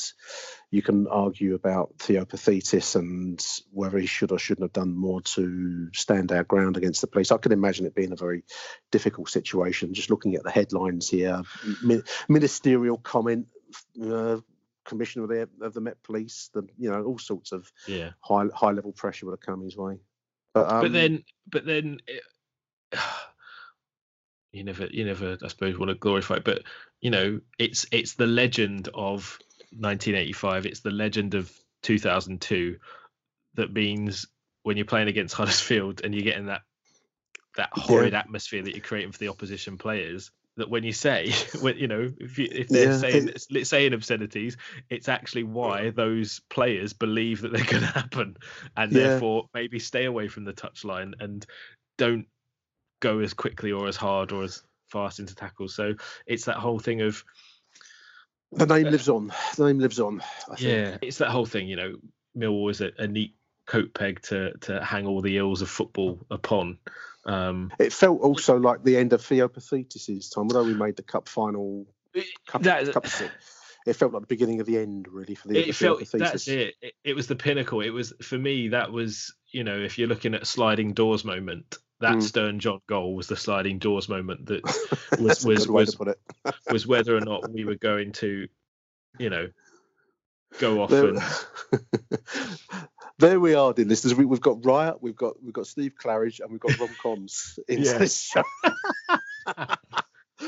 you 0.69 0.81
can 0.81 1.07
argue 1.07 1.55
about 1.55 1.95
Theo 1.99 2.25
Paphitis 2.25 2.95
and 2.95 3.43
whether 3.71 3.97
he 3.97 4.05
should 4.05 4.31
or 4.31 4.37
shouldn't 4.37 4.65
have 4.65 4.73
done 4.73 4.95
more 4.95 5.21
to 5.21 5.89
stand 5.93 6.31
our 6.31 6.43
ground 6.43 6.77
against 6.77 7.01
the 7.01 7.07
police. 7.07 7.31
I 7.31 7.37
can 7.37 7.51
imagine 7.51 7.85
it 7.85 7.95
being 7.95 8.11
a 8.11 8.17
very 8.17 8.43
difficult 8.91 9.29
situation. 9.29 9.93
Just 9.93 10.11
looking 10.11 10.35
at 10.35 10.43
the 10.43 10.51
headlines 10.51 11.09
here, 11.09 11.41
mi- 11.83 12.03
ministerial 12.29 12.97
comment, 12.97 13.47
uh, 14.03 14.37
commissioner 14.85 15.23
of 15.23 15.29
the, 15.29 15.65
of 15.65 15.73
the 15.73 15.81
Met 15.81 16.03
Police, 16.03 16.49
the 16.53 16.67
you 16.77 16.91
know 16.91 17.03
all 17.03 17.17
sorts 17.17 17.51
of 17.51 17.71
yeah 17.87 18.11
high 18.19 18.45
high 18.53 18.71
level 18.71 18.91
pressure 18.91 19.25
would 19.25 19.33
have 19.33 19.39
come 19.39 19.63
his 19.63 19.77
way. 19.77 19.97
But, 20.53 20.71
um, 20.71 20.81
but 20.81 20.91
then 20.93 21.23
but 21.49 21.65
then 21.65 21.99
it, 22.05 22.23
you 24.53 24.63
never 24.63 24.85
you 24.85 25.03
never 25.03 25.37
i 25.43 25.47
suppose 25.47 25.77
want 25.77 25.89
to 25.89 25.95
glorify 25.95 26.35
it 26.35 26.45
but 26.45 26.63
you 27.01 27.09
know 27.09 27.41
it's 27.59 27.85
it's 27.91 28.13
the 28.13 28.27
legend 28.27 28.87
of 28.93 29.37
1985 29.71 30.65
it's 30.65 30.79
the 30.81 30.91
legend 30.91 31.33
of 31.33 31.51
2002 31.81 32.77
that 33.55 33.73
means 33.73 34.27
when 34.61 34.77
you're 34.77 34.85
playing 34.85 35.07
against 35.09 35.33
Huddersfield 35.35 36.01
and 36.03 36.13
you're 36.13 36.23
getting 36.23 36.45
that 36.45 36.61
that 37.57 37.69
horrid 37.73 38.13
atmosphere 38.13 38.63
that 38.63 38.71
you're 38.71 38.83
creating 38.83 39.11
for 39.11 39.19
the 39.19 39.27
opposition 39.27 39.77
players 39.77 40.31
that 40.55 40.69
when 40.69 40.83
you 40.83 40.93
say 40.93 41.31
when 41.61 41.77
you 41.77 41.87
know 41.87 42.11
if 42.19 42.37
you, 42.37 42.47
if 42.51 42.69
they're 42.69 42.91
Yeah, 42.91 42.97
saying 42.97 43.27
it- 43.29 43.45
it's 43.49 43.69
saying 43.69 43.93
obscenities 43.93 44.57
it's 44.89 45.09
actually 45.09 45.43
why 45.43 45.89
those 45.89 46.41
players 46.49 46.93
believe 46.93 47.41
that 47.41 47.51
they're 47.51 47.65
going 47.69 47.81
to 47.81 47.87
happen 47.87 48.37
and 48.77 48.91
Yeah. 48.91 49.07
therefore 49.07 49.49
maybe 49.53 49.79
stay 49.79 50.05
away 50.05 50.27
from 50.27 50.45
the 50.45 50.53
touchline 50.53 51.13
and 51.19 51.45
don't 51.97 52.27
go 53.03 53.19
as 53.19 53.33
quickly 53.33 53.71
or 53.71 53.87
as 53.87 53.97
hard 53.97 54.31
or 54.31 54.43
as 54.43 54.63
fast 54.87 55.19
into 55.19 55.35
tackles 55.35 55.75
so 55.75 55.93
it's 56.25 56.45
that 56.45 56.55
whole 56.55 56.79
thing 56.79 57.01
of 57.01 57.23
the 58.55 58.65
name 58.65 58.91
lives 58.91 59.09
on. 59.09 59.31
The 59.57 59.65
name 59.65 59.79
lives 59.79 59.99
on. 59.99 60.21
I 60.51 60.55
think. 60.55 60.61
yeah 60.61 60.97
it's 61.01 61.17
that 61.17 61.29
whole 61.29 61.45
thing 61.45 61.67
you 61.67 61.75
know 61.75 61.95
Millwall 62.37 62.71
is 62.71 62.81
a, 62.81 62.91
a 62.97 63.07
neat 63.07 63.35
coat 63.65 63.93
peg 63.93 64.21
to 64.23 64.53
to 64.61 64.83
hang 64.83 65.07
all 65.07 65.21
the 65.21 65.37
ills 65.37 65.61
of 65.61 65.69
football 65.69 66.25
upon 66.29 66.77
um 67.25 67.71
It 67.79 67.93
felt 67.93 68.21
also 68.21 68.57
like 68.57 68.83
the 68.83 68.97
end 68.97 69.13
of 69.13 69.23
Theo 69.25 69.47
Paphitis' 69.47 70.33
time, 70.33 70.43
although 70.43 70.63
we 70.63 70.73
made 70.73 70.95
the 70.95 71.03
cup 71.03 71.27
final. 71.27 71.87
Cup, 72.47 72.61
That- 72.63 72.93
cup 72.93 73.07
it, 73.85 73.95
felt 73.95 74.13
like 74.13 74.21
the 74.21 74.27
beginning 74.27 74.59
of 74.61 74.67
the 74.67 74.77
end, 74.77 75.07
really, 75.09 75.35
for 75.35 75.47
the, 75.47 75.55
the 75.55 75.69
it 75.69 75.75
felt 75.75 76.05
Theo 76.07 76.19
that's 76.19 76.47
it. 76.47 76.75
it 76.81 76.93
it 77.03 77.15
was 77.15 77.27
the 77.27 77.35
pinnacle 77.35 77.81
it 77.81 77.89
was 77.89 78.13
for 78.21 78.37
me 78.37 78.69
that 78.69 78.91
was 78.91 79.33
you 79.51 79.63
know 79.63 79.77
if 79.77 79.97
you're 79.97 80.07
looking 80.07 80.35
at 80.35 80.45
sliding 80.45 80.93
doors 80.93 81.25
moment 81.25 81.77
that 82.03 82.15
Mm. 82.17 82.21
stern 82.23 82.59
john 82.59 82.79
goal 82.87 83.15
was 83.15 83.27
the 83.27 83.35
sliding 83.35 83.79
doors 83.79 84.07
moment 84.07 84.45
that 84.47 84.61
was 85.19 85.43
was 85.45 85.67
was, 85.67 85.97
was 86.71 86.85
whether 86.87 87.15
or 87.17 87.21
not 87.21 87.49
we 87.51 87.65
were 87.65 87.75
going 87.75 88.11
to 88.13 88.47
you 89.19 89.29
know 89.29 89.49
go 90.59 90.81
off 90.83 90.89
There, 90.91 91.07
and 91.09 91.19
there 93.19 93.39
we 93.39 93.55
are, 93.55 93.73
dear 93.73 93.85
listeners. 93.85 94.13
We, 94.15 94.25
we've 94.25 94.39
got 94.41 94.63
Riot, 94.65 95.01
we've 95.01 95.15
got 95.15 95.41
we've 95.43 95.53
got 95.53 95.65
Steve 95.67 95.93
Claridge, 96.01 96.39
and 96.41 96.51
we've 96.51 96.59
got 96.59 96.77
Rom 96.79 96.89
Coms 97.01 97.57
in 97.67 97.81
this 97.83 98.19
show. 98.21 98.43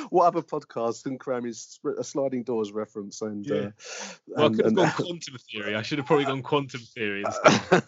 what 0.10 0.26
other 0.28 0.41
podcast 0.41 1.03
can 1.03 1.18
cram 1.18 1.45
his 1.45 1.80
a 1.97 2.03
sliding 2.03 2.43
doors 2.43 2.72
reference 2.72 3.22
and 3.22 3.45
Yeah. 3.45 3.56
uh, 3.56 3.70
well, 4.28 4.45
I 4.45 4.49
could 4.49 4.58
have 4.60 4.68
and- 4.68 4.76
gone 4.78 4.91
quantum 4.91 5.38
theory. 5.51 5.76
I 5.76 5.82
should 5.82 5.97
have 5.99 6.08
probably 6.08 6.26
gone 6.26 6.43
quantum 6.43 6.82
theory 6.82 7.24
instead. 7.26 7.84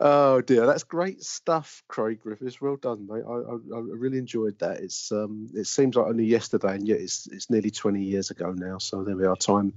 Oh 0.00 0.40
dear, 0.40 0.66
that's 0.66 0.84
great 0.84 1.22
stuff, 1.22 1.82
Craig 1.88 2.20
Griffiths. 2.20 2.60
Well 2.60 2.76
done, 2.76 3.06
mate. 3.06 3.24
I, 3.26 3.32
I, 3.32 3.78
I 3.78 3.80
really 3.80 4.18
enjoyed 4.18 4.58
that. 4.60 4.80
It's 4.80 5.12
um, 5.12 5.48
it 5.54 5.66
seems 5.66 5.96
like 5.96 6.06
only 6.06 6.24
yesterday, 6.24 6.74
and 6.74 6.86
yet 6.86 7.00
it's 7.00 7.26
it's 7.28 7.50
nearly 7.50 7.70
twenty 7.70 8.02
years 8.02 8.30
ago 8.30 8.52
now. 8.52 8.78
So 8.78 9.04
there 9.04 9.16
we 9.16 9.26
are. 9.26 9.36
Time 9.36 9.74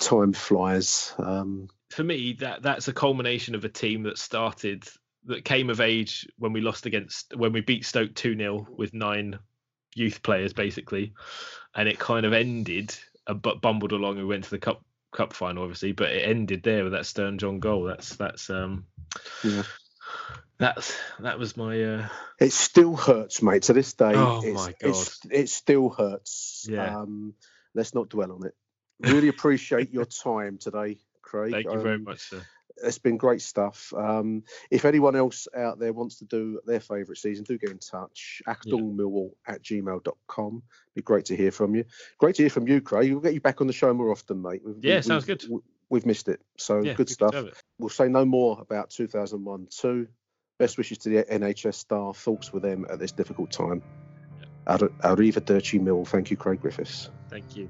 time 0.00 0.32
flies. 0.32 1.14
Um, 1.18 1.68
For 1.90 2.04
me, 2.04 2.34
that 2.40 2.62
that's 2.62 2.88
a 2.88 2.92
culmination 2.92 3.54
of 3.54 3.64
a 3.64 3.68
team 3.68 4.04
that 4.04 4.18
started 4.18 4.84
that 5.26 5.44
came 5.44 5.70
of 5.70 5.80
age 5.80 6.28
when 6.38 6.52
we 6.52 6.60
lost 6.60 6.86
against 6.86 7.36
when 7.36 7.52
we 7.52 7.60
beat 7.60 7.84
Stoke 7.84 8.14
two 8.14 8.36
0 8.36 8.66
with 8.76 8.94
nine 8.94 9.38
youth 9.94 10.22
players 10.22 10.52
basically, 10.52 11.12
and 11.74 11.88
it 11.88 11.98
kind 11.98 12.26
of 12.26 12.32
ended. 12.32 12.94
Uh, 13.24 13.34
but 13.34 13.60
bumbled 13.60 13.92
along. 13.92 14.16
We 14.16 14.24
went 14.24 14.44
to 14.44 14.50
the 14.50 14.58
cup 14.58 14.84
cup 15.12 15.32
final, 15.32 15.62
obviously, 15.62 15.92
but 15.92 16.10
it 16.10 16.28
ended 16.28 16.62
there 16.62 16.84
with 16.84 16.92
that 16.92 17.06
Stern 17.06 17.38
John 17.38 17.60
goal. 17.60 17.84
That's 17.84 18.16
that's 18.16 18.50
um 18.50 18.86
Yeah. 19.44 19.62
That's 20.58 20.96
that 21.20 21.38
was 21.38 21.56
my. 21.56 21.82
Uh... 21.82 22.08
It 22.38 22.52
still 22.52 22.94
hurts, 22.96 23.42
mate. 23.42 23.62
To 23.64 23.72
this 23.72 23.92
day, 23.94 24.12
Oh, 24.14 24.42
it's, 24.44 24.54
my 24.54 24.74
God. 24.80 24.90
it's, 24.90 25.20
it 25.30 25.48
still 25.48 25.88
hurts. 25.88 26.66
Yeah. 26.68 26.98
Um, 27.00 27.34
let's 27.74 27.94
not 27.94 28.08
dwell 28.08 28.32
on 28.32 28.46
it. 28.46 28.54
Really 29.00 29.28
appreciate 29.28 29.92
your 29.92 30.04
time 30.04 30.58
today, 30.58 30.98
Craig. 31.22 31.50
Thank 31.52 31.66
you 31.66 31.80
very 31.80 31.96
Um, 31.96 32.04
much, 32.04 32.20
sir. 32.20 32.42
It's 32.82 32.98
been 32.98 33.16
great 33.16 33.42
stuff. 33.42 33.92
Um, 33.96 34.44
if 34.70 34.84
anyone 34.84 35.16
else 35.16 35.48
out 35.56 35.78
there 35.78 35.92
wants 35.92 36.18
to 36.18 36.24
do 36.24 36.60
their 36.66 36.80
favourite 36.80 37.18
season, 37.18 37.44
do 37.44 37.58
get 37.58 37.70
in 37.70 37.78
touch. 37.78 38.42
Achtungmillwall 38.46 39.30
at 39.46 39.62
gmail.com. 39.62 40.54
It'd 40.56 40.94
be 40.94 41.02
great 41.02 41.26
to 41.26 41.36
hear 41.36 41.50
from 41.50 41.74
you. 41.74 41.84
Great 42.18 42.36
to 42.36 42.42
hear 42.42 42.50
from 42.50 42.66
you, 42.68 42.80
Craig. 42.80 43.10
We'll 43.12 43.20
get 43.20 43.34
you 43.34 43.40
back 43.40 43.60
on 43.60 43.66
the 43.66 43.72
show 43.72 43.92
more 43.94 44.10
often, 44.10 44.42
mate. 44.42 44.62
We've, 44.64 44.76
Yeah, 44.84 44.94
we've- 44.96 45.02
sounds 45.02 45.26
we've- 45.26 45.38
good. 45.38 45.50
we- 45.52 45.60
We've 45.90 46.06
missed 46.06 46.28
it. 46.28 46.40
So 46.56 46.80
Yeah, 46.82 46.94
good 46.94 47.10
stuff. 47.10 47.34
We'll 47.78 47.90
say 47.90 48.08
no 48.08 48.24
more 48.24 48.58
about 48.58 48.88
2001 48.88 49.66
2. 49.68 50.08
Best 50.58 50.78
wishes 50.78 50.96
to 50.98 51.10
the 51.10 51.30
NHS 51.30 51.76
staff. 51.76 52.16
Thoughts 52.16 52.50
with 52.50 52.62
them 52.62 52.86
at 52.88 52.98
this 52.98 53.12
difficult 53.12 53.50
time. 53.50 53.82
Ar- 54.66 54.78
Arrivederci 54.78 55.78
Mill. 55.82 56.06
Thank 56.06 56.30
you, 56.30 56.38
Craig 56.38 56.62
Griffiths. 56.62 57.10
Thank 57.28 57.56
you. 57.56 57.68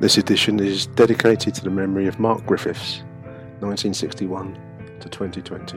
This 0.00 0.16
edition 0.16 0.60
is 0.60 0.86
dedicated 0.86 1.56
to 1.56 1.64
the 1.64 1.70
memory 1.70 2.06
of 2.06 2.20
Mark 2.20 2.46
Griffiths, 2.46 3.02
1961 3.58 4.54
to 5.00 5.08
2020. 5.08 5.76